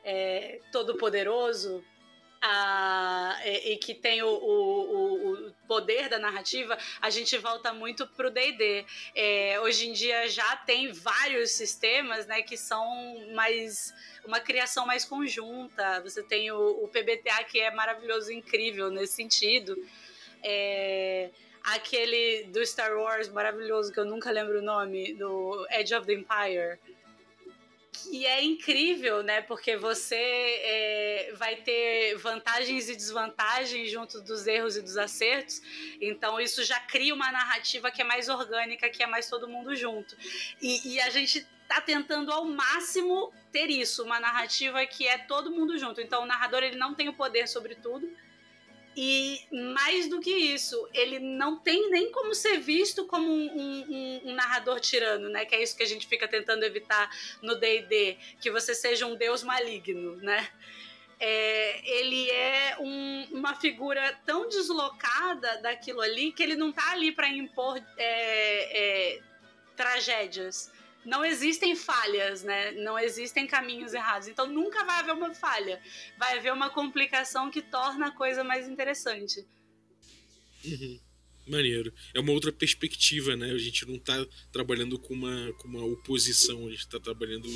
é, 0.04 0.60
todo-poderoso, 0.72 1.84
a, 2.50 3.38
e, 3.44 3.74
e, 3.74 3.78
que 3.78 3.94
tem 3.94 4.24
o, 4.24 4.28
o, 4.30 5.48
o, 5.48 5.52
poder 5.68 6.08
da 6.08 6.18
narrativa, 6.18 6.78
a 7.02 7.10
gente 7.10 7.38
volta 7.38 7.74
muito 7.74 8.08
pro 8.08 8.32
D&D. 8.32 8.86
É, 9.14 9.60
hoje 9.60 9.90
em 9.90 9.92
dia 9.92 10.30
já 10.30 10.56
tem 10.56 10.94
vários 10.94 11.52
sistemas, 11.52 12.26
né, 12.26 12.42
que 12.42 12.56
são 12.56 12.86
mais 13.34 13.94
uma 14.26 14.40
criação 14.40 14.86
mais 14.86 15.04
conjunta. 15.04 16.00
Você 16.02 16.24
tem 16.24 16.50
o, 16.52 16.84
o 16.84 16.88
PBTA 16.88 17.44
que 17.44 17.60
é 17.60 17.70
maravilhoso, 17.72 18.32
incrível 18.32 18.90
nesse 18.90 19.14
sentido. 19.14 19.76
É, 20.42 21.30
aquele 21.64 22.44
do 22.46 22.66
Star 22.66 22.98
Wars 22.98 23.28
maravilhoso 23.28 23.92
que 23.92 24.00
eu 24.00 24.06
nunca 24.06 24.32
lembro 24.32 24.60
o 24.60 24.62
nome, 24.62 25.14
do 25.16 25.68
Edge 25.70 25.94
of 25.94 26.08
the 26.08 26.14
Empire 26.14 26.80
que 28.04 28.26
é 28.26 28.44
incrível, 28.44 29.24
né? 29.24 29.42
Porque 29.42 29.76
você 29.76 30.16
é, 30.16 31.34
vai 31.36 31.56
ter 31.58 32.16
vantagens 32.18 32.90
e 32.90 32.96
desvantagens 32.96 33.92
junto 33.92 34.22
dos 34.22 34.48
erros 34.48 34.78
e 34.78 34.82
dos 34.82 34.98
acertos. 34.98 35.62
Então 36.02 36.40
isso 36.40 36.64
já 36.64 36.80
cria 36.80 37.14
uma 37.14 37.32
narrativa 37.32 37.92
que 37.92 38.02
é 38.02 38.06
mais 38.06 38.30
orgânica, 38.30 38.90
que 38.90 39.04
é 39.04 39.08
mais 39.08 39.30
todo 39.30 39.48
mundo 39.48 39.76
junto. 39.76 40.16
E, 40.62 40.94
e 40.94 41.00
a 41.02 41.10
gente 41.10 41.46
tá 41.68 41.82
tentando 41.82 42.32
ao 42.32 42.46
máximo 42.46 43.34
ter 43.52 43.70
isso, 43.70 44.04
uma 44.04 44.20
narrativa 44.20 44.86
que 44.86 45.08
é 45.08 45.18
todo 45.18 45.52
mundo 45.52 45.78
junto. 45.78 46.00
Então 46.00 46.24
o 46.24 46.26
narrador 46.26 46.64
ele 46.64 46.78
não 46.78 46.94
tem 46.94 47.10
o 47.10 47.14
poder 47.14 47.48
sobre 47.48 47.76
tudo 47.76 48.10
e 49.00 49.40
mais 49.76 50.10
do 50.10 50.20
que 50.20 50.32
isso, 50.32 50.90
ele 50.92 51.20
não 51.20 51.60
tem 51.60 51.92
nem 51.92 52.12
como 52.12 52.34
ser 52.34 52.58
visto 52.58 53.06
como 53.06 53.32
um, 53.32 53.46
um, 53.56 54.22
um, 54.26 54.34
narrador 54.34 54.80
tirano, 54.80 55.30
né? 55.30 55.46
Que 55.46 55.54
é 55.54 55.62
isso 55.62 55.78
que 55.78 55.84
a 55.84 55.88
gente 55.88 56.08
fica 56.08 56.28
tentando 56.28 56.64
evitar 56.64 57.08
no 57.44 57.54
D&D, 57.54 58.18
que 58.42 58.50
você 58.50 58.74
seja 58.74 59.06
um 59.06 59.16
deus 59.16 59.44
maligno, 59.44 60.16
né? 60.16 60.50
É, 61.20 62.00
ele 62.00 62.28
é 62.32 62.78
um, 62.80 63.28
uma 63.34 63.54
figura 63.54 64.20
tão 64.26 64.50
deslocada 64.50 65.62
daquilo 65.62 66.02
ali 66.02 66.32
que 66.32 66.42
ele 66.42 66.56
não 66.56 66.72
tá 66.72 66.92
ali 66.92 67.12
para 67.12 67.30
impor 67.30 67.78
é, 67.98 69.18
é, 69.18 69.22
tragédias 69.76 70.72
não 71.08 71.24
existem 71.24 71.74
falhas, 71.74 72.44
né? 72.44 72.72
Não 72.72 73.00
existem 73.00 73.48
caminhos 73.48 73.94
errados. 73.94 74.28
Então 74.28 74.46
nunca 74.46 74.84
vai 74.84 75.00
haver 75.00 75.14
uma 75.14 75.34
falha. 75.34 75.82
Vai 76.18 76.38
haver 76.38 76.52
uma 76.52 76.70
complicação 76.70 77.50
que 77.50 77.62
torna 77.62 78.08
a 78.08 78.12
coisa 78.12 78.44
mais 78.44 78.68
interessante. 78.68 79.48
Uhum. 80.66 81.00
Maneiro. 81.48 81.94
É 82.14 82.20
uma 82.20 82.34
outra 82.34 82.52
perspectiva, 82.52 83.38
né? 83.38 83.52
A 83.52 83.58
gente 83.58 83.88
não 83.88 83.96
está 83.96 84.14
trabalhando 84.52 85.00
com 85.00 85.14
uma, 85.14 85.54
com 85.54 85.70
uma 85.70 85.86
oposição, 85.86 86.68
a 86.68 86.72
gente 86.72 86.82
está 86.82 87.00
trabalhando 87.00 87.48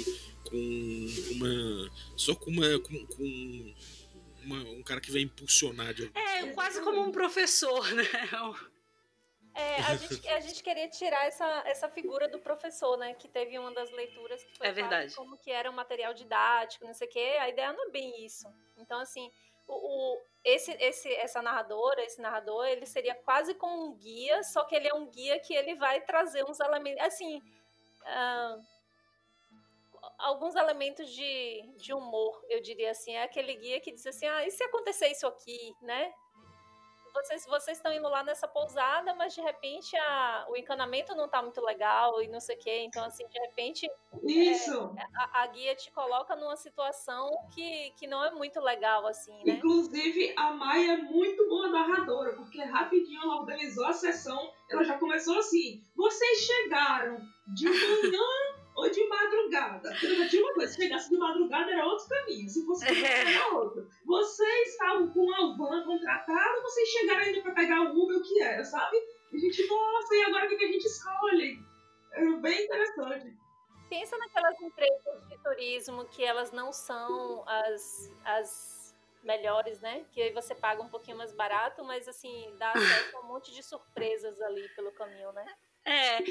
com 0.45 1.07
uma. 1.31 1.91
só 2.15 2.33
com 2.33 2.51
uma. 2.51 2.79
com, 2.79 3.05
com 3.05 3.75
uma, 4.45 4.63
um 4.69 4.81
cara 4.81 5.01
que 5.01 5.11
vai 5.11 5.21
impulsionar. 5.23 5.93
De... 5.93 6.09
É, 6.15 6.47
quase 6.53 6.79
como 6.81 7.01
um 7.01 7.11
professor, 7.11 7.85
né? 7.91 8.07
É, 9.53 9.75
a 9.81 9.95
gente, 9.95 10.27
a 10.27 10.39
gente 10.39 10.63
queria 10.63 10.87
tirar 10.89 11.25
essa, 11.25 11.63
essa 11.65 11.89
figura 11.89 12.27
do 12.27 12.39
professor, 12.39 12.97
né? 12.97 13.13
Que 13.13 13.27
teve 13.27 13.57
uma 13.57 13.73
das 13.73 13.91
leituras 13.91 14.43
que 14.43 14.57
foi 14.57 14.67
é 14.67 14.71
verdade. 14.71 15.15
como 15.15 15.37
que 15.37 15.51
era 15.51 15.69
um 15.69 15.73
material 15.73 16.13
didático, 16.13 16.85
não 16.85 16.93
sei 16.93 17.07
o 17.07 17.11
quê. 17.11 17.37
A 17.39 17.49
ideia 17.49 17.73
não 17.73 17.87
é 17.87 17.89
bem 17.89 18.25
isso. 18.25 18.47
Então, 18.77 18.99
assim, 18.99 19.31
o, 19.67 19.73
o, 19.73 20.21
esse, 20.43 20.71
esse, 20.79 21.13
essa 21.15 21.41
narradora, 21.41 22.03
esse 22.03 22.21
narrador, 22.21 22.65
ele 22.65 22.85
seria 22.85 23.15
quase 23.15 23.53
como 23.55 23.87
um 23.87 23.95
guia, 23.95 24.43
só 24.43 24.63
que 24.65 24.75
ele 24.75 24.87
é 24.87 24.93
um 24.93 25.07
guia 25.07 25.39
que 25.39 25.53
ele 25.53 25.75
vai 25.75 26.01
trazer 26.01 26.43
uns 26.43 26.59
elementos, 26.59 27.03
assim, 27.03 27.37
uh, 27.37 28.61
alguns 30.17 30.55
elementos 30.55 31.09
de, 31.09 31.61
de 31.77 31.93
humor, 31.93 32.43
eu 32.49 32.61
diria 32.61 32.91
assim. 32.91 33.13
É 33.13 33.23
aquele 33.23 33.55
guia 33.55 33.79
que 33.79 33.91
diz 33.91 34.05
assim, 34.05 34.25
ah, 34.25 34.45
e 34.45 34.51
se 34.51 34.63
acontecer 34.63 35.07
isso 35.07 35.27
aqui, 35.27 35.73
né? 35.81 36.13
Vocês, 37.13 37.45
vocês 37.45 37.77
estão 37.77 37.91
indo 37.93 38.07
lá 38.07 38.23
nessa 38.23 38.47
pousada, 38.47 39.13
mas 39.15 39.33
de 39.33 39.41
repente 39.41 39.95
a, 39.97 40.45
o 40.49 40.57
encanamento 40.57 41.15
não 41.15 41.27
tá 41.27 41.41
muito 41.41 41.61
legal 41.61 42.21
e 42.21 42.27
não 42.27 42.39
sei 42.39 42.55
o 42.55 42.59
quê. 42.59 42.83
Então, 42.85 43.03
assim, 43.03 43.27
de 43.27 43.39
repente. 43.39 43.89
Isso! 44.23 44.93
É, 44.97 45.03
a, 45.15 45.43
a, 45.43 45.47
guia 45.47 45.75
te 45.75 45.91
coloca 45.91 46.35
numa 46.35 46.55
situação 46.55 47.29
que, 47.53 47.91
que 47.97 48.07
não 48.07 48.23
é 48.23 48.31
muito 48.31 48.59
legal, 48.59 49.05
assim, 49.07 49.35
né? 49.43 49.53
Inclusive, 49.53 50.33
a 50.37 50.51
Maia 50.51 50.93
é 50.93 50.97
muito 50.97 51.47
boa 51.47 51.67
narradora, 51.69 52.33
porque 52.33 52.61
rapidinho 52.63 53.21
ela 53.21 53.39
organizou 53.41 53.85
a 53.85 53.93
sessão, 53.93 54.51
ela 54.69 54.83
já 54.83 54.97
começou 54.97 55.37
assim: 55.37 55.83
vocês 55.95 56.39
chegaram 56.39 57.17
de 57.47 57.65
manhã 57.65 58.60
ou 58.81 58.89
de 58.89 59.07
madrugada. 59.07 59.93
Tinha 59.95 60.43
uma 60.43 60.53
coisa, 60.53 60.73
se 60.73 60.81
chegasse 60.81 61.09
de 61.09 61.17
madrugada 61.17 61.71
era 61.71 61.85
outro 61.85 62.07
caminho, 62.07 62.49
se 62.49 62.65
fosse 62.65 62.85
de 62.85 63.05
era 63.05 63.55
outro. 63.55 63.87
Vocês 64.05 64.69
estavam 64.69 65.11
com 65.11 65.31
a 65.33 65.55
van 65.55 65.83
contratada, 65.85 66.61
vocês 66.61 66.89
chegaram 66.89 67.21
ainda 67.21 67.41
para 67.41 67.53
pegar 67.53 67.81
o 67.81 68.03
Uber, 68.03 68.17
o 68.17 68.23
que 68.23 68.41
era, 68.41 68.63
sabe? 68.63 68.97
E 69.31 69.35
a 69.35 69.39
gente, 69.39 69.67
nossa, 69.67 70.15
e 70.15 70.23
agora 70.23 70.45
o 70.45 70.49
que 70.49 70.65
a 70.65 70.67
gente 70.67 70.85
escolhe? 70.85 71.59
É 72.13 72.25
bem 72.39 72.65
interessante. 72.65 73.37
Pensa 73.89 74.17
naquelas 74.17 74.59
empresas 74.61 75.27
de 75.27 75.37
turismo 75.43 76.05
que 76.05 76.23
elas 76.23 76.51
não 76.51 76.71
são 76.71 77.43
as, 77.47 78.11
as 78.25 78.95
melhores, 79.23 79.79
né? 79.81 80.05
Que 80.11 80.21
aí 80.21 80.33
você 80.33 80.55
paga 80.55 80.81
um 80.81 80.89
pouquinho 80.89 81.17
mais 81.17 81.31
barato, 81.33 81.83
mas 81.83 82.07
assim, 82.07 82.55
dá 82.57 82.71
acesso 82.71 83.17
a 83.17 83.19
um 83.19 83.27
monte 83.27 83.53
de 83.53 83.61
surpresas 83.61 84.41
ali 84.41 84.67
pelo 84.75 84.91
caminho, 84.93 85.31
né? 85.33 85.45
É, 85.83 86.23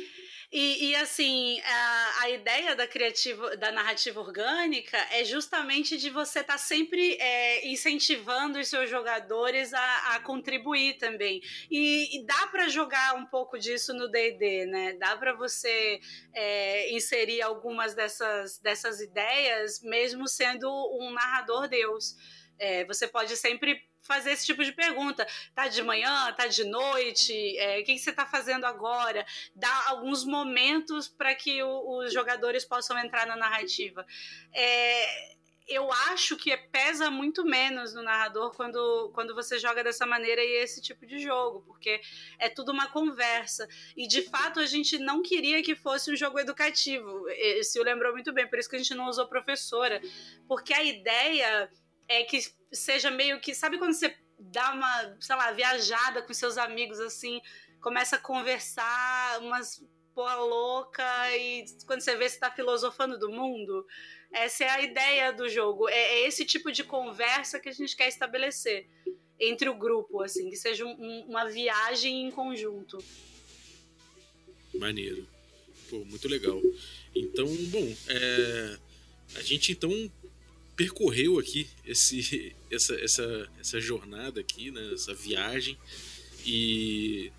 e, 0.52 0.90
e 0.90 0.96
assim, 0.96 1.60
a, 1.60 2.22
a, 2.22 2.30
ideia 2.30 2.76
da 2.76 2.86
criativa, 2.86 3.56
da 3.56 3.72
narrativa 3.72 4.20
orgânica 4.20 4.96
é 5.10 5.24
justamente 5.24 5.96
de 5.96 6.08
você 6.10 6.40
estar 6.40 6.54
tá 6.54 6.58
sempre 6.58 7.14
é, 7.20 7.68
incentivando 7.68 8.58
os 8.58 8.68
seus 8.68 8.88
jogadores 8.88 9.72
a, 9.72 10.14
a 10.14 10.20
contribuir 10.20 10.98
também. 10.98 11.40
E, 11.70 12.16
e 12.16 12.26
dá 12.26 12.46
para 12.48 12.68
jogar 12.68 13.14
um 13.16 13.26
pouco 13.26 13.58
disso 13.58 13.92
no 13.92 14.08
D&D, 14.08 14.66
né? 14.66 14.94
Dá 14.94 15.16
para 15.16 15.32
você 15.34 16.00
é, 16.32 16.92
inserir 16.92 17.42
algumas 17.42 17.94
dessas, 17.94 18.58
dessas 18.58 19.00
ideias, 19.00 19.80
mesmo 19.82 20.28
sendo 20.28 20.68
um 21.00 21.12
narrador 21.12 21.68
deus. 21.68 22.16
É, 22.58 22.84
você 22.84 23.08
pode 23.08 23.36
sempre 23.36 23.89
fazer 24.02 24.32
esse 24.32 24.46
tipo 24.46 24.64
de 24.64 24.72
pergunta. 24.72 25.26
Tá 25.54 25.68
de 25.68 25.82
manhã, 25.82 26.32
tá 26.32 26.46
de 26.46 26.64
noite, 26.64 27.58
é, 27.58 27.80
o 27.80 27.84
que, 27.84 27.98
você 27.98 28.10
está 28.10 28.26
fazendo 28.26 28.64
agora? 28.64 29.24
Dá 29.54 29.84
alguns 29.88 30.24
momentos 30.24 31.08
para 31.08 31.34
que 31.34 31.62
o, 31.62 31.98
os 31.98 32.12
jogadores 32.12 32.64
possam 32.64 32.98
entrar 32.98 33.26
na 33.26 33.36
narrativa. 33.36 34.06
É, 34.52 35.40
eu 35.70 35.90
acho 35.92 36.36
que 36.36 36.54
pesa 36.56 37.10
muito 37.12 37.44
menos 37.44 37.94
no 37.94 38.02
narrador 38.02 38.52
quando, 38.56 39.10
quando 39.14 39.36
você 39.36 39.56
joga 39.56 39.84
dessa 39.84 40.04
maneira 40.04 40.42
e 40.42 40.56
esse 40.56 40.82
tipo 40.82 41.06
de 41.06 41.20
jogo, 41.20 41.62
porque 41.64 42.00
é 42.40 42.48
tudo 42.48 42.72
uma 42.72 42.88
conversa. 42.88 43.68
E 43.96 44.08
de 44.08 44.22
fato 44.22 44.58
a 44.58 44.66
gente 44.66 44.98
não 44.98 45.22
queria 45.22 45.62
que 45.62 45.76
fosse 45.76 46.12
um 46.12 46.16
jogo 46.16 46.40
educativo. 46.40 47.24
Se 47.62 47.80
lembrou 47.84 48.12
muito 48.12 48.32
bem, 48.32 48.48
por 48.48 48.58
isso 48.58 48.68
que 48.68 48.74
a 48.74 48.80
gente 48.80 48.94
não 48.94 49.08
usou 49.08 49.28
professora, 49.28 50.02
porque 50.48 50.74
a 50.74 50.82
ideia 50.82 51.70
é 52.10 52.24
que 52.24 52.40
seja 52.72 53.10
meio 53.10 53.40
que. 53.40 53.54
Sabe 53.54 53.78
quando 53.78 53.94
você 53.94 54.14
dá 54.38 54.72
uma, 54.72 55.16
sei 55.20 55.36
lá, 55.36 55.52
viajada 55.52 56.20
com 56.22 56.34
seus 56.34 56.58
amigos 56.58 56.98
assim, 56.98 57.40
começa 57.80 58.16
a 58.16 58.18
conversar 58.18 59.38
umas 59.40 59.82
porra 60.12 60.34
louca 60.34 61.36
e 61.36 61.64
quando 61.86 62.00
você 62.00 62.16
vê 62.16 62.28
você 62.28 62.38
tá 62.38 62.50
filosofando 62.50 63.16
do 63.16 63.30
mundo? 63.30 63.86
Essa 64.32 64.64
é 64.64 64.70
a 64.70 64.82
ideia 64.82 65.32
do 65.32 65.48
jogo. 65.48 65.88
É, 65.88 65.94
é 65.94 66.26
esse 66.26 66.44
tipo 66.44 66.72
de 66.72 66.82
conversa 66.82 67.60
que 67.60 67.68
a 67.68 67.72
gente 67.72 67.96
quer 67.96 68.08
estabelecer 68.08 68.88
entre 69.38 69.68
o 69.68 69.74
grupo, 69.74 70.20
assim, 70.20 70.50
que 70.50 70.56
seja 70.56 70.84
um, 70.84 71.24
uma 71.28 71.48
viagem 71.48 72.26
em 72.26 72.30
conjunto. 72.30 72.98
Maneiro. 74.74 75.26
Pô, 75.88 76.04
muito 76.04 76.28
legal. 76.28 76.60
Então, 77.14 77.46
bom, 77.46 77.96
é, 78.08 78.78
a 79.36 79.42
gente 79.42 79.72
então 79.72 79.90
percorreu 80.80 81.38
aqui 81.38 81.68
esse, 81.84 82.56
essa, 82.72 82.94
essa, 82.94 83.50
essa 83.60 83.78
jornada 83.78 84.40
aqui, 84.40 84.70
né, 84.70 84.94
essa 84.94 85.12
viagem 85.12 85.76
e 86.46 87.30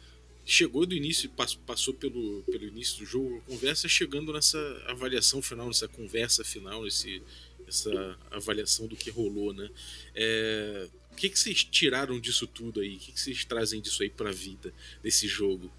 chegou 0.46 0.86
do 0.86 0.94
início, 0.94 1.28
passou 1.66 1.92
pelo, 1.96 2.44
pelo 2.44 2.66
início 2.66 3.00
do 3.00 3.06
jogo, 3.06 3.38
a 3.40 3.50
conversa, 3.50 3.88
chegando 3.88 4.32
nessa 4.32 4.60
avaliação 4.88 5.42
final, 5.42 5.68
nessa 5.68 5.88
conversa 5.88 6.44
final, 6.44 6.86
esse, 6.86 7.24
essa 7.68 8.16
avaliação 8.30 8.86
do 8.86 8.96
que 8.96 9.10
rolou, 9.10 9.54
né? 9.54 9.68
É, 10.14 10.88
o 11.12 11.16
que, 11.16 11.30
que 11.30 11.40
vocês 11.40 11.64
tiraram 11.64 12.20
disso 12.20 12.46
tudo 12.46 12.80
aí? 12.80 12.96
O 12.98 13.00
que, 13.00 13.12
que 13.12 13.20
vocês 13.20 13.44
trazem 13.44 13.82
disso 13.82 14.04
aí 14.04 14.10
pra 14.10 14.32
vida, 14.32 14.72
desse 15.02 15.28
jogo? 15.28 15.72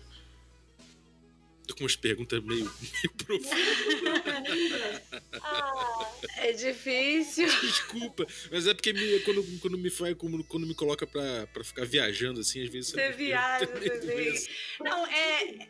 Tô 1.66 1.74
com 1.74 1.84
umas 1.84 1.96
perguntas 1.96 2.42
meio, 2.42 2.64
meio 2.80 3.10
profundas. 3.16 5.02
ah, 5.40 6.12
é 6.38 6.52
difícil. 6.52 7.46
Desculpa, 7.60 8.26
mas 8.50 8.66
é 8.66 8.74
porque 8.74 8.92
me, 8.92 9.20
quando, 9.20 9.60
quando, 9.60 9.78
me 9.78 9.90
faz, 9.90 10.14
quando, 10.16 10.44
quando 10.44 10.66
me 10.66 10.74
coloca 10.74 11.06
pra, 11.06 11.46
pra 11.46 11.64
ficar 11.64 11.84
viajando, 11.86 12.40
assim, 12.40 12.62
às 12.62 12.68
vezes. 12.68 12.90
Você 12.90 13.10
viaja, 13.12 13.66
você 13.66 14.48
Não, 14.80 15.06
é, 15.06 15.68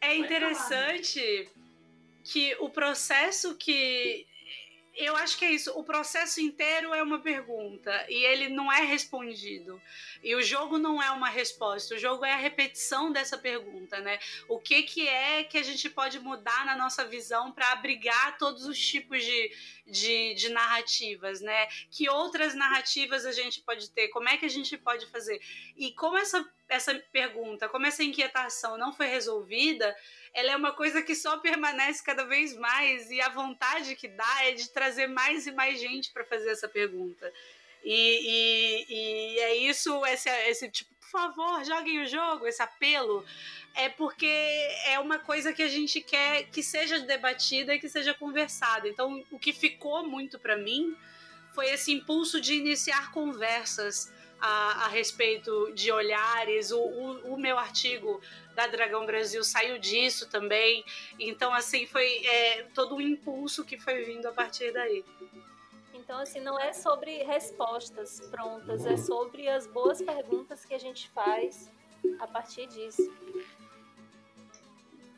é 0.00 0.16
interessante 0.16 1.48
que 2.24 2.56
o 2.60 2.70
processo 2.70 3.56
que 3.56 4.26
eu 4.94 5.16
acho 5.16 5.38
que 5.38 5.44
é 5.44 5.50
isso. 5.50 5.70
O 5.72 5.82
processo 5.82 6.40
inteiro 6.40 6.92
é 6.92 7.02
uma 7.02 7.18
pergunta 7.18 7.92
e 8.08 8.24
ele 8.24 8.48
não 8.48 8.70
é 8.70 8.82
respondido. 8.82 9.80
E 10.22 10.34
o 10.34 10.42
jogo 10.42 10.78
não 10.78 11.02
é 11.02 11.10
uma 11.10 11.28
resposta. 11.28 11.94
O 11.94 11.98
jogo 11.98 12.24
é 12.24 12.32
a 12.32 12.36
repetição 12.36 13.10
dessa 13.10 13.38
pergunta, 13.38 14.00
né? 14.00 14.18
O 14.48 14.58
que 14.58 14.82
que 14.82 15.08
é 15.08 15.44
que 15.44 15.56
a 15.56 15.62
gente 15.62 15.88
pode 15.88 16.18
mudar 16.18 16.66
na 16.66 16.76
nossa 16.76 17.04
visão 17.04 17.50
para 17.50 17.72
abrigar 17.72 18.36
todos 18.38 18.66
os 18.66 18.78
tipos 18.78 19.24
de, 19.24 19.52
de, 19.86 20.34
de, 20.34 20.48
narrativas, 20.48 21.40
né? 21.40 21.66
Que 21.90 22.08
outras 22.08 22.54
narrativas 22.54 23.26
a 23.26 23.32
gente 23.32 23.60
pode 23.62 23.90
ter? 23.90 24.08
Como 24.08 24.28
é 24.28 24.36
que 24.36 24.46
a 24.46 24.50
gente 24.50 24.76
pode 24.78 25.06
fazer? 25.06 25.40
E 25.76 25.92
como 25.92 26.16
essa 26.16 26.46
essa 26.68 26.94
pergunta, 27.12 27.68
como 27.68 27.86
essa 27.86 28.02
inquietação 28.02 28.78
não 28.78 28.92
foi 28.94 29.06
resolvida, 29.06 29.94
ela 30.32 30.52
é 30.52 30.56
uma 30.56 30.72
coisa 30.72 31.02
que 31.02 31.14
só 31.14 31.36
permanece 31.38 32.02
cada 32.02 32.24
vez 32.24 32.56
mais 32.56 33.10
e 33.10 33.20
a 33.20 33.28
vontade 33.28 33.94
que 33.94 34.08
dá 34.08 34.44
é 34.44 34.52
de 34.52 34.70
trazer 34.70 35.06
mais 35.06 35.46
e 35.46 35.52
mais 35.52 35.78
gente 35.78 36.10
para 36.10 36.24
fazer 36.24 36.48
essa 36.50 36.68
pergunta. 36.68 37.30
E, 37.84 38.86
e, 38.86 38.86
e, 38.88 39.38
é 39.40 39.56
isso, 39.56 40.04
esse, 40.06 40.30
esse 40.48 40.70
tipo, 40.70 40.91
favor, 41.12 41.62
joguem 41.64 42.02
o 42.02 42.08
jogo, 42.08 42.46
esse 42.46 42.62
apelo, 42.62 43.24
é 43.74 43.88
porque 43.88 44.26
é 44.86 44.98
uma 44.98 45.18
coisa 45.18 45.52
que 45.52 45.62
a 45.62 45.68
gente 45.68 46.00
quer 46.00 46.44
que 46.44 46.62
seja 46.62 46.98
debatida 47.00 47.74
e 47.74 47.78
que 47.78 47.88
seja 47.88 48.14
conversada. 48.14 48.88
Então, 48.88 49.22
o 49.30 49.38
que 49.38 49.52
ficou 49.52 50.08
muito 50.08 50.38
para 50.38 50.56
mim 50.56 50.96
foi 51.54 51.68
esse 51.68 51.92
impulso 51.92 52.40
de 52.40 52.54
iniciar 52.54 53.12
conversas 53.12 54.12
a, 54.40 54.86
a 54.86 54.88
respeito 54.88 55.70
de 55.74 55.92
olhares. 55.92 56.72
O, 56.72 56.80
o, 56.80 57.34
o 57.34 57.38
meu 57.38 57.58
artigo 57.58 58.20
da 58.54 58.66
Dragão 58.66 59.06
Brasil 59.06 59.44
saiu 59.44 59.78
disso 59.78 60.28
também. 60.28 60.84
Então, 61.18 61.52
assim, 61.52 61.86
foi 61.86 62.24
é, 62.24 62.66
todo 62.74 62.96
um 62.96 63.00
impulso 63.00 63.64
que 63.64 63.78
foi 63.78 64.02
vindo 64.02 64.26
a 64.26 64.32
partir 64.32 64.72
daí. 64.72 65.04
Então, 65.94 66.18
assim, 66.18 66.40
não 66.40 66.58
é 66.58 66.72
sobre 66.72 67.22
respostas 67.22 68.20
prontas, 68.30 68.84
é 68.86 68.96
sobre 68.96 69.48
as 69.48 69.66
boas 69.66 70.00
perguntas 70.00 70.64
que 70.64 70.74
a 70.74 70.78
gente 70.78 71.08
faz 71.10 71.70
a 72.18 72.26
partir 72.26 72.66
disso. 72.66 73.12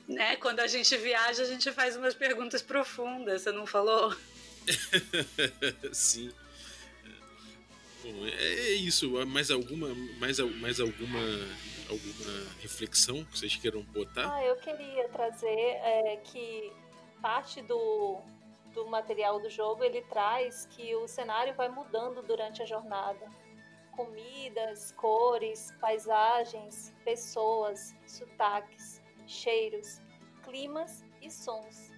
Né? 0.08 0.36
Quando 0.36 0.60
a 0.60 0.66
gente 0.66 0.96
viaja, 0.96 1.42
a 1.42 1.46
gente 1.46 1.70
faz 1.72 1.96
umas 1.96 2.14
perguntas 2.14 2.60
profundas, 2.60 3.42
você 3.42 3.52
não 3.52 3.66
falou? 3.66 4.14
Sim. 5.92 6.32
Bom, 8.02 8.26
é 8.26 8.70
isso. 8.72 9.10
Mais 9.26 9.50
alguma, 9.50 9.94
mais, 10.18 10.38
mais 10.38 10.80
alguma 10.80 11.20
alguma 11.88 12.46
reflexão 12.60 13.24
que 13.24 13.38
vocês 13.38 13.56
queiram 13.56 13.82
botar? 13.82 14.34
Ah, 14.34 14.44
eu 14.44 14.56
queria 14.56 15.08
trazer 15.08 15.46
é, 15.46 16.16
que 16.24 16.72
parte 17.20 17.62
do, 17.62 18.20
do 18.74 18.86
material 18.86 19.40
do 19.40 19.48
jogo 19.48 19.84
ele 19.84 20.02
traz 20.02 20.66
que 20.66 20.94
o 20.96 21.08
cenário 21.08 21.54
vai 21.54 21.68
mudando 21.68 22.22
durante 22.22 22.62
a 22.62 22.66
jornada. 22.66 23.30
Comidas, 23.92 24.92
cores, 24.92 25.72
paisagens, 25.80 26.92
pessoas, 27.04 27.94
sotaques, 28.06 29.00
cheiros, 29.26 30.00
climas 30.42 31.04
e 31.22 31.30
sons. 31.30 31.90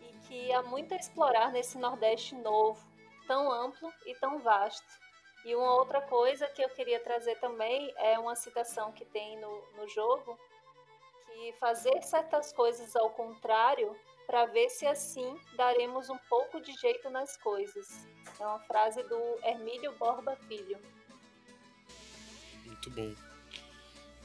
E 0.00 0.12
que 0.28 0.52
há 0.52 0.62
muito 0.62 0.92
a 0.92 0.96
explorar 0.98 1.50
nesse 1.50 1.78
Nordeste 1.78 2.34
novo, 2.34 2.86
tão 3.26 3.50
amplo 3.50 3.90
e 4.06 4.14
tão 4.16 4.38
vasto 4.38 5.00
e 5.44 5.54
uma 5.54 5.74
outra 5.74 6.02
coisa 6.02 6.46
que 6.48 6.62
eu 6.62 6.68
queria 6.68 7.00
trazer 7.00 7.36
também 7.36 7.92
é 7.96 8.18
uma 8.18 8.36
citação 8.36 8.92
que 8.92 9.06
tem 9.06 9.38
no, 9.38 9.62
no 9.76 9.88
jogo, 9.88 10.38
que 11.26 11.52
fazer 11.52 12.02
certas 12.02 12.52
coisas 12.52 12.94
ao 12.94 13.10
contrário 13.10 13.96
para 14.30 14.46
ver 14.46 14.70
se 14.70 14.86
assim 14.86 15.36
daremos 15.56 16.08
um 16.08 16.18
pouco 16.28 16.60
de 16.60 16.72
jeito 16.74 17.10
nas 17.10 17.36
coisas. 17.36 18.06
É 18.38 18.46
uma 18.46 18.60
frase 18.60 19.02
do 19.02 19.18
Hermílio 19.42 19.92
Borba 19.98 20.36
Filho. 20.46 20.78
Muito 22.64 22.90
bom. 22.90 23.12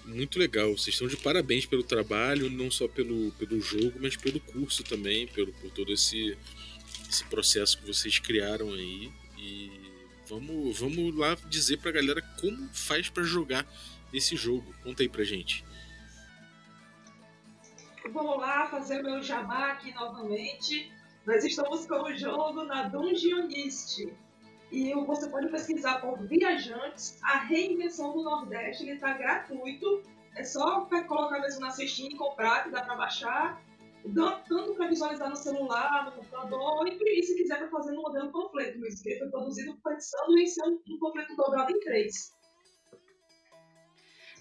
Muito 0.06 0.38
legal. 0.38 0.78
Vocês 0.78 0.89
estão 0.89 1.08
de 1.08 1.18
parabéns 1.18 1.66
pelo 1.66 1.82
trabalho, 1.82 2.51
não 2.51 2.70
só 2.70 2.88
pelo, 2.88 3.32
pelo 3.32 3.60
jogo, 3.60 3.97
mas 3.99 4.16
pelo 4.16 4.39
curso 4.39 4.84
também, 4.84 5.28
pelo, 5.28 5.51
por 5.53 5.72
todo 5.72 5.91
esse, 5.91 6.38
esse 7.10 7.24
processo 7.26 7.80
que 7.80 7.88
vocês 7.88 8.20
criaram 8.20 8.72
aí. 8.74 9.12
E 9.39 9.95
Vamos, 10.28 10.80
vamos 10.80 11.16
lá 11.16 11.38
dizer 11.47 11.78
pra 11.78 11.91
galera 11.91 12.22
como 12.41 12.68
faz 12.74 13.10
para 13.10 13.24
jogar 13.24 13.66
esse 14.12 14.36
jogo. 14.36 14.74
Conta 14.84 15.03
aí 15.03 15.10
pra 15.10 15.24
gente. 15.24 15.64
Vou 18.12 18.38
lá 18.38 18.68
fazer 18.68 19.01
meu 19.01 19.22
jabá 19.22 19.72
aqui 19.72 19.93
novamente. 19.93 20.91
Nós 21.26 21.43
estamos 21.43 21.86
com 21.86 22.03
o 22.03 22.16
jogo 22.16 22.64
na 22.64 22.84
Dungeonist. 22.84 24.08
E 24.72 24.93
você 24.93 25.30
pode 25.30 25.49
pesquisar 25.49 26.01
por 26.01 26.20
Viajantes, 26.28 27.20
a 27.24 27.39
reinvenção 27.39 28.14
do 28.14 28.24
Nordeste. 28.24 28.84
Ele 28.84 28.93
está 28.93 29.14
gratuito. 29.14 30.03
É 30.36 30.43
só 30.43 30.82
colocar 31.08 31.39
mesmo 31.39 31.62
na 31.62 31.72
cestinha 31.72 32.10
e 32.12 32.16
comprar, 32.16 32.64
que 32.64 32.72
dá 32.72 32.82
para 32.84 32.95
baixar 32.95 33.62
tanto 34.14 34.76
para 34.76 34.88
visualizar 34.88 35.30
no 35.30 35.36
celular, 35.36 36.06
no 36.06 36.12
computador, 36.12 36.88
e 36.88 37.24
se 37.24 37.36
quiser 37.36 37.58
para 37.58 37.70
fazer 37.70 37.91
no 37.93 38.03
modelo 38.03 38.32
panfleto 38.32 38.80
mesmo, 38.80 39.03
que 39.03 39.18
foi 39.18 39.30
produzido 39.30 39.78
pensando 39.84 40.38
em 40.38 40.45
ser 40.45 40.64
um, 40.64 40.99
panfleto 40.99 41.36
dobrado 41.36 41.72
em 41.72 41.80
três. 41.80 42.34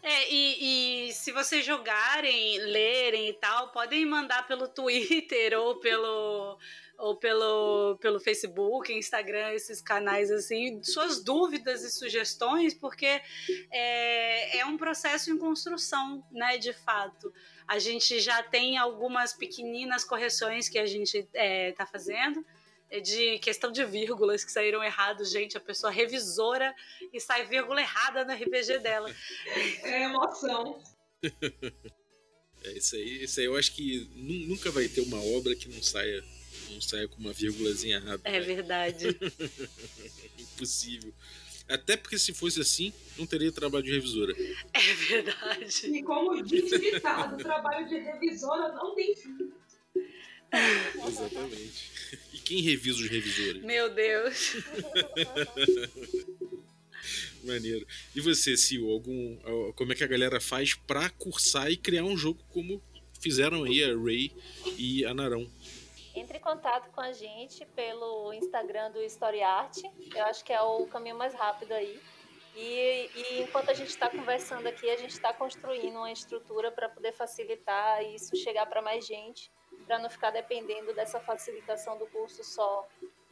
É, 0.07 0.31
e, 0.31 1.09
e, 1.09 1.13
se 1.15 1.33
vocês 1.33 1.65
jogarem, 1.65 2.59
lerem 2.59 3.31
e 3.31 3.33
tal, 3.33 3.73
podem 3.73 4.05
mandar 4.05 4.47
pelo 4.47 4.69
Twitter 4.69 5.59
ou 5.59 5.81
pelo, 5.81 6.59
ou 6.99 7.17
pelo, 7.17 7.97
pelo 8.03 8.21
Facebook, 8.21 8.93
Instagram, 8.93 9.53
esses 9.53 9.81
canais 9.81 10.31
assim, 10.31 10.83
suas 10.83 11.25
dúvidas 11.25 11.83
e 11.83 11.91
sugestões, 11.91 12.75
porque 12.75 13.23
é, 13.73 14.59
é 14.59 14.67
um 14.67 14.77
processo 14.77 15.31
em 15.31 15.39
construção, 15.39 16.23
né, 16.31 16.59
de 16.59 16.75
fato. 16.75 17.33
A 17.67 17.79
gente 17.79 18.21
já 18.21 18.43
tem 18.43 18.77
algumas 18.77 19.33
pequeninas 19.33 20.05
correções 20.05 20.69
que 20.69 20.79
a 20.79 20.85
gente 20.85 21.17
está 21.17 21.31
é, 21.33 21.73
tá 21.73 21.87
fazendo 21.87 22.45
de 23.01 23.38
questão 23.38 23.70
de 23.70 23.84
vírgulas 23.84 24.45
que 24.45 24.53
saíram 24.53 24.82
errados, 24.82 25.30
gente. 25.30 25.57
A 25.57 25.61
pessoa 25.61 25.90
revisora 25.90 26.74
e 27.12 27.20
sai 27.20 27.47
vírgula 27.47 27.80
errada 27.80 28.24
no 28.24 28.32
RPG 28.32 28.78
dela. 28.78 29.11
É 29.82 30.05
emoção. 30.05 30.82
É, 32.64 32.78
isso 32.78 32.97
aí, 32.97 33.24
isso 33.24 33.40
aí 33.40 33.47
eu 33.47 33.57
acho 33.57 33.74
que 33.74 34.09
nunca 34.49 34.70
vai 34.70 34.88
ter 34.88 35.03
uma 35.03 35.22
obra 35.36 35.55
que 35.55 35.68
não 35.68 35.82
saia, 35.82 36.24
não 36.70 36.80
saia 36.80 37.07
com 37.07 37.20
uma 37.20 37.32
vírgulazinha 37.32 37.97
errada. 37.97 38.22
É 38.24 38.32
né? 38.32 38.40
verdade. 38.40 39.09
Impossível. 40.38 41.12
Até 41.68 41.97
porque 41.97 42.18
se 42.18 42.32
fosse 42.32 42.61
assim, 42.61 42.92
não 43.18 43.26
teria 43.26 43.53
trabalho 43.53 43.84
de 43.84 43.92
revisora. 43.92 44.34
É 44.72 44.95
verdade. 44.95 45.86
E 45.86 46.03
como 46.03 46.42
diz 46.42 46.72
o 46.72 46.78
ditado, 46.78 47.34
o 47.34 47.38
trabalho 47.38 47.86
de 47.86 47.99
revisora 47.99 48.72
não 48.72 48.95
tem 48.95 49.14
fim. 49.14 49.53
Exatamente. 51.07 51.90
Quem 52.45 52.61
revisa 52.61 52.99
os 52.99 53.09
revisores? 53.09 53.62
Meu 53.62 53.92
Deus. 53.92 54.57
Maneiro. 57.42 57.86
E 58.14 58.20
você, 58.20 58.57
Sil, 58.57 58.88
algum, 58.90 59.36
como 59.74 59.92
é 59.92 59.95
que 59.95 60.05
a 60.05 60.07
galera 60.07 60.40
faz 60.40 60.74
pra 60.74 61.11
cursar 61.11 61.70
e 61.70 61.76
criar 61.76 62.05
um 62.05 62.16
jogo 62.16 62.42
como 62.51 62.82
fizeram 63.20 63.64
aí 63.64 63.84
a 63.84 63.97
Ray 63.97 64.32
e 64.78 65.05
a 65.05 65.12
Narão? 65.12 65.47
Entre 66.14 66.38
em 66.38 66.40
contato 66.40 66.90
com 66.90 67.01
a 67.01 67.12
gente 67.12 67.66
pelo 67.74 68.32
Instagram 68.32 68.92
do 68.92 69.03
Story 69.03 69.42
Art. 69.42 69.78
Eu 70.14 70.24
acho 70.24 70.45
que 70.45 70.53
é 70.53 70.61
o 70.61 70.86
caminho 70.86 71.16
mais 71.16 71.34
rápido 71.34 71.72
aí. 71.72 72.01
E, 72.57 73.11
e 73.16 73.42
enquanto 73.42 73.70
a 73.70 73.74
gente 73.74 73.88
está 73.88 74.09
conversando 74.09 74.66
aqui, 74.66 74.88
a 74.88 74.97
gente 74.97 75.11
está 75.11 75.32
construindo 75.32 75.97
uma 75.97 76.12
estrutura 76.12 76.70
para 76.70 76.88
poder 76.88 77.12
facilitar 77.12 78.05
isso 78.14 78.36
chegar 78.36 78.66
para 78.66 78.80
mais 78.80 79.05
gente. 79.05 79.51
Para 79.87 79.99
não 79.99 80.11
ficar 80.11 80.30
dependendo 80.30 80.95
dessa 80.95 81.20
facilitação 81.20 81.99
do 81.99 82.07
curso 82.07 82.43
só 82.43 82.87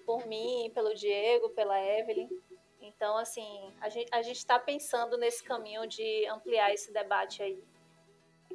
por 0.04 0.26
mim, 0.26 0.70
pelo 0.74 0.94
Diego, 0.94 1.50
pela 1.50 1.80
Evelyn. 1.80 2.28
Então, 2.80 3.16
assim, 3.16 3.72
a 3.80 3.88
gente 3.88 4.36
está 4.38 4.58
pensando 4.58 5.16
nesse 5.16 5.42
caminho 5.42 5.86
de 5.86 6.26
ampliar 6.26 6.72
esse 6.72 6.92
debate 6.92 7.42
aí. 7.42 7.62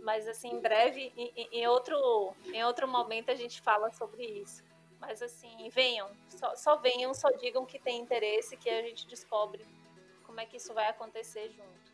Mas, 0.02 0.28
assim, 0.28 0.50
em 0.50 0.60
breve, 0.60 1.12
em, 1.16 1.50
em, 1.52 1.68
outro, 1.68 2.34
em 2.54 2.64
outro 2.64 2.88
momento, 2.88 3.32
a 3.32 3.36
gente 3.36 3.62
fala 3.62 3.92
sobre 3.92 4.24
isso. 4.26 4.64
Mas, 5.00 5.22
assim, 5.22 5.70
venham, 5.70 6.10
só, 6.30 6.56
só 6.56 6.76
venham, 6.76 7.14
só 7.14 7.30
digam 7.32 7.66
que 7.66 7.80
tem 7.80 8.00
interesse, 8.00 8.58
que 8.58 8.70
a 8.70 8.82
gente 8.82 9.08
descobre 9.08 9.66
como 10.24 10.40
é 10.40 10.46
que 10.46 10.58
isso 10.58 10.74
vai 10.74 10.88
acontecer 10.88 11.50
junto. 11.50 11.87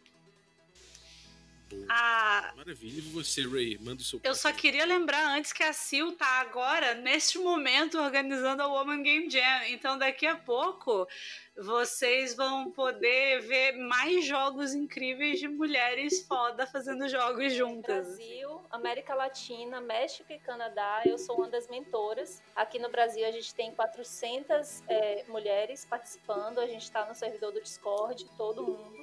Ah, 1.89 2.53
Maravilha. 2.55 2.99
E 2.99 3.01
você, 3.01 3.41
Ray? 3.47 3.77
Manda 3.79 4.01
o 4.01 4.05
seu. 4.05 4.19
Eu 4.23 4.35
só 4.35 4.51
queria 4.51 4.85
lembrar 4.85 5.35
antes 5.35 5.51
que 5.51 5.63
a 5.63 5.73
Sil 5.73 6.15
tá 6.15 6.39
agora, 6.39 6.95
neste 6.95 7.37
momento, 7.37 7.99
organizando 7.99 8.63
a 8.63 8.67
Woman 8.67 9.03
Game 9.03 9.29
Jam. 9.29 9.67
Então, 9.67 9.97
daqui 9.97 10.25
a 10.25 10.35
pouco, 10.35 11.07
vocês 11.57 12.35
vão 12.35 12.71
poder 12.71 13.41
ver 13.41 13.73
mais 13.73 14.25
jogos 14.25 14.73
incríveis 14.73 15.39
de 15.39 15.47
mulheres 15.47 16.25
foda 16.25 16.65
fazendo 16.65 17.07
jogos 17.07 17.53
juntas. 17.53 18.07
Brasil, 18.07 18.61
América 18.71 19.13
Latina, 19.13 19.81
México 19.81 20.31
e 20.31 20.39
Canadá, 20.39 21.01
eu 21.05 21.17
sou 21.17 21.35
uma 21.37 21.49
das 21.49 21.67
mentoras. 21.67 22.41
Aqui 22.55 22.79
no 22.79 22.89
Brasil, 22.89 23.27
a 23.27 23.31
gente 23.31 23.53
tem 23.53 23.73
400 23.75 24.83
é, 24.87 25.25
mulheres 25.27 25.85
participando. 25.85 26.59
A 26.59 26.67
gente 26.67 26.83
está 26.83 27.05
no 27.05 27.13
servidor 27.13 27.51
do 27.51 27.61
Discord, 27.61 28.25
todo 28.37 28.63
mundo 28.63 29.02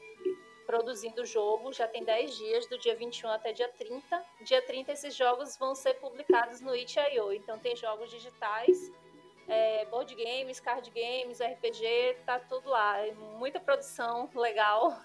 produzindo 0.71 1.23
o 1.23 1.27
jogo, 1.27 1.73
já 1.73 1.89
tem 1.89 2.05
10 2.05 2.37
dias, 2.37 2.67
do 2.69 2.79
dia 2.79 2.95
21 2.95 3.29
até 3.31 3.53
dia 3.53 3.69
30. 3.69 4.25
Dia 4.43 4.63
30 4.63 4.93
esses 4.93 5.17
jogos 5.17 5.57
vão 5.57 5.75
ser 5.75 5.95
publicados 5.95 6.61
no 6.61 6.77
itch.io, 6.77 7.33
então 7.33 7.59
tem 7.59 7.75
jogos 7.75 8.09
digitais, 8.09 8.79
é, 9.49 9.85
board 9.87 10.15
games, 10.15 10.61
card 10.61 10.89
games, 10.93 11.41
RPG, 11.41 12.19
tá 12.25 12.39
tudo 12.39 12.71
lá. 12.71 13.05
É 13.05 13.11
muita 13.13 13.59
produção 13.59 14.31
legal, 14.33 14.97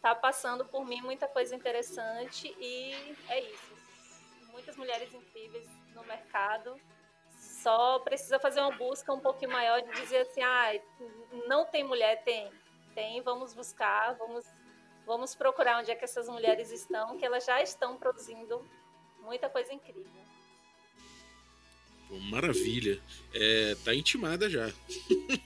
tá 0.00 0.14
passando 0.14 0.64
por 0.64 0.86
mim 0.86 1.02
muita 1.02 1.26
coisa 1.26 1.52
interessante 1.56 2.54
e 2.60 3.16
é 3.28 3.40
isso. 3.40 3.76
Muitas 4.52 4.76
mulheres 4.76 5.12
incríveis 5.12 5.68
no 5.96 6.04
mercado. 6.04 6.76
Só 7.36 7.98
precisa 7.98 8.38
fazer 8.38 8.60
uma 8.60 8.70
busca 8.70 9.12
um 9.12 9.18
pouquinho 9.18 9.50
maior 9.50 9.82
de 9.82 9.90
dizer 10.00 10.18
assim, 10.18 10.42
ah, 10.42 10.80
não 11.48 11.66
tem 11.66 11.82
mulher, 11.82 12.22
tem. 12.22 12.48
Tem, 12.94 13.20
vamos 13.20 13.52
buscar, 13.52 14.14
vamos 14.14 14.46
Vamos 15.08 15.34
procurar 15.34 15.80
onde 15.80 15.90
é 15.90 15.94
que 15.94 16.04
essas 16.04 16.28
mulheres 16.28 16.70
estão, 16.70 17.16
que 17.16 17.24
elas 17.24 17.42
já 17.42 17.62
estão 17.62 17.96
produzindo 17.96 18.62
muita 19.22 19.48
coisa 19.48 19.72
incrível. 19.72 20.04
Maravilha. 22.30 23.00
É, 23.32 23.74
tá 23.82 23.94
intimada 23.94 24.50
já. 24.50 24.70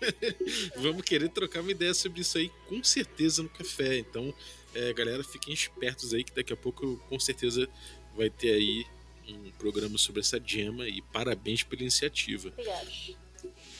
Vamos 0.74 1.02
querer 1.02 1.28
trocar 1.28 1.60
uma 1.60 1.70
ideia 1.70 1.94
sobre 1.94 2.22
isso 2.22 2.38
aí, 2.38 2.48
com 2.68 2.82
certeza, 2.82 3.40
no 3.40 3.48
café. 3.48 3.98
Então, 3.98 4.34
é, 4.74 4.92
galera, 4.92 5.22
fiquem 5.22 5.54
espertos 5.54 6.12
aí, 6.12 6.24
que 6.24 6.34
daqui 6.34 6.52
a 6.52 6.56
pouco, 6.56 6.96
com 7.08 7.20
certeza, 7.20 7.68
vai 8.16 8.30
ter 8.30 8.54
aí 8.54 8.84
um 9.28 9.52
programa 9.52 9.96
sobre 9.96 10.22
essa 10.22 10.42
gema. 10.44 10.88
E 10.88 11.00
parabéns 11.12 11.62
pela 11.62 11.82
iniciativa. 11.82 12.48
Obrigada. 12.48 12.90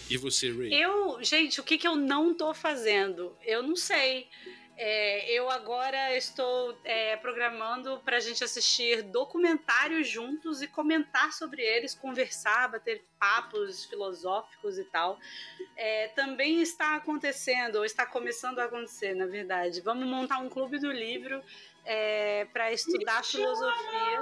E 0.08 0.16
você, 0.16 0.52
Ray? 0.52 0.72
Eu, 0.72 1.24
gente, 1.24 1.60
o 1.60 1.64
que, 1.64 1.76
que 1.76 1.88
eu 1.88 1.96
não 1.96 2.34
tô 2.34 2.54
fazendo? 2.54 3.36
Eu 3.44 3.64
não 3.64 3.74
sei. 3.74 4.28
É, 4.76 5.30
eu 5.30 5.50
agora 5.50 6.16
estou 6.16 6.76
é, 6.82 7.16
programando 7.16 8.00
para 8.04 8.16
a 8.16 8.20
gente 8.20 8.42
assistir 8.42 9.02
documentários 9.02 10.08
juntos 10.08 10.62
e 10.62 10.66
comentar 10.66 11.32
sobre 11.32 11.62
eles, 11.62 11.94
conversar, 11.94 12.68
bater 12.68 13.04
papos 13.18 13.84
filosóficos 13.84 14.78
e 14.78 14.84
tal. 14.84 15.18
É, 15.76 16.08
também 16.08 16.62
está 16.62 16.96
acontecendo, 16.96 17.76
ou 17.76 17.84
está 17.84 18.06
começando 18.06 18.58
a 18.60 18.64
acontecer, 18.64 19.14
na 19.14 19.26
verdade. 19.26 19.80
Vamos 19.82 20.06
montar 20.06 20.38
um 20.38 20.48
clube 20.48 20.78
do 20.78 20.90
livro 20.90 21.42
é, 21.84 22.46
para 22.46 22.72
estudar 22.72 23.22
filosofia. 23.24 24.20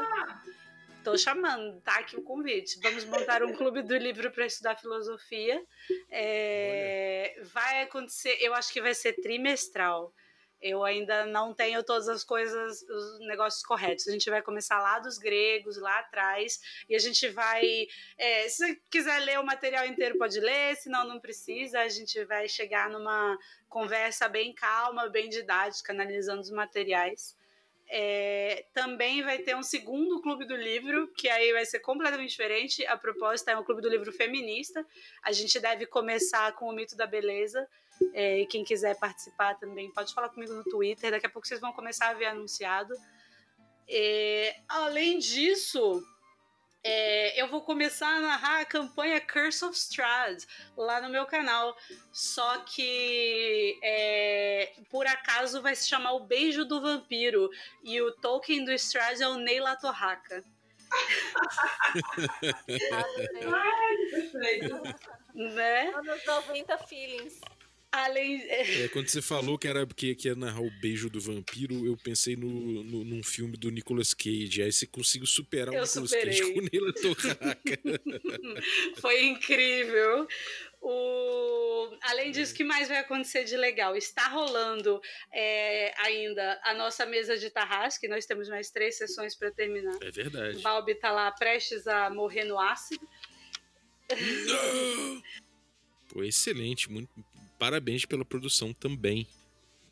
Estou 0.98 1.16
chamando, 1.16 1.80
tá 1.80 2.00
aqui 2.00 2.16
o 2.16 2.22
convite. 2.22 2.78
Vamos 2.82 3.04
montar 3.06 3.42
um 3.42 3.54
clube 3.54 3.80
do 3.82 3.96
livro 3.96 4.30
para 4.30 4.44
estudar 4.44 4.76
filosofia. 4.76 5.62
É, 6.10 7.40
vai 7.54 7.82
acontecer, 7.82 8.36
eu 8.40 8.52
acho 8.52 8.70
que 8.72 8.82
vai 8.82 8.92
ser 8.92 9.14
trimestral. 9.14 10.12
Eu 10.60 10.84
ainda 10.84 11.24
não 11.24 11.54
tenho 11.54 11.82
todas 11.82 12.06
as 12.06 12.22
coisas, 12.22 12.82
os 12.82 13.20
negócios 13.20 13.62
corretos. 13.62 14.06
A 14.06 14.12
gente 14.12 14.28
vai 14.28 14.42
começar 14.42 14.78
lá 14.78 14.98
dos 14.98 15.16
gregos, 15.16 15.78
lá 15.78 16.00
atrás, 16.00 16.60
e 16.88 16.94
a 16.94 16.98
gente 16.98 17.28
vai. 17.28 17.86
É, 18.18 18.48
se 18.48 18.80
quiser 18.90 19.20
ler 19.20 19.38
o 19.38 19.46
material 19.46 19.86
inteiro, 19.86 20.18
pode 20.18 20.38
ler, 20.38 20.76
senão 20.76 21.06
não 21.06 21.18
precisa. 21.18 21.80
A 21.80 21.88
gente 21.88 22.22
vai 22.24 22.46
chegar 22.46 22.90
numa 22.90 23.38
conversa 23.68 24.28
bem 24.28 24.52
calma, 24.52 25.08
bem 25.08 25.30
didática, 25.30 25.92
analisando 25.92 26.42
os 26.42 26.50
materiais. 26.50 27.38
É, 27.92 28.66
também 28.72 29.22
vai 29.22 29.38
ter 29.38 29.56
um 29.56 29.62
segundo 29.62 30.20
clube 30.20 30.44
do 30.44 30.54
livro, 30.54 31.08
que 31.14 31.28
aí 31.28 31.52
vai 31.52 31.64
ser 31.64 31.80
completamente 31.80 32.30
diferente. 32.30 32.86
A 32.86 32.96
proposta 32.96 33.50
é 33.50 33.56
um 33.56 33.64
clube 33.64 33.80
do 33.80 33.88
livro 33.88 34.12
feminista. 34.12 34.86
A 35.22 35.32
gente 35.32 35.58
deve 35.58 35.86
começar 35.86 36.52
com 36.52 36.66
o 36.66 36.72
mito 36.72 36.96
da 36.96 37.06
beleza 37.06 37.66
é, 38.12 38.40
e 38.40 38.46
quem 38.46 38.64
quiser 38.64 38.98
participar 38.98 39.54
também 39.58 39.90
pode 39.90 40.12
falar 40.12 40.28
comigo 40.30 40.52
no 40.52 40.64
Twitter. 40.64 41.10
Daqui 41.10 41.26
a 41.26 41.30
pouco 41.30 41.46
vocês 41.46 41.60
vão 41.60 41.72
começar 41.72 42.08
a 42.08 42.14
ver 42.14 42.26
anunciado. 42.26 42.94
É, 43.88 44.56
além 44.68 45.18
disso, 45.18 46.02
é, 46.82 47.40
eu 47.40 47.48
vou 47.48 47.60
começar 47.60 48.08
a 48.08 48.20
narrar 48.20 48.60
a 48.60 48.64
campanha 48.64 49.20
Curse 49.20 49.64
of 49.64 49.76
Strahd 49.76 50.46
lá 50.76 51.00
no 51.00 51.10
meu 51.10 51.26
canal. 51.26 51.76
Só 52.12 52.58
que 52.58 53.78
é, 53.82 54.72
por 54.90 55.06
acaso 55.06 55.60
vai 55.60 55.74
se 55.74 55.88
chamar 55.88 56.12
O 56.12 56.20
Beijo 56.20 56.64
do 56.64 56.80
Vampiro. 56.80 57.50
E 57.84 58.00
o 58.00 58.12
Tolkien 58.12 58.64
do 58.64 58.72
Strahd 58.72 59.22
é 59.22 59.28
o 59.28 59.36
Neila 59.36 59.76
Torraca. 59.76 60.42
Ai, 63.54 63.96
perfeito. 64.10 64.82
Né? 65.34 65.92
Anos 65.94 66.26
90 66.26 66.78
feelings. 66.78 67.40
Além. 67.92 68.40
É, 68.80 68.88
quando 68.88 69.08
você 69.08 69.20
falou 69.20 69.58
que 69.58 69.66
era 69.66 69.86
que, 69.86 70.14
que 70.14 70.28
ia 70.28 70.34
narrar 70.34 70.60
o 70.60 70.70
beijo 70.80 71.10
do 71.10 71.20
vampiro, 71.20 71.86
eu 71.86 71.96
pensei 71.96 72.36
no, 72.36 72.48
no, 72.84 73.04
num 73.04 73.22
filme 73.22 73.56
do 73.56 73.70
Nicolas 73.70 74.14
Cage. 74.14 74.62
Aí 74.62 74.70
você 74.72 74.86
conseguiu 74.86 75.26
superar 75.26 75.74
o 75.74 75.76
eu 75.76 75.82
Nicolas 75.82 76.10
superei. 76.10 76.38
Cage 76.38 76.54
com 76.54 76.60
Neila 76.60 76.92
Torraca. 76.94 77.80
Foi 79.00 79.24
incrível. 79.24 80.26
O... 80.80 81.96
Além 82.02 82.30
disso, 82.30 82.54
o 82.54 82.56
que 82.56 82.64
mais 82.64 82.88
vai 82.88 82.98
acontecer 82.98 83.44
de 83.44 83.56
legal? 83.56 83.96
Está 83.96 84.28
rolando 84.28 85.00
é, 85.32 85.92
ainda 85.98 86.60
a 86.64 86.72
nossa 86.74 87.04
mesa 87.04 87.36
de 87.36 87.50
Tarrasque, 87.50 88.08
nós 88.08 88.24
temos 88.24 88.48
mais 88.48 88.70
três 88.70 88.96
sessões 88.96 89.34
para 89.34 89.50
terminar. 89.50 89.98
É 90.00 90.10
verdade. 90.10 90.58
O 90.58 90.62
Balbi 90.62 90.92
está 90.92 91.10
lá 91.10 91.30
prestes 91.32 91.86
a 91.86 92.08
morrer 92.08 92.44
no 92.44 92.58
ácido. 92.58 93.06
Pô, 96.08 96.24
excelente, 96.24 96.90
muito, 96.90 97.10
parabéns 97.60 98.06
pela 98.06 98.24
produção 98.24 98.72
também. 98.72 99.26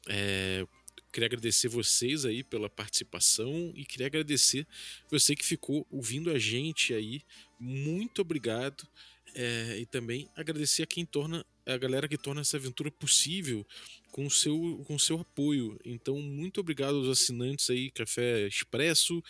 É, 0.09 0.67
queria 1.13 1.27
agradecer 1.27 1.69
vocês 1.69 2.25
aí 2.25 2.43
pela 2.43 2.71
participação 2.71 3.71
e 3.77 3.85
queria 3.85 4.07
agradecer 4.07 4.67
você 5.11 5.37
que 5.37 5.45
ficou 5.45 5.87
ouvindo 5.91 6.31
a 6.31 6.39
gente 6.39 6.95
aí. 6.95 7.21
Muito 7.61 8.23
obrigado. 8.23 8.89
É, 9.35 9.79
e 9.79 9.85
também 9.85 10.27
agradecer 10.35 10.83
a 10.83 10.87
quem 10.87 11.05
torna 11.05 11.45
a 11.67 11.77
galera 11.77 12.09
que 12.09 12.17
torna 12.17 12.41
essa 12.41 12.57
aventura 12.57 12.91
possível 12.91 13.67
com 14.13 14.29
seu, 14.29 14.85
com 14.87 14.99
seu 14.99 15.21
apoio. 15.21 15.79
Então, 15.85 16.21
muito 16.21 16.61
obrigado 16.61 16.97
aos 16.97 17.09
assinantes 17.09 17.71
aí 17.71 17.91
Café 17.91 18.47
Expresso, 18.47 19.23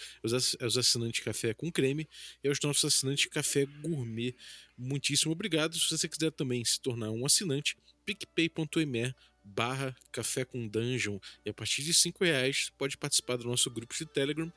aos 0.61 0.77
assinantes 0.77 1.25
Café 1.25 1.55
com 1.55 1.71
Creme 1.71 2.09
e 2.43 2.49
aos 2.49 2.59
nossos 2.61 2.85
assinantes 2.85 3.27
Café 3.27 3.67
Gourmet. 3.67 4.35
Muitíssimo 4.77 5.33
obrigado. 5.33 5.79
Se 5.79 5.91
você 5.91 6.09
quiser 6.09 6.33
também 6.33 6.65
se 6.65 6.81
tornar 6.81 7.11
um 7.11 7.27
assinante, 7.27 7.77
picpay.me 8.05 9.15
barra 9.45 9.97
café 10.13 10.45
com 10.45 10.69
dungeon 10.69 11.19
e 11.45 11.51
a 11.51 11.55
partir 11.55 11.83
de 11.83 11.95
cinco 11.95 12.23
reais 12.23 12.71
pode 12.77 12.99
participar 12.99 13.37
do 13.37 13.45
nosso 13.45 13.71
grupo 13.71 13.95
de 13.95 14.05
Telegram 14.05 14.53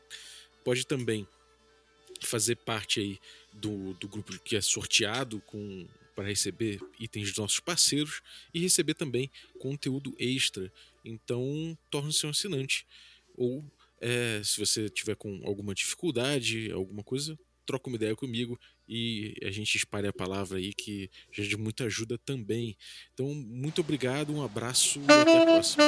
pode 0.66 0.86
também 0.86 1.26
fazer 2.22 2.56
parte 2.58 3.00
aí 3.00 3.20
do, 3.54 3.94
do 3.96 4.08
grupo 4.08 4.38
que 4.40 4.56
é 4.56 4.62
sorteado 4.62 5.40
com 5.42 5.88
para 6.16 6.28
receber 6.28 6.80
itens 7.00 7.30
dos 7.30 7.38
nossos 7.38 7.60
parceiros 7.60 8.22
e 8.54 8.60
receber 8.60 8.94
também 8.94 9.30
conteúdo 9.60 10.16
extra 10.20 10.72
então 11.04 11.78
torne-se 11.90 12.26
um 12.26 12.30
assinante 12.30 12.86
ou 13.36 13.64
é, 14.00 14.42
se 14.44 14.60
você 14.60 14.90
tiver 14.90 15.16
com 15.16 15.42
alguma 15.46 15.74
dificuldade 15.74 16.72
alguma 16.72 17.04
coisa 17.04 17.38
troca 17.66 17.88
uma 17.88 17.96
ideia 17.96 18.16
comigo 18.16 18.60
e 18.88 19.36
a 19.44 19.52
gente 19.52 19.78
espalha 19.78 20.10
a 20.10 20.14
palavra 20.14 20.58
aí 20.58 20.74
que 20.74 21.10
já 21.32 21.44
é 21.44 21.48
de 21.48 21.56
muita 21.56 21.86
ajuda 21.86 22.18
também. 22.18 22.76
Então, 23.14 23.34
muito 23.34 23.80
obrigado, 23.80 24.34
um 24.34 24.44
abraço 24.44 25.00
e 25.00 25.04
até 25.06 25.42
a 25.42 25.46
próxima. 25.46 25.84